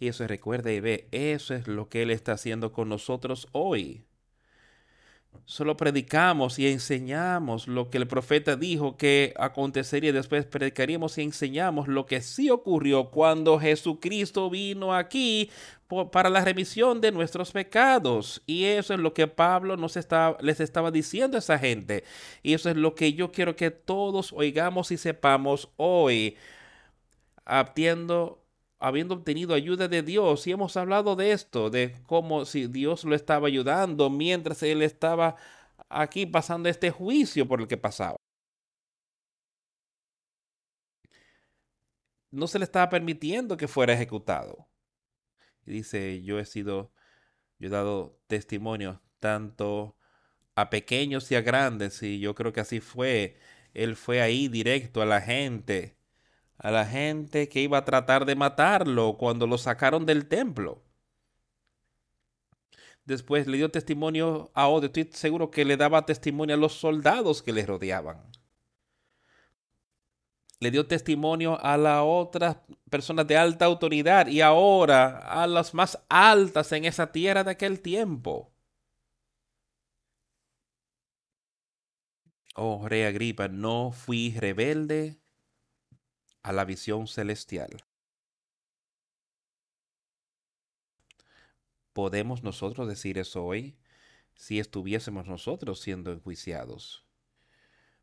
Y 0.00 0.08
eso 0.08 0.26
recuerda 0.26 0.72
y 0.72 0.80
ve, 0.80 1.08
eso 1.12 1.54
es 1.54 1.68
lo 1.68 1.90
que 1.90 2.00
Él 2.00 2.10
está 2.12 2.32
haciendo 2.32 2.72
con 2.72 2.88
nosotros 2.88 3.46
hoy. 3.52 4.07
Solo 5.48 5.78
predicamos 5.78 6.58
y 6.58 6.68
enseñamos 6.68 7.68
lo 7.68 7.88
que 7.88 7.96
el 7.96 8.06
profeta 8.06 8.54
dijo 8.54 8.98
que 8.98 9.32
acontecería. 9.38 10.12
Después 10.12 10.44
predicaríamos 10.44 11.16
y 11.16 11.22
enseñamos 11.22 11.88
lo 11.88 12.04
que 12.04 12.20
sí 12.20 12.50
ocurrió 12.50 13.10
cuando 13.10 13.58
Jesucristo 13.58 14.50
vino 14.50 14.94
aquí 14.94 15.50
para 16.12 16.28
la 16.28 16.44
remisión 16.44 17.00
de 17.00 17.12
nuestros 17.12 17.52
pecados. 17.52 18.42
Y 18.44 18.64
eso 18.64 18.92
es 18.92 19.00
lo 19.00 19.14
que 19.14 19.26
Pablo 19.26 19.78
nos 19.78 19.96
está, 19.96 20.36
les 20.42 20.60
estaba 20.60 20.90
diciendo 20.90 21.38
a 21.38 21.40
esa 21.40 21.58
gente. 21.58 22.04
Y 22.42 22.52
eso 22.52 22.68
es 22.68 22.76
lo 22.76 22.94
que 22.94 23.14
yo 23.14 23.32
quiero 23.32 23.56
que 23.56 23.70
todos 23.70 24.34
oigamos 24.34 24.90
y 24.90 24.98
sepamos 24.98 25.70
hoy. 25.78 26.36
Atiendo 27.46 28.44
habiendo 28.78 29.14
obtenido 29.14 29.54
ayuda 29.54 29.88
de 29.88 30.02
Dios. 30.02 30.46
Y 30.46 30.52
hemos 30.52 30.76
hablado 30.76 31.16
de 31.16 31.32
esto, 31.32 31.70
de 31.70 31.96
cómo 32.06 32.44
si 32.44 32.66
Dios 32.66 33.04
lo 33.04 33.14
estaba 33.14 33.48
ayudando 33.48 34.10
mientras 34.10 34.62
él 34.62 34.82
estaba 34.82 35.36
aquí 35.88 36.26
pasando 36.26 36.68
este 36.68 36.90
juicio 36.90 37.46
por 37.48 37.60
el 37.60 37.68
que 37.68 37.76
pasaba. 37.76 38.16
No 42.30 42.46
se 42.46 42.58
le 42.58 42.64
estaba 42.64 42.88
permitiendo 42.90 43.56
que 43.56 43.68
fuera 43.68 43.94
ejecutado. 43.94 44.68
Dice, 45.64 46.22
yo 46.22 46.38
he 46.38 46.44
sido, 46.44 46.92
yo 47.58 47.68
he 47.68 47.70
dado 47.70 48.20
testimonio 48.26 49.02
tanto 49.18 49.96
a 50.54 50.70
pequeños 50.70 51.30
y 51.30 51.36
a 51.36 51.40
grandes, 51.42 52.02
y 52.02 52.20
yo 52.20 52.34
creo 52.34 52.52
que 52.52 52.60
así 52.60 52.80
fue. 52.80 53.38
Él 53.74 53.96
fue 53.96 54.20
ahí 54.22 54.48
directo 54.48 55.02
a 55.02 55.06
la 55.06 55.20
gente 55.20 55.97
a 56.58 56.70
la 56.70 56.84
gente 56.86 57.48
que 57.48 57.60
iba 57.60 57.78
a 57.78 57.84
tratar 57.84 58.24
de 58.24 58.34
matarlo 58.34 59.16
cuando 59.16 59.46
lo 59.46 59.58
sacaron 59.58 60.06
del 60.06 60.26
templo. 60.28 60.82
Después 63.04 63.46
le 63.46 63.56
dio 63.56 63.70
testimonio 63.70 64.50
a 64.54 64.68
otro. 64.68 64.86
Estoy 64.88 65.08
seguro 65.12 65.50
que 65.50 65.64
le 65.64 65.76
daba 65.76 66.04
testimonio 66.04 66.54
a 66.56 66.58
los 66.58 66.74
soldados 66.74 67.42
que 67.42 67.52
le 67.52 67.64
rodeaban. 67.64 68.22
Le 70.60 70.70
dio 70.70 70.86
testimonio 70.86 71.58
a 71.64 71.76
las 71.76 72.02
otras 72.04 72.58
personas 72.90 73.26
de 73.28 73.36
alta 73.36 73.64
autoridad 73.64 74.26
y 74.26 74.40
ahora 74.40 75.18
a 75.18 75.46
las 75.46 75.72
más 75.72 75.98
altas 76.08 76.72
en 76.72 76.84
esa 76.84 77.12
tierra 77.12 77.44
de 77.44 77.52
aquel 77.52 77.80
tiempo. 77.80 78.52
Oh, 82.56 82.86
rey 82.88 83.04
Agripa, 83.04 83.48
no 83.48 83.92
fui 83.92 84.34
rebelde 84.36 85.18
a 86.48 86.52
la 86.52 86.64
visión 86.64 87.06
celestial. 87.06 87.84
¿Podemos 91.92 92.42
nosotros 92.42 92.88
decir 92.88 93.18
eso 93.18 93.44
hoy 93.44 93.76
si 94.34 94.58
estuviésemos 94.58 95.26
nosotros 95.26 95.78
siendo 95.78 96.10
enjuiciados? 96.10 97.04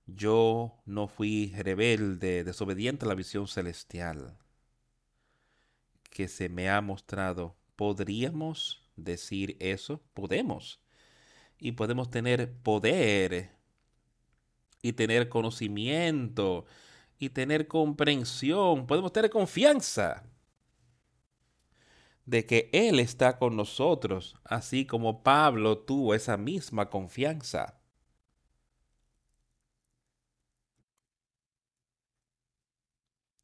Yo 0.06 0.80
no 0.86 1.08
fui 1.08 1.56
rebelde, 1.58 2.44
desobediente 2.44 3.06
a 3.06 3.08
la 3.08 3.16
visión 3.16 3.48
celestial 3.48 4.38
que 6.12 6.28
se 6.28 6.48
me 6.48 6.70
ha 6.70 6.82
mostrado. 6.82 7.56
¿Podríamos 7.76 8.84
decir 8.96 9.58
eso? 9.60 10.04
Podemos. 10.14 10.80
Y 11.58 11.72
podemos 11.72 12.12
tener 12.12 12.54
poder 12.54 13.50
y 14.84 14.94
tener 14.94 15.30
conocimiento 15.30 16.68
y 17.20 17.30
tener 17.30 17.68
comprensión, 17.68 18.88
podemos 18.88 19.14
tener 19.14 19.30
confianza 19.32 20.24
de 22.26 22.46
que 22.46 22.70
Él 22.74 23.00
está 23.00 23.38
con 23.38 23.56
nosotros, 23.56 24.36
así 24.44 24.86
como 24.86 25.24
Pablo 25.24 25.78
tuvo 25.80 26.14
esa 26.14 26.38
misma 26.38 26.90
confianza. 26.90 27.80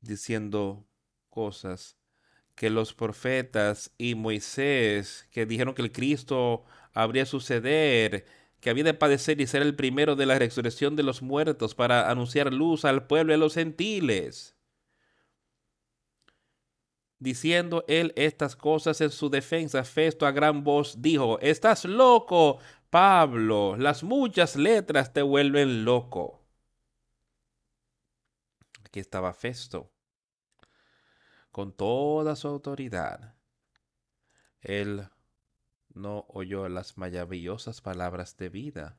Diciendo 0.02 0.86
cosas 1.30 1.98
que 2.56 2.70
los 2.70 2.94
profetas 2.94 3.92
y 3.98 4.16
Moisés, 4.16 5.28
que 5.32 5.46
dijeron 5.46 5.74
que 5.76 5.82
el 5.84 5.92
Cristo 5.92 6.66
habría 6.94 7.26
suceder, 7.26 8.26
que 8.62 8.70
había 8.70 8.84
de 8.84 8.94
padecer 8.94 9.42
y 9.42 9.48
ser 9.48 9.64
el 9.64 9.76
primero 9.76 10.16
de 10.16 10.28
la 10.28 10.38
resurrección 10.38 10.96
de 10.96 11.04
los 11.04 11.24
muertos 11.24 11.74
para 11.74 12.10
anunciar 12.10 12.54
luz 12.54 12.86
al 12.86 13.08
pueblo 13.08 13.34
y 13.34 13.36
a 13.36 13.40
los 13.40 13.56
gentiles. 13.56 14.56
Diciendo 17.18 17.84
él 17.88 18.14
estas 18.16 18.56
cosas 18.56 19.02
en 19.02 19.10
su 19.10 19.30
defensa, 19.30 19.84
Festo 19.84 20.26
a 20.26 20.32
gran 20.32 20.64
voz 20.64 21.02
dijo, 21.02 21.40
Estás 21.40 21.86
loco, 21.86 22.60
Pablo, 22.92 23.76
las 23.78 24.04
muchas 24.04 24.56
letras 24.56 25.12
te 25.12 25.24
vuelven 25.24 25.84
loco. 25.84 26.40
Aquí 28.86 29.00
estaba 29.00 29.34
Festo, 29.34 29.92
con 31.52 31.74
toda 31.74 32.36
su 32.36 32.48
autoridad. 32.48 33.36
Él 34.62 35.08
no 35.94 36.26
oyó 36.30 36.70
las 36.70 36.98
maravillosas 36.98 37.82
palabras 37.82 38.38
de 38.38 38.50
vida. 38.50 38.98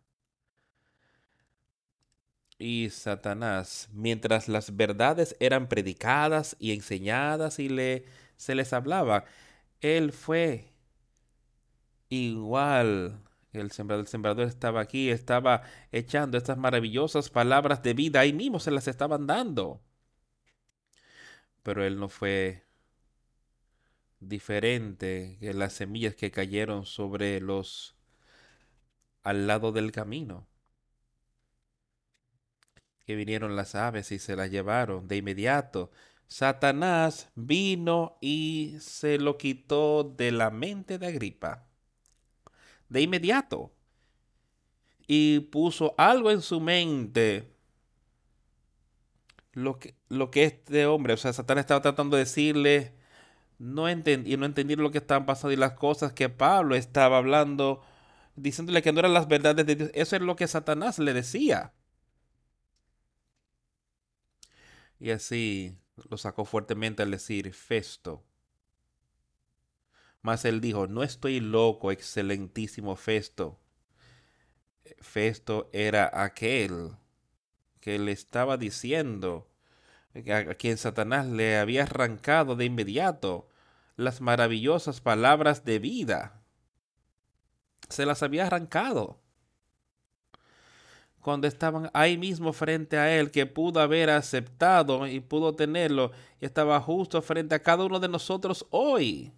Y 2.58 2.90
Satanás, 2.90 3.88
mientras 3.92 4.48
las 4.48 4.76
verdades 4.76 5.36
eran 5.40 5.68
predicadas 5.68 6.56
y 6.60 6.72
enseñadas 6.72 7.58
y 7.58 7.68
le, 7.68 8.04
se 8.36 8.54
les 8.54 8.72
hablaba, 8.72 9.24
él 9.80 10.12
fue 10.12 10.72
igual. 12.08 13.20
El 13.52 13.70
sembrador, 13.70 14.04
el 14.04 14.08
sembrador 14.08 14.46
estaba 14.46 14.80
aquí, 14.80 15.10
estaba 15.10 15.62
echando 15.90 16.38
estas 16.38 16.56
maravillosas 16.56 17.30
palabras 17.30 17.82
de 17.82 17.94
vida, 17.94 18.20
ahí 18.20 18.32
mismo 18.32 18.60
se 18.60 18.70
las 18.70 18.88
estaban 18.88 19.26
dando. 19.26 19.82
Pero 21.62 21.84
él 21.84 21.98
no 21.98 22.08
fue 22.08 22.64
diferente 24.28 25.36
que 25.40 25.52
las 25.54 25.72
semillas 25.72 26.14
que 26.14 26.30
cayeron 26.30 26.86
sobre 26.86 27.40
los 27.40 27.96
al 29.22 29.46
lado 29.46 29.72
del 29.72 29.92
camino. 29.92 30.46
Que 33.06 33.16
vinieron 33.16 33.56
las 33.56 33.74
aves 33.74 34.12
y 34.12 34.18
se 34.18 34.36
las 34.36 34.50
llevaron 34.50 35.08
de 35.08 35.16
inmediato. 35.16 35.90
Satanás 36.28 37.30
vino 37.34 38.16
y 38.20 38.76
se 38.80 39.18
lo 39.18 39.36
quitó 39.36 40.04
de 40.04 40.32
la 40.32 40.50
mente 40.50 40.98
de 40.98 41.06
Agripa. 41.06 41.66
De 42.88 43.00
inmediato. 43.02 43.72
Y 45.06 45.40
puso 45.40 45.94
algo 45.98 46.30
en 46.30 46.40
su 46.42 46.60
mente. 46.60 47.52
Lo 49.52 49.78
que, 49.78 49.94
lo 50.08 50.30
que 50.30 50.44
este 50.44 50.86
hombre, 50.86 51.12
o 51.12 51.16
sea, 51.16 51.32
Satanás 51.32 51.64
estaba 51.64 51.82
tratando 51.82 52.16
de 52.16 52.22
decirle, 52.22 53.01
no 53.62 53.88
entendí, 53.88 54.36
no 54.36 54.44
entendí 54.44 54.74
lo 54.74 54.90
que 54.90 54.98
estaban 54.98 55.24
pasando 55.24 55.52
y 55.52 55.56
las 55.56 55.74
cosas 55.74 56.12
que 56.12 56.28
Pablo 56.28 56.74
estaba 56.74 57.18
hablando, 57.18 57.80
diciéndole 58.34 58.82
que 58.82 58.92
no 58.92 58.98
eran 58.98 59.14
las 59.14 59.28
verdades 59.28 59.64
de 59.64 59.76
Dios. 59.76 59.90
Eso 59.94 60.16
es 60.16 60.22
lo 60.22 60.34
que 60.34 60.48
Satanás 60.48 60.98
le 60.98 61.12
decía. 61.12 61.72
Y 64.98 65.10
así 65.10 65.78
lo 66.10 66.18
sacó 66.18 66.44
fuertemente 66.44 67.04
al 67.04 67.12
decir 67.12 67.54
Festo. 67.54 68.24
Mas 70.22 70.44
él 70.44 70.60
dijo, 70.60 70.88
no 70.88 71.04
estoy 71.04 71.38
loco, 71.38 71.92
excelentísimo 71.92 72.96
Festo. 72.96 73.60
Festo 74.98 75.70
era 75.72 76.10
aquel 76.24 76.96
que 77.78 78.00
le 78.00 78.10
estaba 78.10 78.56
diciendo 78.56 79.48
a 80.14 80.54
quien 80.54 80.78
Satanás 80.78 81.26
le 81.28 81.58
había 81.58 81.84
arrancado 81.84 82.56
de 82.56 82.64
inmediato 82.64 83.48
las 84.02 84.20
maravillosas 84.20 85.00
palabras 85.00 85.64
de 85.64 85.78
vida. 85.78 86.42
Se 87.88 88.06
las 88.06 88.22
había 88.22 88.46
arrancado. 88.46 89.20
Cuando 91.20 91.46
estaban 91.46 91.90
ahí 91.94 92.18
mismo 92.18 92.52
frente 92.52 92.98
a 92.98 93.16
él, 93.16 93.30
que 93.30 93.46
pudo 93.46 93.80
haber 93.80 94.10
aceptado 94.10 95.06
y 95.06 95.20
pudo 95.20 95.54
tenerlo, 95.54 96.10
y 96.40 96.46
estaba 96.46 96.80
justo 96.80 97.22
frente 97.22 97.54
a 97.54 97.62
cada 97.62 97.84
uno 97.84 98.00
de 98.00 98.08
nosotros 98.08 98.66
hoy. 98.70 99.32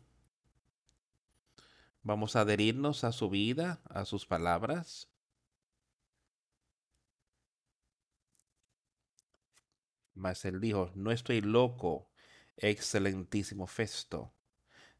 Vamos 2.03 2.37
a 2.37 2.41
adherirnos 2.41 3.05
a 3.05 3.13
su 3.13 3.31
vida, 3.31 3.81
a 3.89 4.05
sus 4.05 4.27
palabras. 4.27 5.09
Mas 10.15 10.45
él 10.45 10.61
dijo, 10.61 10.91
no 10.95 11.11
estoy 11.11 11.41
loco, 11.41 12.11
excelentísimo 12.57 13.67
Festo, 13.67 14.34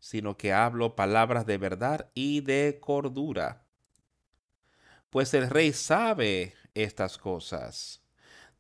sino 0.05 0.37
que 0.37 0.53
hablo 0.53 0.97
palabras 0.97 1.47
de 1.47 1.57
verdad 1.57 2.11
y 2.13 2.43
de 2.43 2.77
cordura. 2.79 3.65
Pues 5.09 5.33
el 5.33 5.49
rey 5.49 5.73
sabe 5.73 6.53
estas 6.75 7.17
cosas, 7.17 8.03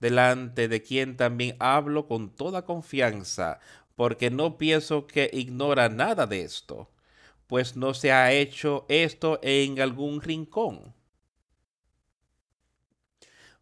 delante 0.01 0.69
de 0.69 0.81
quien 0.81 1.19
también 1.19 1.57
hablo 1.61 2.09
con 2.09 2.35
toda 2.35 2.65
confianza, 2.65 3.61
porque 3.95 4.31
no 4.31 4.57
pienso 4.57 5.07
que 5.07 5.29
ignora 5.35 5.91
nada 5.91 6.27
de 6.27 6.41
esto, 6.45 6.91
pues 7.47 7.77
no 7.77 7.93
se 7.93 8.11
ha 8.11 8.33
hecho 8.33 8.87
esto 8.89 9.39
en 9.43 9.83
algún 9.83 10.23
rincón. 10.23 10.95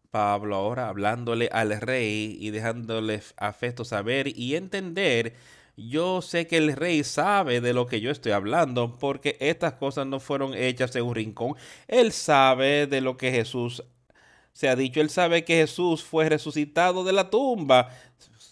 Pablo 0.09 0.55
ahora 0.55 0.87
hablándole 0.87 1.49
al 1.51 1.81
rey 1.81 2.37
y 2.39 2.51
dejándole 2.51 3.21
a 3.35 3.53
saber 3.83 4.29
y 4.39 4.55
entender 4.55 5.35
yo 5.75 6.21
sé 6.21 6.47
que 6.47 6.57
el 6.57 6.75
rey 6.75 7.03
sabe 7.03 7.61
de 7.61 7.73
lo 7.73 7.87
que 7.87 7.99
yo 8.01 8.11
estoy 8.11 8.31
hablando, 8.31 8.93
porque 8.99 9.37
estas 9.39 9.73
cosas 9.73 10.05
no 10.07 10.19
fueron 10.19 10.53
hechas 10.53 10.95
en 10.95 11.03
un 11.03 11.15
rincón. 11.15 11.55
Él 11.87 12.11
sabe 12.11 12.87
de 12.87 13.01
lo 13.01 13.17
que 13.17 13.31
Jesús 13.31 13.83
se 14.53 14.69
ha 14.69 14.75
dicho. 14.75 15.01
Él 15.01 15.09
sabe 15.09 15.43
que 15.43 15.55
Jesús 15.55 16.03
fue 16.03 16.29
resucitado 16.29 17.03
de 17.03 17.13
la 17.13 17.29
tumba, 17.29 17.89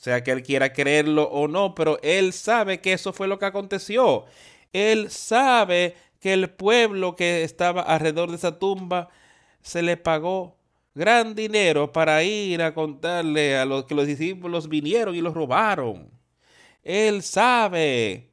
sea 0.01 0.23
que 0.23 0.31
él 0.31 0.41
quiera 0.41 0.73
creerlo 0.73 1.23
o 1.25 1.47
no, 1.47 1.75
pero 1.75 1.99
él 2.01 2.33
sabe 2.33 2.81
que 2.81 2.93
eso 2.93 3.13
fue 3.13 3.27
lo 3.27 3.37
que 3.37 3.45
aconteció. 3.45 4.25
Él 4.73 5.11
sabe 5.11 5.95
que 6.19 6.33
el 6.33 6.49
pueblo 6.49 7.15
que 7.15 7.43
estaba 7.43 7.81
alrededor 7.81 8.31
de 8.31 8.37
esa 8.37 8.57
tumba 8.57 9.09
se 9.61 9.83
le 9.83 9.97
pagó 9.97 10.57
gran 10.95 11.35
dinero 11.35 11.91
para 11.91 12.23
ir 12.23 12.61
a 12.63 12.73
contarle 12.73 13.57
a 13.57 13.65
los 13.65 13.85
que 13.85 13.95
los 13.95 14.07
discípulos 14.07 14.69
vinieron 14.69 15.15
y 15.15 15.21
los 15.21 15.35
robaron. 15.35 16.20
Él 16.83 17.21
sabe 17.21 18.31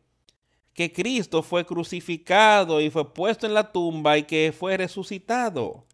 que 0.73 0.93
Cristo 0.93 1.43
fue 1.43 1.67
crucificado 1.67 2.81
y 2.81 2.91
fue 2.91 3.13
puesto 3.13 3.47
en 3.47 3.55
la 3.55 3.73
tumba 3.73 4.17
y 4.17 4.23
que 4.23 4.55
fue 4.57 4.77
resucitado. 4.77 5.87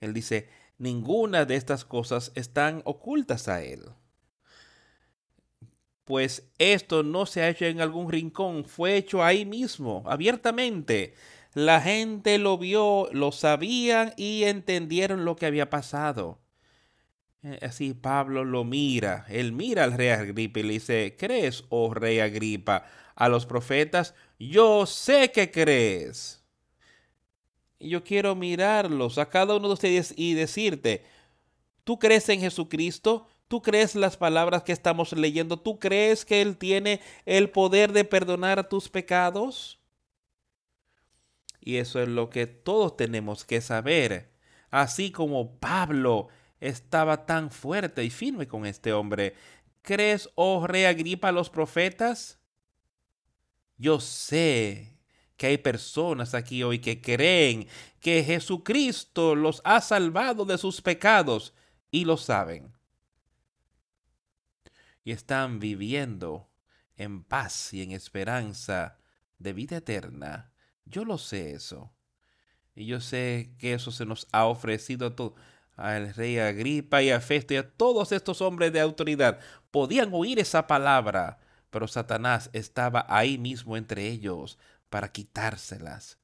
Él 0.00 0.14
dice, 0.14 0.48
ninguna 0.78 1.44
de 1.44 1.56
estas 1.56 1.84
cosas 1.84 2.32
están 2.34 2.82
ocultas 2.84 3.48
a 3.48 3.62
él. 3.62 3.90
Pues 6.04 6.50
esto 6.58 7.02
no 7.02 7.26
se 7.26 7.42
ha 7.42 7.48
hecho 7.48 7.66
en 7.66 7.80
algún 7.80 8.10
rincón, 8.10 8.64
fue 8.64 8.96
hecho 8.96 9.22
ahí 9.22 9.44
mismo, 9.44 10.04
abiertamente. 10.06 11.14
La 11.54 11.80
gente 11.80 12.38
lo 12.38 12.56
vio, 12.56 13.08
lo 13.12 13.32
sabían 13.32 14.14
y 14.16 14.44
entendieron 14.44 15.24
lo 15.24 15.36
que 15.36 15.46
había 15.46 15.68
pasado. 15.68 16.38
Eh, 17.48 17.58
así 17.62 17.94
Pablo 17.94 18.44
lo 18.44 18.64
mira, 18.64 19.24
él 19.28 19.52
mira 19.52 19.84
al 19.84 19.92
rey 19.92 20.08
Agripa 20.08 20.60
y 20.60 20.62
le 20.64 20.72
dice, 20.74 21.16
¿crees, 21.18 21.64
oh 21.70 21.94
rey 21.94 22.20
Agripa, 22.20 22.84
a 23.14 23.28
los 23.28 23.46
profetas? 23.46 24.14
Yo 24.38 24.84
sé 24.84 25.32
que 25.32 25.50
crees. 25.50 26.44
Y 27.78 27.90
yo 27.90 28.04
quiero 28.04 28.34
mirarlos 28.34 29.16
a 29.18 29.30
cada 29.30 29.56
uno 29.56 29.68
de 29.68 29.74
ustedes 29.74 30.12
y 30.16 30.34
decirte, 30.34 31.04
¿tú 31.84 31.98
crees 31.98 32.28
en 32.28 32.40
Jesucristo? 32.40 33.26
¿Tú 33.46 33.62
crees 33.62 33.94
las 33.94 34.18
palabras 34.18 34.62
que 34.62 34.72
estamos 34.72 35.12
leyendo? 35.14 35.58
¿Tú 35.58 35.78
crees 35.78 36.26
que 36.26 36.42
Él 36.42 36.58
tiene 36.58 37.00
el 37.24 37.48
poder 37.48 37.92
de 37.92 38.04
perdonar 38.04 38.68
tus 38.68 38.90
pecados? 38.90 39.78
Y 41.60 41.76
eso 41.76 42.02
es 42.02 42.08
lo 42.08 42.28
que 42.28 42.46
todos 42.46 42.96
tenemos 42.96 43.44
que 43.46 43.62
saber. 43.62 44.32
Así 44.70 45.10
como 45.10 45.58
Pablo 45.58 46.28
estaba 46.60 47.26
tan 47.26 47.50
fuerte 47.50 48.04
y 48.04 48.10
firme 48.10 48.46
con 48.46 48.66
este 48.66 48.92
hombre. 48.92 49.34
¿Crees, 49.82 50.28
oh 50.34 50.66
rey 50.66 50.84
Agripa, 50.84 51.32
los 51.32 51.50
profetas? 51.50 52.40
Yo 53.76 54.00
sé 54.00 54.98
que 55.36 55.46
hay 55.46 55.58
personas 55.58 56.34
aquí 56.34 56.62
hoy 56.64 56.80
que 56.80 57.00
creen 57.00 57.68
que 58.00 58.24
Jesucristo 58.24 59.36
los 59.36 59.62
ha 59.64 59.80
salvado 59.80 60.44
de 60.44 60.58
sus 60.58 60.82
pecados 60.82 61.54
y 61.90 62.04
lo 62.04 62.16
saben. 62.16 62.72
Y 65.04 65.12
están 65.12 65.60
viviendo 65.60 66.50
en 66.96 67.22
paz 67.22 67.72
y 67.72 67.82
en 67.82 67.92
esperanza 67.92 68.98
de 69.38 69.52
vida 69.52 69.76
eterna. 69.76 70.52
Yo 70.84 71.04
lo 71.04 71.18
sé 71.18 71.52
eso. 71.52 71.94
Y 72.74 72.86
yo 72.86 73.00
sé 73.00 73.54
que 73.58 73.74
eso 73.74 73.92
se 73.92 74.04
nos 74.04 74.26
ha 74.32 74.46
ofrecido 74.46 75.06
a 75.06 75.16
todos 75.16 75.34
al 75.78 76.12
rey 76.12 76.38
Agripa 76.38 77.02
y 77.02 77.10
a 77.10 77.20
Festo 77.20 77.54
y 77.54 77.56
a 77.56 77.70
todos 77.70 78.10
estos 78.12 78.42
hombres 78.42 78.72
de 78.72 78.80
autoridad. 78.80 79.38
Podían 79.70 80.10
oír 80.12 80.40
esa 80.40 80.66
palabra, 80.66 81.38
pero 81.70 81.86
Satanás 81.86 82.50
estaba 82.52 83.06
ahí 83.08 83.38
mismo 83.38 83.76
entre 83.76 84.08
ellos 84.08 84.58
para 84.90 85.12
quitárselas. 85.12 86.18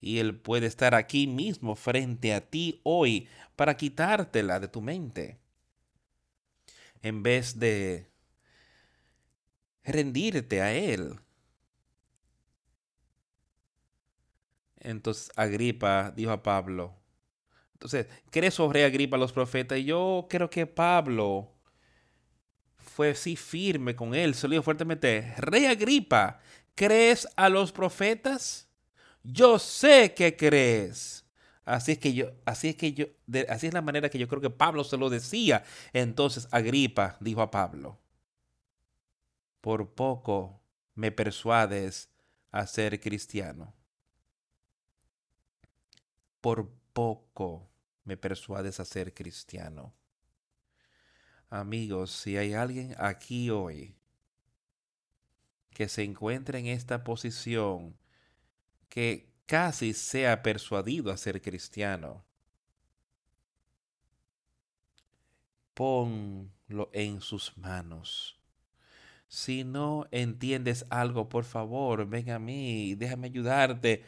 Y 0.00 0.18
él 0.18 0.36
puede 0.38 0.66
estar 0.66 0.94
aquí 0.94 1.26
mismo 1.26 1.76
frente 1.76 2.34
a 2.34 2.42
ti 2.42 2.80
hoy 2.84 3.26
para 3.56 3.76
quitártela 3.76 4.60
de 4.60 4.68
tu 4.68 4.82
mente. 4.82 5.38
En 7.00 7.22
vez 7.22 7.58
de 7.58 8.10
rendirte 9.82 10.60
a 10.60 10.74
él. 10.74 11.20
Entonces 14.76 15.30
Agripa 15.36 16.12
dijo 16.14 16.32
a 16.32 16.42
Pablo, 16.42 16.94
entonces, 17.74 18.06
¿crees 18.30 18.54
sobre 18.54 18.84
Agripa 18.84 19.16
los 19.16 19.32
profetas? 19.32 19.78
Y 19.78 19.84
yo 19.84 20.26
creo 20.30 20.48
que 20.48 20.66
Pablo 20.66 21.52
fue 22.78 23.10
así 23.10 23.36
firme 23.36 23.94
con 23.94 24.14
él, 24.14 24.34
se 24.34 24.46
lo 24.46 24.52
dijo 24.52 24.62
fuertemente, 24.62 25.34
Rey 25.36 25.66
Agripa, 25.66 26.40
¿crees 26.74 27.28
a 27.36 27.48
los 27.48 27.72
profetas? 27.72 28.68
Yo 29.22 29.58
sé 29.58 30.14
que 30.14 30.36
crees. 30.36 31.24
Así 31.64 31.92
es 31.92 31.98
que 31.98 32.12
yo, 32.12 32.30
así 32.44 32.68
es 32.68 32.76
que 32.76 32.92
yo, 32.92 33.06
así 33.48 33.66
es 33.66 33.74
la 33.74 33.80
manera 33.82 34.10
que 34.10 34.18
yo 34.18 34.28
creo 34.28 34.40
que 34.40 34.50
Pablo 34.50 34.84
se 34.84 34.98
lo 34.98 35.10
decía. 35.10 35.64
Entonces 35.92 36.46
Agripa 36.50 37.16
dijo 37.20 37.40
a 37.42 37.50
Pablo, 37.50 37.98
por 39.60 39.94
poco 39.94 40.60
me 40.94 41.10
persuades 41.10 42.10
a 42.50 42.66
ser 42.66 43.00
cristiano. 43.00 43.74
Por 46.40 46.70
poco 46.94 47.70
me 48.04 48.16
persuades 48.16 48.80
a 48.80 48.86
ser 48.86 49.12
cristiano. 49.12 49.92
Amigos, 51.50 52.10
si 52.10 52.38
hay 52.38 52.54
alguien 52.54 52.94
aquí 52.98 53.50
hoy 53.50 53.96
que 55.70 55.88
se 55.88 56.04
encuentra 56.04 56.58
en 56.58 56.66
esta 56.66 57.04
posición, 57.04 57.98
que 58.88 59.34
casi 59.44 59.92
sea 59.92 60.42
persuadido 60.42 61.12
a 61.12 61.16
ser 61.16 61.42
cristiano, 61.42 62.24
ponlo 65.74 66.90
en 66.92 67.20
sus 67.20 67.56
manos. 67.58 68.40
Si 69.26 69.64
no 69.64 70.06
entiendes 70.12 70.86
algo, 70.90 71.28
por 71.28 71.44
favor, 71.44 72.06
ven 72.06 72.30
a 72.30 72.38
mí, 72.38 72.94
déjame 72.94 73.26
ayudarte, 73.26 74.04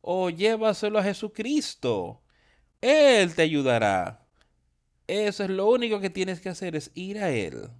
o 0.00 0.30
llévaselo 0.30 1.00
a 1.00 1.02
Jesucristo. 1.02 2.22
Él 2.80 3.34
te 3.34 3.42
ayudará. 3.42 4.26
Eso 5.06 5.44
es 5.44 5.50
lo 5.50 5.68
único 5.68 6.00
que 6.00 6.10
tienes 6.10 6.40
que 6.40 6.50
hacer, 6.50 6.76
es 6.76 6.90
ir 6.94 7.18
a 7.18 7.30
Él. 7.30 7.70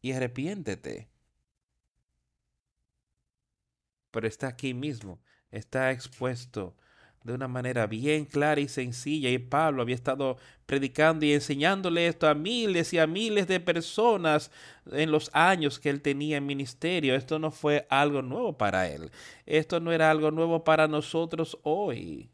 Y 0.00 0.12
arrepiéntete. 0.12 1.08
Pero 4.10 4.26
está 4.26 4.48
aquí 4.48 4.72
mismo, 4.72 5.20
está 5.50 5.90
expuesto 5.92 6.76
de 7.22 7.34
una 7.34 7.48
manera 7.48 7.86
bien 7.86 8.24
clara 8.24 8.60
y 8.60 8.68
sencilla. 8.68 9.30
Y 9.30 9.38
Pablo 9.38 9.82
había 9.82 9.96
estado 9.96 10.38
predicando 10.64 11.26
y 11.26 11.32
enseñándole 11.32 12.06
esto 12.06 12.28
a 12.28 12.34
miles 12.34 12.92
y 12.94 12.98
a 12.98 13.06
miles 13.06 13.48
de 13.48 13.60
personas 13.60 14.50
en 14.92 15.10
los 15.10 15.30
años 15.34 15.78
que 15.78 15.90
él 15.90 16.02
tenía 16.02 16.38
en 16.38 16.46
ministerio. 16.46 17.14
Esto 17.14 17.38
no 17.38 17.50
fue 17.50 17.86
algo 17.90 18.22
nuevo 18.22 18.56
para 18.56 18.88
él. 18.88 19.10
Esto 19.44 19.80
no 19.80 19.92
era 19.92 20.10
algo 20.10 20.30
nuevo 20.30 20.64
para 20.64 20.88
nosotros 20.88 21.58
hoy 21.62 22.30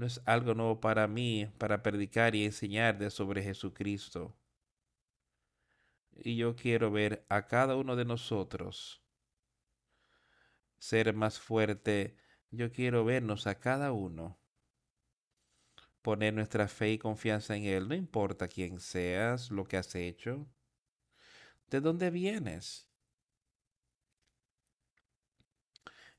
no 0.00 0.06
es 0.06 0.22
algo 0.24 0.54
nuevo 0.54 0.80
para 0.80 1.06
mí, 1.06 1.46
para 1.58 1.82
predicar 1.82 2.34
y 2.34 2.46
enseñar 2.46 2.96
de 2.96 3.10
sobre 3.10 3.42
Jesucristo. 3.42 4.34
Y 6.16 6.36
yo 6.36 6.56
quiero 6.56 6.90
ver 6.90 7.26
a 7.28 7.46
cada 7.46 7.76
uno 7.76 7.96
de 7.96 8.06
nosotros 8.06 9.02
ser 10.78 11.12
más 11.12 11.38
fuerte. 11.38 12.16
Yo 12.50 12.72
quiero 12.72 13.04
vernos 13.04 13.46
a 13.46 13.60
cada 13.60 13.92
uno. 13.92 14.40
Poner 16.00 16.32
nuestra 16.32 16.66
fe 16.66 16.92
y 16.92 16.98
confianza 16.98 17.54
en 17.54 17.64
Él. 17.64 17.86
No 17.86 17.94
importa 17.94 18.48
quién 18.48 18.80
seas, 18.80 19.50
lo 19.50 19.64
que 19.64 19.76
has 19.76 19.94
hecho. 19.94 20.48
¿De 21.68 21.82
dónde 21.82 22.08
vienes? 22.08 22.88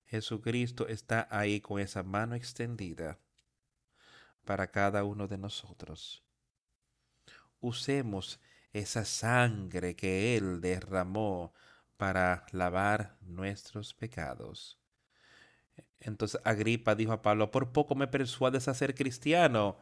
Jesucristo 0.05 0.87
está 0.87 1.27
ahí 1.31 1.61
con 1.61 1.79
esa 1.79 2.03
mano 2.03 2.35
extendida 2.35 3.19
para 4.45 4.71
cada 4.71 5.03
uno 5.03 5.27
de 5.27 5.37
nosotros. 5.37 6.23
Usemos 7.59 8.39
esa 8.73 9.05
sangre 9.05 9.95
que 9.95 10.35
Él 10.37 10.61
derramó 10.61 11.53
para 11.97 12.45
lavar 12.51 13.17
nuestros 13.21 13.93
pecados. 13.93 14.79
Entonces 15.99 16.41
Agripa 16.43 16.95
dijo 16.95 17.11
a 17.11 17.21
Pablo, 17.21 17.51
por 17.51 17.71
poco 17.71 17.95
me 17.95 18.07
persuades 18.07 18.67
a 18.67 18.73
ser 18.73 18.95
cristiano. 18.95 19.77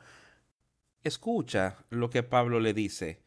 Escucha 1.01 1.77
lo 1.89 2.09
que 2.09 2.23
Pablo 2.23 2.59
le 2.59 2.73
dice. 2.73 3.23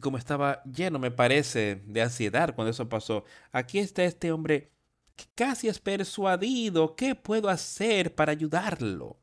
Como 0.00 0.18
estaba 0.18 0.62
lleno, 0.64 0.98
me 0.98 1.10
parece, 1.10 1.82
de 1.86 2.02
ansiedad 2.02 2.54
cuando 2.54 2.70
eso 2.70 2.88
pasó. 2.88 3.24
Aquí 3.50 3.78
está 3.78 4.04
este 4.04 4.30
hombre 4.30 4.75
casi 5.34 5.68
es 5.68 5.78
persuadido. 5.80 6.96
¿Qué 6.96 7.14
puedo 7.14 7.48
hacer 7.48 8.14
para 8.14 8.32
ayudarlo? 8.32 9.18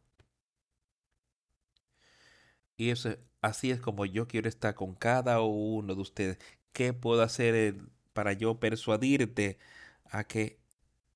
Y 2.78 2.90
eso, 2.90 3.16
así 3.42 3.72
es 3.72 3.80
como 3.80 4.06
yo 4.06 4.28
quiero 4.28 4.50
estar 4.50 4.76
con 4.76 4.96
cada 4.96 5.42
uno 5.42 5.96
de 5.96 6.02
ustedes. 6.02 6.40
¿Qué 6.72 6.94
puedo 6.94 7.22
hacer 7.22 7.56
eh, 7.56 7.82
para 8.14 8.34
yo 8.34 8.60
persuadirte 8.60 9.60
a 10.06 10.24
que 10.26 10.60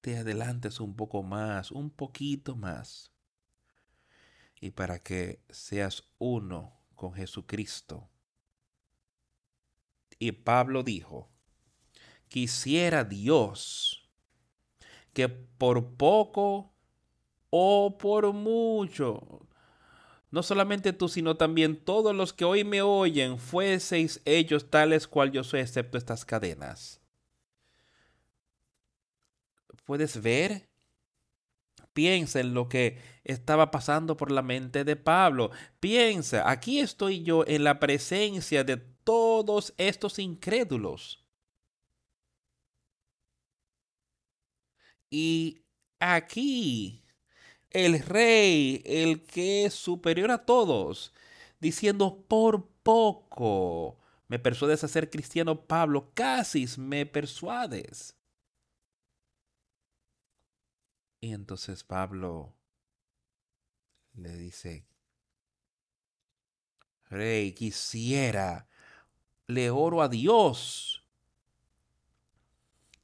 te 0.01 0.17
adelantes 0.17 0.79
un 0.79 0.95
poco 0.95 1.23
más, 1.23 1.71
un 1.71 1.89
poquito 1.89 2.55
más? 2.55 3.11
Y 4.59 4.71
para 4.71 4.99
que 4.99 5.41
seas 5.49 6.03
uno 6.19 6.79
con 6.95 7.13
Jesucristo. 7.13 8.09
Y 10.19 10.31
Pablo 10.31 10.83
dijo, 10.83 11.29
quisiera 12.27 13.03
Dios 13.03 14.06
que 15.17 15.29
por 15.29 15.95
poco 15.95 16.75
o 17.49 17.97
por 17.97 18.33
mucho 18.33 19.47
no 20.29 20.43
solamente 20.43 20.93
tú, 20.93 21.09
sino 21.09 21.37
también 21.37 21.83
todos 21.83 22.15
los 22.15 22.31
que 22.31 22.45
hoy 22.45 22.63
me 22.63 22.83
oyen, 22.83 23.39
fueseis 23.39 24.21
ellos 24.23 24.69
tales 24.69 25.07
cual 25.07 25.31
yo 25.31 25.43
soy, 25.43 25.61
excepto 25.61 25.97
estas 25.97 26.25
cadenas. 26.25 27.01
¿Puedes 29.85 30.21
ver? 30.21 30.69
Piensa 31.93 32.39
en 32.39 32.53
lo 32.53 32.69
que 32.69 33.01
estaba 33.23 33.71
pasando 33.71 34.15
por 34.17 34.29
la 34.29 34.43
mente 34.43 34.83
de 34.83 34.97
Pablo. 34.97 35.49
Piensa, 35.79 36.47
aquí 36.47 36.81
estoy 36.81 37.23
yo 37.23 37.43
en 37.47 37.63
la 37.63 37.79
presencia 37.79 38.63
de 38.63 38.77
todos 38.77 39.73
estos 39.77 40.19
incrédulos. 40.19 41.26
Y 45.09 45.63
aquí 45.99 47.03
el 47.69 47.99
rey, 47.99 48.81
el 48.85 49.23
que 49.25 49.65
es 49.65 49.73
superior 49.73 50.31
a 50.31 50.45
todos, 50.45 51.13
diciendo, 51.59 52.23
por 52.27 52.67
poco 52.83 53.99
me 54.27 54.39
persuades 54.39 54.83
a 54.83 54.87
ser 54.87 55.09
cristiano, 55.09 55.65
Pablo, 55.65 56.11
casi 56.13 56.65
me 56.77 57.05
persuades. 57.05 58.15
Y 61.21 61.33
entonces 61.33 61.83
Pablo 61.83 62.53
le 64.13 64.35
dice, 64.35 64.85
Rey, 67.09 67.53
quisiera, 67.53 68.67
le 69.47 69.69
oro 69.69 70.01
a 70.01 70.09
Dios, 70.09 71.05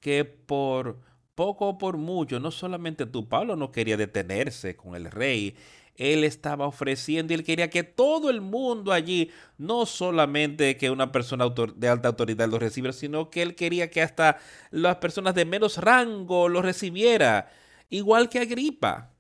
que 0.02 0.26
por 0.26 1.00
poco 1.36 1.78
por 1.78 1.98
mucho, 1.98 2.40
no 2.40 2.52
solamente 2.52 3.06
tú, 3.06 3.28
Pablo 3.28 3.56
no 3.56 3.72
quería 3.72 3.98
detenerse 3.98 4.76
con 4.76 4.96
el 4.96 5.10
rey, 5.12 5.56
él 5.96 6.24
estaba 6.24 6.68
ofreciendo 6.68 7.34
y 7.34 7.36
él 7.36 7.44
quería 7.44 7.70
que 7.70 7.84
todo 7.84 8.30
el 8.30 8.42
mundo 8.42 8.92
allí, 8.92 9.32
no 9.58 9.86
solamente 9.86 10.78
que 10.78 10.90
una 10.90 11.12
persona 11.12 11.46
de 11.76 11.88
alta 11.88 12.10
autoridad 12.10 12.50
lo 12.50 12.60
recibiera, 12.60 12.94
sino 12.94 13.30
que 13.30 13.42
él 13.44 13.56
quería 13.56 13.90
que 13.92 14.02
hasta 14.02 14.40
las 14.72 14.98
personas 14.98 15.36
de 15.36 15.46
menos 15.46 15.78
rango 15.78 16.50
lo 16.50 16.62
recibiera, 16.62 17.52
igual 17.90 18.30
que 18.30 18.40
Agripa. 18.40 19.12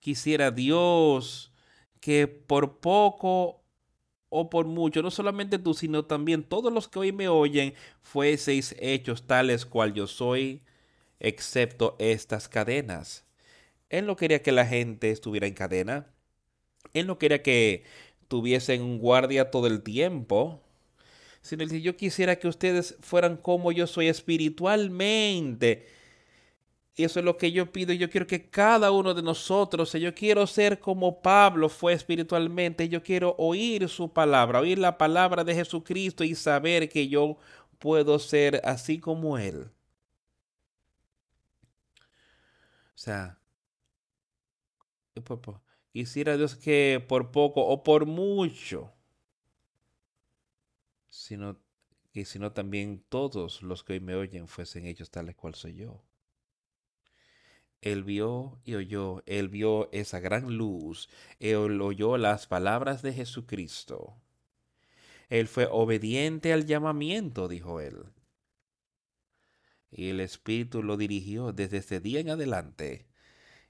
Quisiera 0.00 0.50
Dios 0.50 1.52
que 2.00 2.28
por 2.28 2.78
poco 2.78 3.65
o 4.38 4.50
por 4.50 4.66
mucho, 4.66 5.02
no 5.02 5.10
solamente 5.10 5.58
tú, 5.58 5.72
sino 5.72 6.04
también 6.04 6.42
todos 6.42 6.72
los 6.72 6.88
que 6.88 6.98
hoy 6.98 7.12
me 7.12 7.28
oyen, 7.28 7.74
fueseis 8.02 8.74
hechos 8.78 9.26
tales 9.26 9.64
cual 9.64 9.94
yo 9.94 10.06
soy, 10.06 10.62
excepto 11.20 11.96
estas 11.98 12.48
cadenas. 12.48 13.24
Él 13.88 14.04
no 14.06 14.16
quería 14.16 14.42
que 14.42 14.52
la 14.52 14.66
gente 14.66 15.10
estuviera 15.10 15.46
en 15.46 15.54
cadena. 15.54 16.06
Él 16.92 17.06
no 17.06 17.18
quería 17.18 17.42
que 17.42 17.84
tuviesen 18.28 18.82
un 18.82 18.98
guardia 18.98 19.50
todo 19.50 19.68
el 19.68 19.82
tiempo. 19.82 20.60
Sino 21.40 21.66
que 21.66 21.80
yo 21.80 21.96
quisiera 21.96 22.36
que 22.36 22.48
ustedes 22.48 22.96
fueran 23.00 23.36
como 23.36 23.72
yo 23.72 23.86
soy 23.86 24.08
espiritualmente 24.08 25.86
y 26.96 27.04
eso 27.04 27.18
es 27.18 27.24
lo 27.26 27.36
que 27.36 27.52
yo 27.52 27.70
pido. 27.70 27.92
Yo 27.92 28.08
quiero 28.08 28.26
que 28.26 28.48
cada 28.48 28.90
uno 28.90 29.12
de 29.12 29.22
nosotros, 29.22 29.92
yo 29.92 30.14
quiero 30.14 30.46
ser 30.46 30.80
como 30.80 31.20
Pablo 31.20 31.68
fue 31.68 31.92
espiritualmente. 31.92 32.88
Yo 32.88 33.02
quiero 33.02 33.34
oír 33.38 33.86
su 33.90 34.12
palabra, 34.12 34.60
oír 34.60 34.78
la 34.78 34.96
palabra 34.96 35.44
de 35.44 35.54
Jesucristo 35.54 36.24
y 36.24 36.34
saber 36.34 36.88
que 36.88 37.06
yo 37.08 37.36
puedo 37.78 38.18
ser 38.18 38.62
así 38.64 38.98
como 38.98 39.36
Él. 39.36 39.70
O 42.94 42.98
sea, 42.98 43.38
quisiera 45.92 46.36
Dios 46.38 46.56
que 46.56 47.04
por 47.06 47.30
poco 47.30 47.60
o 47.66 47.82
por 47.82 48.06
mucho, 48.06 48.90
sino 51.10 51.60
que 52.12 52.24
sino 52.24 52.52
también 52.52 53.04
todos 53.10 53.62
los 53.62 53.84
que 53.84 53.94
hoy 53.94 54.00
me 54.00 54.14
oyen 54.14 54.48
fuesen 54.48 54.86
ellos 54.86 55.10
tales 55.10 55.36
cual 55.36 55.54
soy 55.54 55.74
yo. 55.74 56.02
Él 57.86 58.02
vio 58.02 58.58
y 58.64 58.74
oyó, 58.74 59.22
él 59.26 59.48
vio 59.48 59.88
esa 59.92 60.18
gran 60.18 60.56
luz, 60.56 61.08
él 61.38 61.80
oyó 61.80 62.16
las 62.16 62.48
palabras 62.48 63.00
de 63.00 63.12
Jesucristo. 63.12 64.16
Él 65.28 65.46
fue 65.46 65.68
obediente 65.70 66.52
al 66.52 66.66
llamamiento, 66.66 67.46
dijo 67.46 67.80
él. 67.80 68.06
Y 69.92 70.08
el 70.08 70.18
Espíritu 70.18 70.82
lo 70.82 70.96
dirigió 70.96 71.52
desde 71.52 71.76
ese 71.76 72.00
día 72.00 72.18
en 72.18 72.30
adelante. 72.30 73.06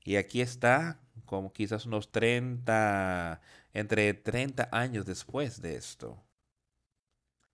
Y 0.03 0.17
aquí 0.17 0.41
está, 0.41 0.99
como 1.27 1.53
quizás 1.53 1.85
unos 1.85 2.11
30, 2.11 3.43
entre 3.75 4.15
30 4.15 4.71
años 4.73 5.05
después 5.05 5.61
de 5.61 5.77
esto. 5.77 6.25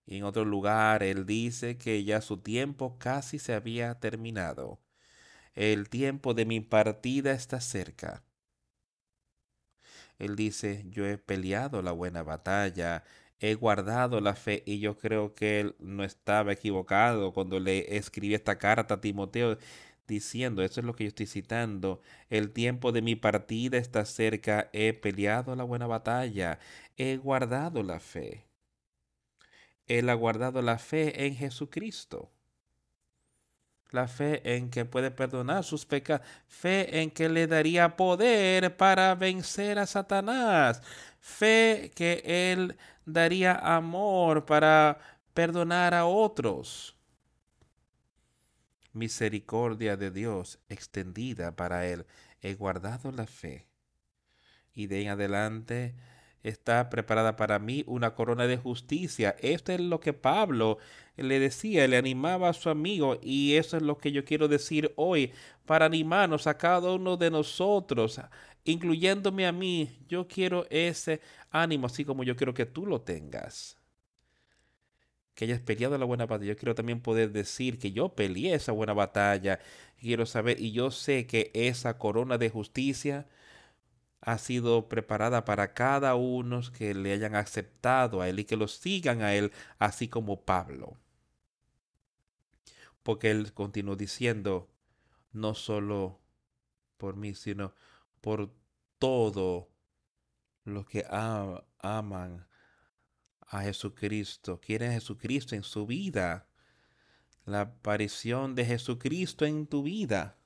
Y 0.05 0.15
en 0.15 0.23
otro 0.23 0.45
lugar, 0.45 1.03
él 1.03 1.25
dice 1.25 1.77
que 1.77 2.05
ya 2.05 2.21
su 2.21 2.37
tiempo 2.37 2.97
casi 2.99 3.37
se 3.37 3.53
había 3.53 3.99
terminado 3.99 4.82
el 5.55 5.89
tiempo 5.89 6.33
de 6.33 6.45
mi 6.45 6.59
partida 6.61 7.31
está 7.33 7.61
cerca. 7.61 8.23
Él 10.19 10.35
dice, 10.35 10.85
yo 10.89 11.05
he 11.05 11.17
peleado 11.17 11.81
la 11.81 11.91
buena 11.91 12.23
batalla, 12.23 13.03
he 13.39 13.55
guardado 13.55 14.21
la 14.21 14.35
fe 14.35 14.63
y 14.65 14.79
yo 14.79 14.97
creo 14.97 15.35
que 15.35 15.59
él 15.59 15.75
no 15.79 16.03
estaba 16.03 16.53
equivocado 16.53 17.33
cuando 17.33 17.59
le 17.59 17.97
escribí 17.97 18.33
esta 18.33 18.57
carta 18.57 18.95
a 18.95 19.01
Timoteo 19.01 19.57
diciendo, 20.07 20.63
eso 20.63 20.79
es 20.81 20.85
lo 20.85 20.95
que 20.95 21.05
yo 21.05 21.07
estoy 21.09 21.27
citando, 21.27 22.01
el 22.29 22.51
tiempo 22.51 22.91
de 22.91 23.01
mi 23.01 23.15
partida 23.15 23.77
está 23.77 24.05
cerca, 24.05 24.69
he 24.73 24.93
peleado 24.93 25.55
la 25.55 25.63
buena 25.63 25.87
batalla, 25.87 26.59
he 26.97 27.17
guardado 27.17 27.83
la 27.83 27.99
fe. 27.99 28.45
Él 29.87 30.09
ha 30.09 30.13
guardado 30.13 30.61
la 30.61 30.77
fe 30.77 31.25
en 31.25 31.35
Jesucristo 31.35 32.31
la 33.93 34.07
fe 34.07 34.55
en 34.55 34.69
que 34.69 34.85
puede 34.85 35.11
perdonar 35.11 35.63
sus 35.63 35.85
pecados, 35.85 36.25
fe 36.47 37.01
en 37.01 37.11
que 37.11 37.29
le 37.29 37.47
daría 37.47 37.95
poder 37.95 38.75
para 38.75 39.13
vencer 39.15 39.77
a 39.77 39.85
Satanás, 39.85 40.81
fe 41.19 41.91
que 41.95 42.23
él 42.25 42.75
daría 43.05 43.53
amor 43.53 44.45
para 44.45 44.97
perdonar 45.33 45.93
a 45.93 46.05
otros. 46.05 46.95
Misericordia 48.93 49.95
de 49.95 50.09
Dios 50.09 50.59
extendida 50.69 51.55
para 51.55 51.85
él. 51.85 52.05
He 52.41 52.55
guardado 52.55 53.11
la 53.11 53.27
fe. 53.27 53.67
Y 54.73 54.87
de 54.87 55.03
en 55.03 55.09
adelante 55.09 55.95
está 56.43 56.89
preparada 56.89 57.35
para 57.35 57.57
mí 57.57 57.83
una 57.87 58.13
corona 58.13 58.45
de 58.47 58.57
justicia. 58.57 59.35
Esto 59.39 59.71
es 59.71 59.79
lo 59.79 59.99
que 59.99 60.13
Pablo 60.13 60.77
le 61.15 61.39
decía, 61.39 61.87
le 61.87 61.97
animaba 61.97 62.49
a 62.49 62.53
su 62.53 62.69
amigo 62.69 63.17
y 63.21 63.55
eso 63.55 63.77
es 63.77 63.83
lo 63.83 63.97
que 63.97 64.11
yo 64.11 64.25
quiero 64.25 64.47
decir 64.47 64.93
hoy 64.97 65.31
para 65.65 65.85
animarnos 65.85 66.45
a 66.47 66.57
cada 66.57 66.91
uno 66.91 67.15
de 67.17 67.31
nosotros, 67.31 68.19
incluyéndome 68.65 69.47
a 69.47 69.51
mí. 69.53 69.99
Yo 70.07 70.27
quiero 70.27 70.67
ese 70.69 71.21
ánimo 71.49 71.87
así 71.87 72.03
como 72.03 72.23
yo 72.23 72.35
quiero 72.35 72.53
que 72.53 72.65
tú 72.65 72.85
lo 72.85 73.01
tengas. 73.01 73.77
Que 75.33 75.45
hayas 75.45 75.61
peleado 75.61 75.97
la 75.97 76.05
buena 76.05 76.25
batalla. 76.27 76.51
Yo 76.51 76.57
quiero 76.57 76.75
también 76.75 77.01
poder 77.01 77.31
decir 77.31 77.79
que 77.79 77.91
yo 77.91 78.09
peleé 78.09 78.53
esa 78.53 78.71
buena 78.71 78.93
batalla. 78.93 79.59
Quiero 79.99 80.25
saber 80.25 80.59
y 80.59 80.71
yo 80.73 80.91
sé 80.91 81.25
que 81.25 81.49
esa 81.55 81.97
corona 81.97 82.37
de 82.37 82.49
justicia 82.49 83.27
ha 84.25 84.37
sido 84.37 84.87
preparada 84.87 85.43
para 85.43 85.73
cada 85.73 86.15
uno 86.15 86.61
que 86.71 86.93
le 86.93 87.11
hayan 87.11 87.35
aceptado 87.35 88.21
a 88.21 88.29
Él 88.29 88.39
y 88.39 88.45
que 88.45 88.55
lo 88.55 88.67
sigan 88.67 89.21
a 89.21 89.33
Él, 89.33 89.51
así 89.79 90.07
como 90.07 90.41
Pablo. 90.41 90.97
Porque 93.03 93.31
Él 93.31 93.53
continuó 93.53 93.97
diciendo, 93.97 94.69
no 95.33 95.53
solo 95.55 96.21
por 96.97 97.17
mí, 97.17 97.35
sino 97.35 97.73
por 98.21 98.53
todo 98.97 99.69
los 100.63 100.85
que 100.85 101.05
aman 101.09 102.47
a 103.41 103.61
Jesucristo, 103.61 104.61
quieren 104.61 104.91
a 104.91 104.93
Jesucristo 104.93 105.53
en 105.55 105.63
su 105.63 105.85
vida, 105.85 106.47
la 107.45 107.61
aparición 107.61 108.55
de 108.55 108.63
Jesucristo 108.63 109.43
en 109.43 109.67
tu 109.67 109.83
vida 109.83 110.37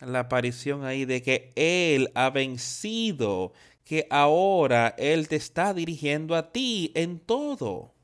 la 0.00 0.20
aparición 0.20 0.84
ahí 0.84 1.04
de 1.04 1.22
que 1.22 1.52
Él 1.56 2.10
ha 2.14 2.30
vencido, 2.30 3.52
que 3.84 4.06
ahora 4.10 4.94
Él 4.98 5.28
te 5.28 5.36
está 5.36 5.74
dirigiendo 5.74 6.34
a 6.34 6.52
ti 6.52 6.92
en 6.94 7.20
todo. 7.20 7.94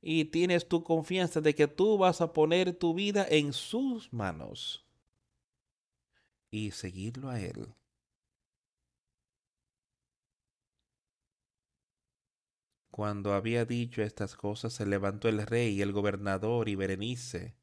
Y 0.00 0.26
tienes 0.26 0.68
tu 0.68 0.84
confianza 0.84 1.40
de 1.40 1.54
que 1.54 1.66
tú 1.66 1.98
vas 1.98 2.20
a 2.20 2.32
poner 2.32 2.74
tu 2.74 2.94
vida 2.94 3.26
en 3.28 3.52
sus 3.52 4.12
manos 4.12 4.86
y 6.50 6.70
seguirlo 6.70 7.28
a 7.30 7.40
Él. 7.40 7.74
Cuando 12.90 13.34
había 13.34 13.64
dicho 13.64 14.00
estas 14.00 14.36
cosas, 14.36 14.72
se 14.72 14.86
levantó 14.86 15.28
el 15.28 15.44
rey 15.46 15.82
el 15.82 15.92
gobernador 15.92 16.68
y 16.68 16.76
Berenice 16.76 17.54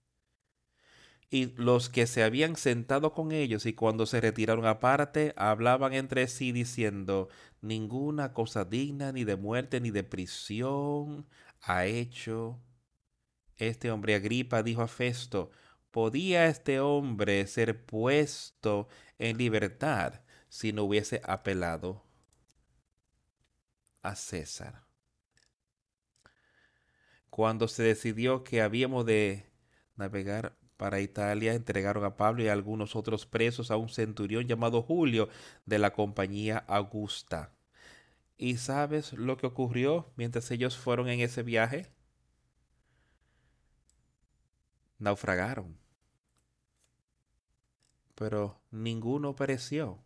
y 1.34 1.52
los 1.56 1.90
que 1.90 2.06
se 2.06 2.22
habían 2.22 2.56
sentado 2.56 3.12
con 3.12 3.32
ellos 3.32 3.66
y 3.66 3.74
cuando 3.74 4.06
se 4.06 4.22
retiraron 4.22 4.68
aparte, 4.68 5.34
hablaban 5.36 5.94
entre 5.94 6.28
sí 6.28 6.52
diciendo, 6.52 7.28
ninguna 7.60 8.34
cosa 8.34 8.66
digna 8.66 9.12
ni 9.12 9.24
de 9.24 9.36
muerte 9.36 9.82
ni 9.82 9.90
de 9.90 10.04
prisión 10.04 11.28
ha 11.60 11.86
hecho. 11.88 12.62
Este 13.58 13.90
hombre 13.90 14.14
Agripa 14.14 14.62
dijo 14.62 14.84
a 14.84 14.88
Festo, 14.88 15.50
¿podía 15.90 16.46
este 16.46 16.80
hombre 16.80 17.48
ser 17.48 17.84
puesto 17.84 18.88
en 19.18 19.40
libertad 19.40 20.22
si 20.50 20.72
no 20.72 20.84
hubiese 20.84 21.20
apelado 21.24 22.06
a 24.04 24.16
César? 24.16 24.84
Cuando 27.32 27.68
se 27.68 27.82
decidió 27.82 28.44
que 28.44 28.62
habíamos 28.62 29.08
de 29.08 29.50
navegar 29.96 30.60
para 30.84 31.00
Italia 31.00 31.54
entregaron 31.54 32.04
a 32.04 32.18
Pablo 32.18 32.44
y 32.44 32.50
a 32.50 32.52
algunos 32.52 32.98
otros 32.98 33.26
presos 33.26 33.72
a 33.72 33.78
un 33.78 33.88
centurión 33.88 34.50
llamado 34.50 34.82
Julio 34.82 35.30
de 35.66 35.80
la 35.80 35.94
compañía 35.94 36.58
Augusta. 36.68 37.54
¿Y 38.36 38.58
sabes 38.58 39.14
lo 39.14 39.38
que 39.38 39.48
ocurrió 39.48 40.12
mientras 40.18 40.52
ellos 40.52 40.76
fueron 40.76 41.08
en 41.08 41.22
ese 41.22 41.42
viaje? 41.42 41.88
Naufragaron. 45.00 45.78
Pero 48.16 48.60
ninguno 48.70 49.38
pereció. 49.38 50.04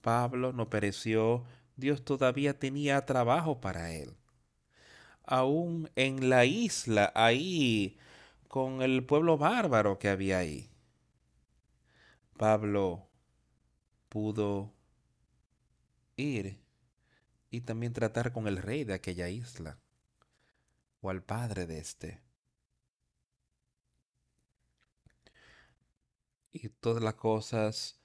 Pablo 0.00 0.52
no 0.52 0.68
pereció. 0.68 1.44
Dios 1.76 2.04
todavía 2.04 2.58
tenía 2.58 3.06
trabajo 3.06 3.60
para 3.60 3.92
él. 3.92 4.16
Aún 5.22 5.88
en 5.94 6.28
la 6.28 6.44
isla, 6.44 7.12
ahí 7.14 7.96
con 8.48 8.82
el 8.82 9.04
pueblo 9.04 9.38
bárbaro 9.38 9.98
que 9.98 10.08
había 10.08 10.38
ahí. 10.38 10.70
Pablo 12.36 13.08
pudo 14.08 14.72
ir 16.16 16.58
y 17.50 17.62
también 17.62 17.92
tratar 17.92 18.32
con 18.32 18.46
el 18.46 18.58
rey 18.58 18.84
de 18.84 18.94
aquella 18.94 19.28
isla 19.28 19.78
o 21.00 21.10
al 21.10 21.22
padre 21.22 21.66
de 21.66 21.78
éste. 21.78 22.22
Y 26.52 26.68
todas 26.68 27.02
las 27.02 27.14
cosas 27.14 28.00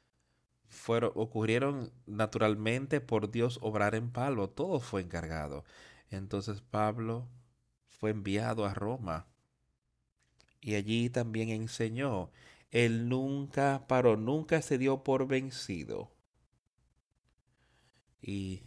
fueron, 0.67 1.11
ocurrieron 1.15 1.91
naturalmente 2.05 2.99
por 3.01 3.31
Dios 3.31 3.59
obrar 3.61 3.95
en 3.95 4.11
Pablo. 4.11 4.49
Todo 4.49 4.79
fue 4.79 5.01
encargado. 5.01 5.63
Entonces 6.09 6.61
Pablo 6.61 7.29
fue 7.87 8.11
enviado 8.11 8.65
a 8.65 8.73
Roma 8.73 9.30
y 10.61 10.75
allí 10.75 11.09
también 11.09 11.49
enseñó. 11.49 12.31
Él 12.69 13.09
nunca 13.09 13.85
paró, 13.87 14.15
nunca 14.15 14.61
se 14.61 14.77
dio 14.77 15.03
por 15.03 15.27
vencido. 15.27 16.11
Y 18.21 18.63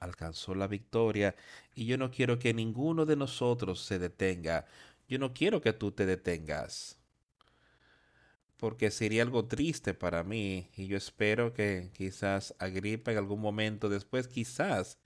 alcanzó 0.00 0.54
la 0.54 0.66
victoria. 0.66 1.36
Y 1.74 1.86
yo 1.86 1.96
no 1.98 2.10
quiero 2.10 2.38
que 2.38 2.52
ninguno 2.52 3.06
de 3.06 3.16
nosotros 3.16 3.80
se 3.84 3.98
detenga. 3.98 4.66
Yo 5.08 5.18
no 5.18 5.32
quiero 5.32 5.60
que 5.60 5.72
tú 5.72 5.92
te 5.92 6.04
detengas. 6.06 6.98
Porque 8.56 8.90
sería 8.90 9.22
algo 9.22 9.46
triste 9.46 9.94
para 9.94 10.24
mí. 10.24 10.68
Y 10.76 10.88
yo 10.88 10.96
espero 10.96 11.54
que 11.54 11.90
quizás 11.94 12.54
Agripa 12.58 13.12
en 13.12 13.18
algún 13.18 13.40
momento 13.40 13.88
después, 13.88 14.28
quizás 14.28 14.98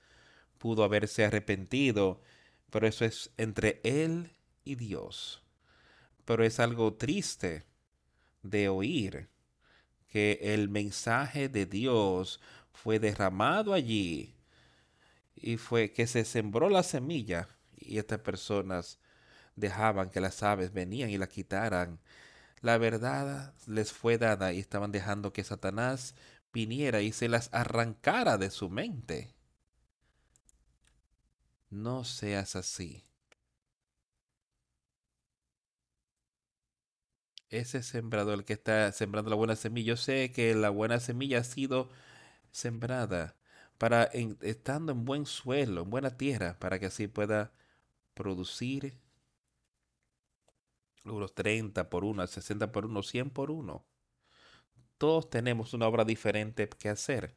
pudo 0.58 0.84
haberse 0.84 1.24
arrepentido. 1.24 2.22
Pero 2.70 2.86
eso 2.86 3.04
es 3.04 3.30
entre 3.36 3.80
él 3.84 4.32
y 4.64 4.76
Dios 4.76 5.42
pero 6.24 6.44
es 6.44 6.60
algo 6.60 6.94
triste 6.94 7.64
de 8.42 8.68
oír 8.68 9.28
que 10.08 10.38
el 10.42 10.68
mensaje 10.68 11.48
de 11.48 11.66
Dios 11.66 12.40
fue 12.72 12.98
derramado 12.98 13.72
allí 13.72 14.34
y 15.34 15.56
fue 15.56 15.92
que 15.92 16.06
se 16.06 16.24
sembró 16.24 16.68
la 16.68 16.82
semilla 16.82 17.48
y 17.76 17.98
estas 17.98 18.20
personas 18.20 18.98
dejaban 19.56 20.10
que 20.10 20.20
las 20.20 20.42
aves 20.42 20.72
venían 20.72 21.10
y 21.10 21.18
la 21.18 21.28
quitaran. 21.28 22.00
La 22.60 22.78
verdad 22.78 23.54
les 23.66 23.92
fue 23.92 24.18
dada 24.18 24.52
y 24.52 24.60
estaban 24.60 24.92
dejando 24.92 25.32
que 25.32 25.44
Satanás 25.44 26.14
viniera 26.52 27.00
y 27.00 27.12
se 27.12 27.28
las 27.28 27.48
arrancara 27.52 28.38
de 28.38 28.50
su 28.50 28.70
mente. 28.70 29.34
No 31.70 32.04
seas 32.04 32.54
así. 32.54 33.02
Ese 37.52 37.82
sembrador, 37.82 38.44
que 38.44 38.54
está 38.54 38.90
sembrando 38.92 39.30
la 39.30 39.36
buena 39.36 39.56
semilla, 39.56 39.88
yo 39.88 39.96
sé 39.96 40.32
que 40.32 40.54
la 40.54 40.70
buena 40.70 41.00
semilla 41.00 41.38
ha 41.38 41.44
sido 41.44 41.90
sembrada 42.50 43.36
para 43.78 44.04
estando 44.04 44.92
en 44.92 45.04
buen 45.04 45.26
suelo, 45.26 45.82
en 45.82 45.90
buena 45.90 46.16
tierra, 46.16 46.58
para 46.58 46.78
que 46.78 46.86
así 46.86 47.08
pueda 47.08 47.52
producir 48.14 48.98
unos 51.04 51.34
30 51.34 51.90
por 51.90 52.04
1, 52.04 52.26
60 52.26 52.72
por 52.72 52.86
1, 52.86 53.02
100 53.02 53.30
por 53.30 53.50
1. 53.50 53.84
Todos 54.98 55.30
tenemos 55.30 55.74
una 55.74 55.88
obra 55.88 56.04
diferente 56.04 56.68
que 56.68 56.88
hacer. 56.88 57.36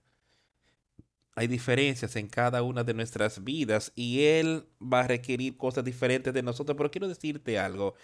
Hay 1.35 1.47
diferencias 1.47 2.15
en 2.15 2.29
cada 2.29 2.63
una 2.63 2.83
de 2.83 2.93
nuestras 2.93 3.43
vidas 3.43 3.91
y 3.95 4.23
Él 4.23 4.67
va 4.81 5.01
a 5.01 5.07
requerir 5.07 5.57
cosas 5.57 5.83
diferentes 5.83 6.33
de 6.33 6.43
nosotros. 6.43 6.77
Pero 6.77 6.91
quiero 6.91 7.07
decirte 7.07 7.59
algo 7.59 7.95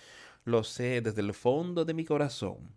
lo 0.44 0.64
sé 0.64 1.02
desde 1.02 1.22
el 1.22 1.34
fondo 1.34 1.86
de 1.86 1.94
mi 1.94 2.06
corazón, 2.06 2.76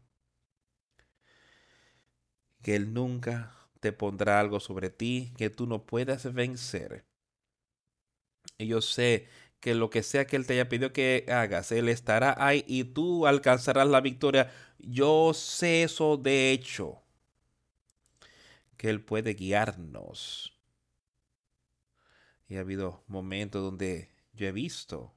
que 2.62 2.74
Él 2.74 2.93
nunca 2.93 3.55
te 3.81 3.93
pondrá 3.93 4.41
algo 4.41 4.61
sobre 4.61 4.91
ti 4.91 5.32
que 5.36 5.51
tú 5.51 5.66
no 5.66 5.85
puedas 5.85 6.32
vencer. 6.32 7.05
Y 8.59 8.66
yo 8.66 8.81
sé 8.81 9.28
que 9.61 9.74
lo 9.74 9.91
que 9.91 10.03
sea 10.03 10.27
que 10.27 10.36
Él 10.36 10.47
te 10.47 10.55
haya 10.55 10.69
pedido 10.69 10.93
que 10.93 11.27
hagas, 11.28 11.73
Él 11.73 11.89
estará 11.89 12.35
ahí 12.39 12.65
y 12.66 12.85
tú 12.85 13.27
alcanzarás 13.27 13.89
la 13.89 14.01
victoria. 14.01 14.53
Yo 14.78 15.32
sé 15.35 15.82
eso 15.82 16.16
de 16.16 16.53
hecho, 16.53 17.03
que 18.77 18.91
Él 18.91 19.03
puede 19.03 19.35
guiarnos. 19.35 20.53
Y 22.49 22.57
ha 22.57 22.61
habido 22.61 23.05
momentos 23.07 23.62
donde 23.62 24.11
yo 24.35 24.47
he 24.47 24.53
visto 24.53 25.15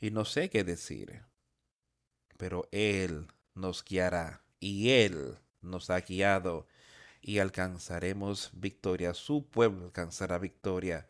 y 0.00 0.10
no 0.10 0.24
sé 0.24 0.50
qué 0.50 0.64
decir. 0.64 1.22
Pero 2.36 2.68
Él 2.72 3.28
nos 3.54 3.84
guiará 3.84 4.42
y 4.58 4.90
Él 4.90 5.38
nos 5.60 5.90
ha 5.90 6.00
guiado 6.00 6.66
y 7.20 7.38
alcanzaremos 7.38 8.50
victoria. 8.54 9.14
Su 9.14 9.46
pueblo 9.46 9.84
alcanzará 9.84 10.38
victoria. 10.38 11.08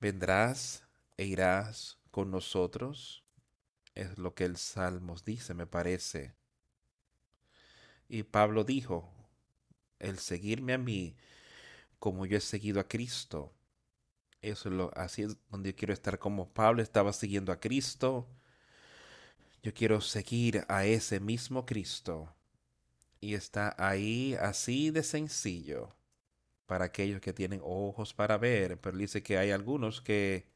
Vendrás 0.00 0.84
e 1.16 1.26
irás 1.26 1.98
con 2.10 2.30
nosotros. 2.30 3.24
Es 3.94 4.16
lo 4.16 4.34
que 4.34 4.44
el 4.44 4.56
Salmos 4.56 5.24
dice, 5.24 5.54
me 5.54 5.66
parece. 5.66 6.34
Y 8.08 8.22
Pablo 8.22 8.62
dijo, 8.62 9.12
el 9.98 10.18
seguirme 10.18 10.74
a 10.74 10.78
mí 10.78 11.16
como 11.98 12.26
yo 12.26 12.38
he 12.38 12.40
seguido 12.40 12.78
a 12.80 12.88
Cristo 12.88 13.57
eso 14.42 14.68
es 14.68 14.74
lo, 14.74 14.90
así 14.96 15.22
es 15.22 15.36
donde 15.50 15.70
yo 15.72 15.76
quiero 15.76 15.92
estar 15.92 16.18
como 16.18 16.48
Pablo 16.52 16.82
estaba 16.82 17.12
siguiendo 17.12 17.52
a 17.52 17.60
Cristo. 17.60 18.28
Yo 19.62 19.74
quiero 19.74 20.00
seguir 20.00 20.64
a 20.68 20.84
ese 20.86 21.20
mismo 21.20 21.66
Cristo. 21.66 22.32
Y 23.20 23.34
está 23.34 23.74
ahí 23.78 24.36
así 24.40 24.90
de 24.90 25.02
sencillo 25.02 25.96
para 26.66 26.86
aquellos 26.86 27.20
que 27.20 27.32
tienen 27.32 27.60
ojos 27.64 28.14
para 28.14 28.38
ver. 28.38 28.80
Pero 28.80 28.96
dice 28.96 29.22
que 29.22 29.38
hay 29.38 29.50
algunos 29.50 30.00
que 30.00 30.46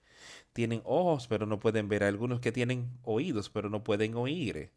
tienen 0.52 0.82
ojos 0.84 1.26
pero 1.28 1.46
no 1.46 1.60
pueden 1.60 1.88
ver. 1.88 2.04
Algunos 2.04 2.40
que 2.40 2.52
tienen 2.52 2.98
oídos 3.04 3.50
pero 3.50 3.70
no 3.70 3.84
pueden 3.84 4.16
oír. 4.16 4.72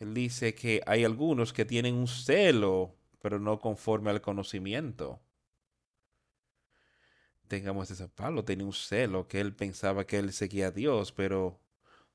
Él 0.00 0.14
dice 0.14 0.54
que 0.54 0.82
hay 0.86 1.04
algunos 1.04 1.52
que 1.52 1.64
tienen 1.64 1.94
un 1.94 2.08
celo 2.08 2.94
pero 3.22 3.38
no 3.38 3.60
conforme 3.60 4.10
al 4.10 4.20
conocimiento. 4.22 5.20
Tengamos 7.50 7.90
ese 7.90 8.08
Pablo 8.08 8.44
tenía 8.44 8.64
un 8.64 8.72
celo 8.72 9.26
que 9.26 9.40
él 9.40 9.56
pensaba 9.56 10.06
que 10.06 10.18
él 10.18 10.32
seguía 10.32 10.68
a 10.68 10.70
Dios, 10.70 11.10
pero 11.10 11.60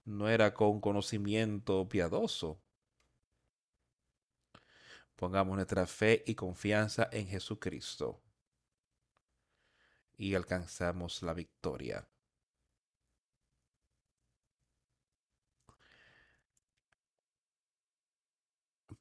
no 0.05 0.29
era 0.29 0.53
con 0.53 0.79
conocimiento 0.79 1.89
piadoso. 1.89 2.61
Pongamos 5.17 5.55
nuestra 5.57 5.87
fe 5.87 6.23
y 6.25 6.35
confianza 6.35 7.09
en 7.11 7.27
Jesucristo 7.27 8.21
y 10.17 10.35
alcanzamos 10.35 11.21
la 11.21 11.33
victoria. 11.33 12.07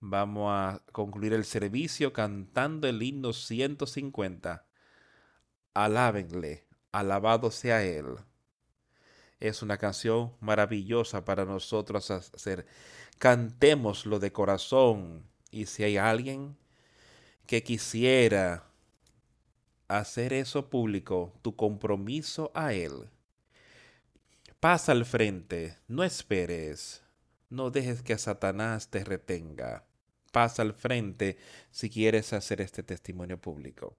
Vamos 0.01 0.51
a 0.51 0.83
concluir 0.91 1.33
el 1.33 1.45
servicio 1.45 2.13
cantando 2.13 2.89
el 2.89 3.01
himno 3.03 3.33
150. 3.33 4.67
Alábenle, 5.75 6.65
alabado 6.93 7.51
sea 7.51 7.83
Él. 7.83 8.17
Es 9.41 9.61
una 9.61 9.77
canción 9.77 10.33
maravillosa 10.41 11.25
para 11.25 11.45
nosotros 11.45 12.11
hacer. 12.11 12.67
Cantémoslo 13.19 14.21
de 14.21 14.33
corazón. 14.33 15.25
Y 15.51 15.67
si 15.67 15.83
hay 15.85 15.97
alguien 15.97 16.57
que 17.47 17.63
quisiera 17.63 18.65
hacer 19.89 20.33
eso 20.33 20.71
público, 20.71 21.33
tu 21.43 21.57
compromiso 21.57 22.51
a 22.55 22.73
Él, 22.73 23.11
pasa 24.61 24.93
al 24.93 25.05
frente, 25.05 25.77
no 25.89 26.05
esperes, 26.05 27.03
no 27.51 27.71
dejes 27.71 28.03
que 28.03 28.17
Satanás 28.17 28.89
te 28.91 29.05
retenga. 29.05 29.85
Pasa 30.33 30.63
al 30.63 30.73
frente 30.73 31.37
si 31.71 31.91
quieres 31.91 32.33
hacer 32.33 32.61
este 32.61 32.83
testimonio 32.83 33.41
público. 33.41 33.97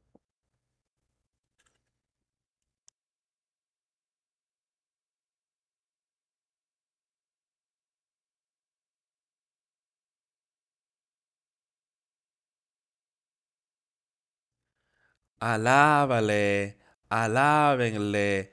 Alábale, 15.46 16.80
alábenle, 17.08 18.52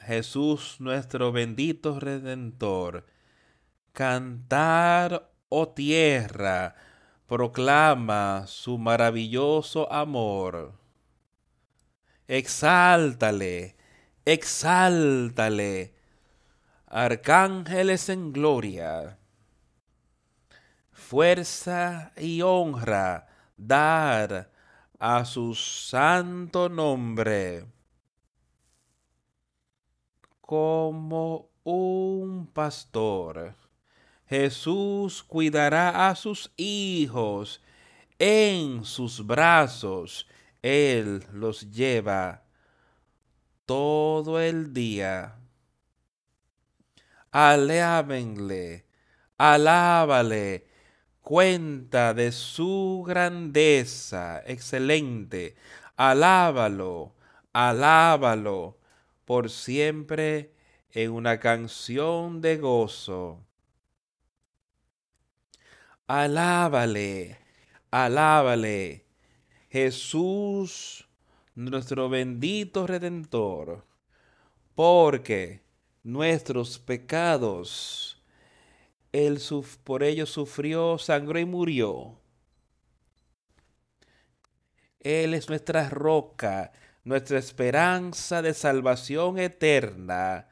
Jesús 0.00 0.76
nuestro 0.80 1.32
bendito 1.32 1.98
Redentor. 1.98 3.06
Cantar, 3.94 5.30
oh 5.48 5.68
tierra, 5.68 6.74
proclama 7.26 8.44
su 8.48 8.76
maravilloso 8.76 9.90
amor. 9.90 10.78
Exáltale, 12.28 13.74
exáltale, 14.26 15.94
arcángeles 16.86 18.10
en 18.10 18.34
gloria. 18.34 19.18
Fuerza 20.92 22.12
y 22.14 22.42
honra 22.42 23.26
dar 23.56 24.54
a 24.98 25.24
su 25.24 25.54
santo 25.54 26.68
nombre 26.68 27.66
como 30.40 31.50
un 31.64 32.46
pastor. 32.46 33.54
Jesús 34.28 35.22
cuidará 35.22 36.08
a 36.08 36.14
sus 36.14 36.52
hijos 36.56 37.60
en 38.18 38.84
sus 38.84 39.26
brazos. 39.26 40.26
Él 40.62 41.24
los 41.32 41.70
lleva 41.70 42.44
todo 43.66 44.40
el 44.40 44.72
día. 44.72 45.36
Alábenle, 47.30 48.86
alábale, 49.36 50.66
cuenta 51.26 52.14
de 52.14 52.30
su 52.30 53.02
grandeza. 53.04 54.44
Excelente. 54.46 55.56
Alábalo, 55.96 57.16
alábalo 57.52 58.78
por 59.24 59.50
siempre 59.50 60.52
en 60.92 61.10
una 61.10 61.40
canción 61.40 62.40
de 62.40 62.58
gozo. 62.58 63.44
Alábale, 66.06 67.38
alábale, 67.90 69.04
Jesús, 69.68 71.08
nuestro 71.56 72.08
bendito 72.08 72.86
Redentor, 72.86 73.84
porque 74.76 75.64
nuestros 76.04 76.78
pecados 76.78 78.15
él 79.16 79.40
por 79.82 80.02
ello 80.02 80.26
sufrió, 80.26 80.98
sangró 80.98 81.38
y 81.38 81.44
murió. 81.44 82.20
Él 85.00 85.34
es 85.34 85.48
nuestra 85.48 85.88
roca, 85.88 86.72
nuestra 87.04 87.38
esperanza 87.38 88.42
de 88.42 88.52
salvación 88.52 89.38
eterna. 89.38 90.48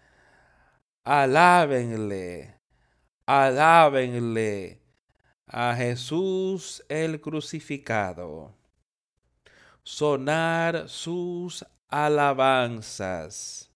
Alábenle, 1.02 2.58
alábenle 3.26 4.80
a 5.46 5.74
Jesús 5.76 6.84
el 6.88 7.20
crucificado. 7.20 8.54
Sonar 9.82 10.88
sus 10.88 11.66
alabanzas. 11.88 13.70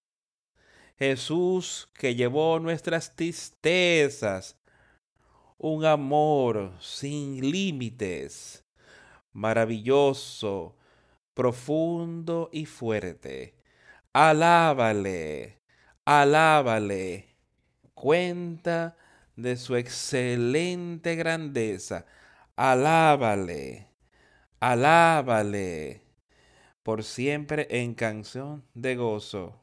Jesús 0.99 1.91
que 1.95 2.15
llevó 2.15 2.59
nuestras 2.59 3.15
tristezas 3.15 4.58
un 5.59 5.85
amor 5.85 6.73
sin 6.81 7.41
límites, 7.51 8.65
maravilloso, 9.33 10.77
profundo 11.35 12.49
y 12.53 12.67
fuerte. 12.67 13.55
Alábale, 14.13 15.61
alábale, 16.05 17.37
cuenta 17.95 18.97
de 19.37 19.57
su 19.57 19.77
excelente 19.77 21.17
grandeza. 21.17 22.07
Alábale, 22.57 23.89
alábale, 24.61 26.03
por 26.83 27.05
siempre 27.05 27.67
en 27.71 27.95
canción 27.95 28.65
de 28.75 28.97
gozo. 28.97 29.61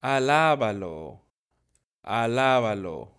Alábalo 0.00 1.25
Alábalo, 2.06 3.10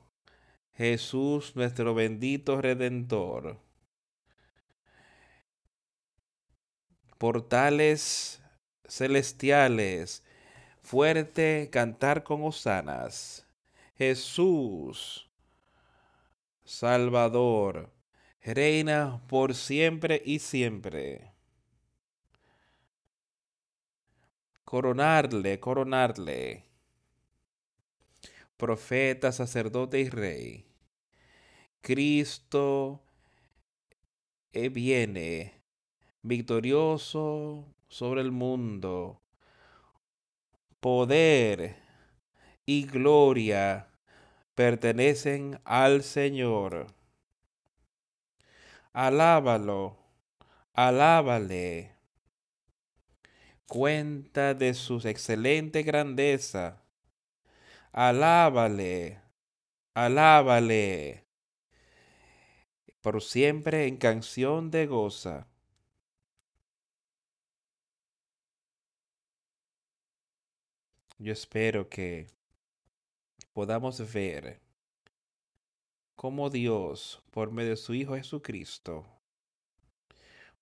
Jesús 0.72 1.58
nuestro 1.58 1.94
bendito 1.94 2.62
Redentor. 2.62 3.60
Portales 7.18 8.42
celestiales, 8.88 10.24
fuerte 10.82 11.68
cantar 11.70 12.24
con 12.24 12.46
hosanas. 12.46 13.46
Jesús, 13.98 15.30
Salvador, 16.64 17.92
reina 18.42 19.22
por 19.28 19.54
siempre 19.54 20.22
y 20.24 20.40
siempre. 20.40 21.34
Coronarle, 24.64 25.60
coronarle 25.60 26.67
profeta, 28.58 29.32
sacerdote 29.32 30.00
y 30.00 30.10
rey. 30.10 30.66
Cristo 31.82 33.02
eh, 34.52 34.70
viene 34.70 35.62
victorioso 36.22 37.66
sobre 37.88 38.22
el 38.22 38.32
mundo. 38.32 39.22
Poder 40.80 41.78
y 42.66 42.86
gloria 42.86 43.88
pertenecen 44.56 45.60
al 45.64 46.04
Señor. 46.04 46.88
Alábalo, 48.94 49.98
alábale. 50.74 51.96
Cuenta 53.68 54.54
de 54.54 54.74
su 54.74 54.98
excelente 55.08 55.84
grandeza 55.84 56.82
Alábale, 58.00 59.20
alábale. 59.96 61.26
Por 63.02 63.24
siempre 63.24 63.88
en 63.88 63.98
canción 63.98 64.70
de 64.70 64.86
goza. 64.86 65.48
Yo 71.18 71.34
espero 71.34 71.90
que 71.90 72.28
podamos 73.52 74.14
ver 74.14 74.62
cómo 76.16 76.52
Dios, 76.52 77.24
por 77.32 77.52
medio 77.52 77.72
de 77.72 77.78
su 77.78 77.96
Hijo 77.96 78.16
Jesucristo, 78.16 79.08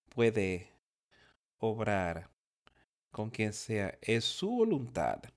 puede 0.07 0.69
obrar 1.57 2.29
con 3.11 3.29
quien 3.29 3.51
sea. 3.51 3.97
Es 4.01 4.23
su 4.23 4.49
voluntad 4.49 5.34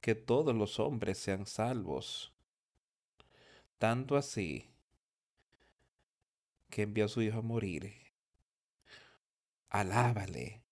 que 0.00 0.14
todos 0.14 0.54
los 0.54 0.78
hombres 0.78 1.18
sean 1.18 1.46
salvos. 1.46 2.32
Tanto 3.78 4.16
así 4.16 4.70
que 6.70 6.82
envió 6.82 7.06
a 7.06 7.08
su 7.08 7.22
Hijo 7.22 7.38
a 7.38 7.42
morir. 7.42 7.94
Alábale, 9.68 10.62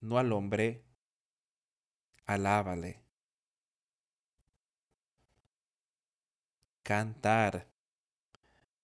no 0.00 0.18
al 0.18 0.32
hombre, 0.32 0.84
alábale. 2.26 3.00
Cantar 6.82 7.68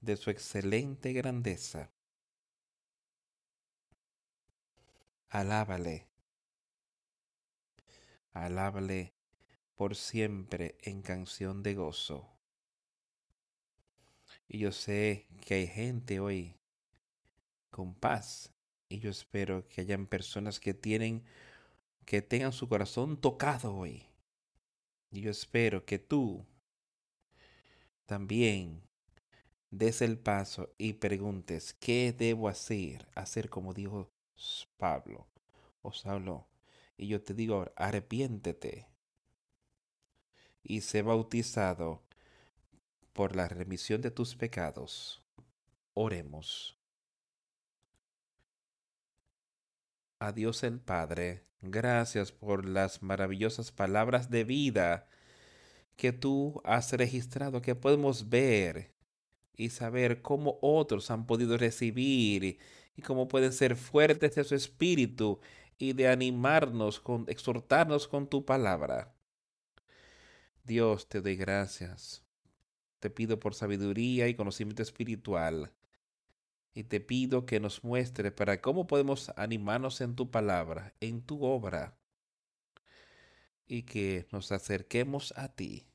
de 0.00 0.16
su 0.16 0.30
excelente 0.30 1.12
grandeza. 1.12 1.90
Alábale. 5.30 6.06
Alábale 8.32 9.17
por 9.78 9.94
siempre 9.94 10.76
en 10.82 11.02
canción 11.02 11.62
de 11.62 11.76
gozo. 11.76 12.28
Y 14.48 14.58
yo 14.58 14.72
sé 14.72 15.28
que 15.46 15.54
hay 15.54 15.66
gente 15.68 16.18
hoy 16.18 16.56
con 17.70 17.94
paz. 17.94 18.52
Y 18.88 18.98
yo 18.98 19.08
espero 19.08 19.68
que 19.68 19.82
hayan 19.82 20.08
personas 20.08 20.58
que 20.58 20.74
tienen 20.74 21.22
que 22.04 22.22
tengan 22.22 22.52
su 22.52 22.68
corazón 22.68 23.20
tocado 23.20 23.72
hoy. 23.72 24.04
Y 25.12 25.20
yo 25.20 25.30
espero 25.30 25.84
que 25.84 26.00
tú 26.00 26.44
también 28.04 28.82
des 29.70 30.02
el 30.02 30.18
paso 30.18 30.74
y 30.76 30.94
preguntes, 30.94 31.72
¿qué 31.74 32.12
debo 32.12 32.48
hacer? 32.48 33.06
Hacer 33.14 33.48
como 33.48 33.74
dijo 33.74 34.10
Pablo 34.76 35.28
os 35.82 36.04
habló. 36.04 36.48
Y 36.96 37.06
yo 37.06 37.22
te 37.22 37.32
digo 37.32 37.54
ahora, 37.54 37.72
arrepiéntete 37.76 38.88
y 40.62 40.82
sé 40.82 41.02
bautizado 41.02 42.02
por 43.12 43.34
la 43.34 43.48
remisión 43.48 44.00
de 44.00 44.10
tus 44.10 44.36
pecados. 44.36 45.22
Oremos. 45.94 46.78
A 50.20 50.32
Dios 50.32 50.62
el 50.62 50.80
Padre, 50.80 51.44
gracias 51.60 52.32
por 52.32 52.64
las 52.64 53.02
maravillosas 53.02 53.72
palabras 53.72 54.30
de 54.30 54.44
vida 54.44 55.08
que 55.96 56.12
tú 56.12 56.60
has 56.64 56.92
registrado, 56.92 57.60
que 57.60 57.74
podemos 57.74 58.28
ver 58.28 58.94
y 59.56 59.70
saber 59.70 60.22
cómo 60.22 60.58
otros 60.62 61.10
han 61.10 61.26
podido 61.26 61.58
recibir 61.58 62.58
y 62.96 63.02
cómo 63.02 63.28
pueden 63.28 63.52
ser 63.52 63.76
fuertes 63.76 64.36
de 64.36 64.44
su 64.44 64.54
espíritu 64.54 65.40
y 65.78 65.92
de 65.92 66.08
animarnos, 66.08 67.00
con, 67.00 67.24
exhortarnos 67.28 68.08
con 68.08 68.28
tu 68.28 68.44
palabra. 68.44 69.17
Dios, 70.68 71.08
te 71.08 71.22
doy 71.22 71.34
gracias. 71.34 72.22
Te 73.00 73.08
pido 73.08 73.40
por 73.40 73.54
sabiduría 73.54 74.28
y 74.28 74.34
conocimiento 74.34 74.82
espiritual. 74.82 75.72
Y 76.74 76.84
te 76.84 77.00
pido 77.00 77.46
que 77.46 77.58
nos 77.58 77.82
muestre 77.82 78.30
para 78.30 78.60
cómo 78.60 78.86
podemos 78.86 79.32
animarnos 79.36 80.02
en 80.02 80.14
tu 80.14 80.30
palabra, 80.30 80.94
en 81.00 81.22
tu 81.22 81.42
obra. 81.42 81.96
Y 83.66 83.84
que 83.84 84.28
nos 84.30 84.52
acerquemos 84.52 85.32
a 85.36 85.48
ti. 85.48 85.86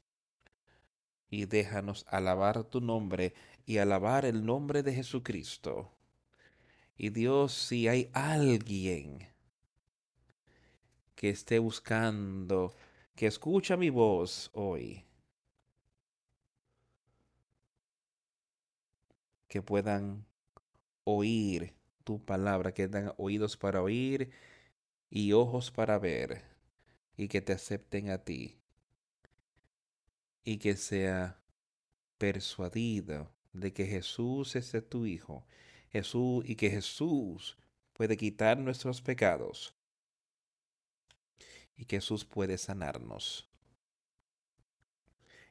Y 1.30 1.46
déjanos 1.46 2.06
alabar 2.10 2.64
tu 2.64 2.82
nombre 2.82 3.36
y 3.68 3.78
alabar 3.78 4.26
el 4.26 4.44
nombre 4.44 4.82
de 4.82 4.96
Jesucristo. 4.96 5.96
Y 6.98 7.12
Dios, 7.12 7.54
si 7.54 7.88
hay 7.88 8.10
alguien 8.12 9.28
que 11.14 11.30
esté 11.30 11.60
buscando, 11.60 12.74
que 13.16 13.28
escucha 13.28 13.78
mi 13.78 13.90
voz 13.90 14.50
hoy, 14.54 15.06
que 19.48 19.62
puedan 19.62 20.26
oír 21.04 21.74
tu 22.04 22.24
palabra, 22.24 22.74
que 22.74 22.88
tengan 22.88 23.14
oídos 23.18 23.56
para 23.56 23.82
oír 23.82 24.32
y 25.10 25.34
ojos 25.34 25.70
para 25.72 26.00
ver, 26.00 26.44
y 27.16 27.28
que 27.28 27.42
te 27.42 27.54
acepten 27.54 28.10
a 28.10 28.18
ti, 28.18 28.58
y 30.44 30.58
que 30.58 30.76
sea 30.76 31.40
persuadido 32.18 33.32
de 33.54 33.74
que 33.74 33.86
Jesús 33.86 34.56
es 34.56 34.74
tu 34.90 35.06
Hijo, 35.06 35.46
Jesús 35.92 36.44
y 36.48 36.56
que 36.56 36.72
Jesús 36.72 37.58
puede 37.94 38.18
quitar 38.18 38.58
nuestros 38.58 39.02
pecados 39.04 39.76
y 41.84 41.86
Jesús 41.86 42.24
puede 42.24 42.58
sanarnos. 42.58 43.50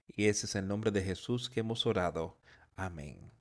Y 0.07 0.27
ese 0.27 0.47
es 0.47 0.55
el 0.55 0.67
nombre 0.67 0.91
de 0.91 1.03
Jesús 1.03 1.51
que 1.51 1.61
hemos 1.61 1.85
orado. 1.87 2.39
Amén. 2.75 3.32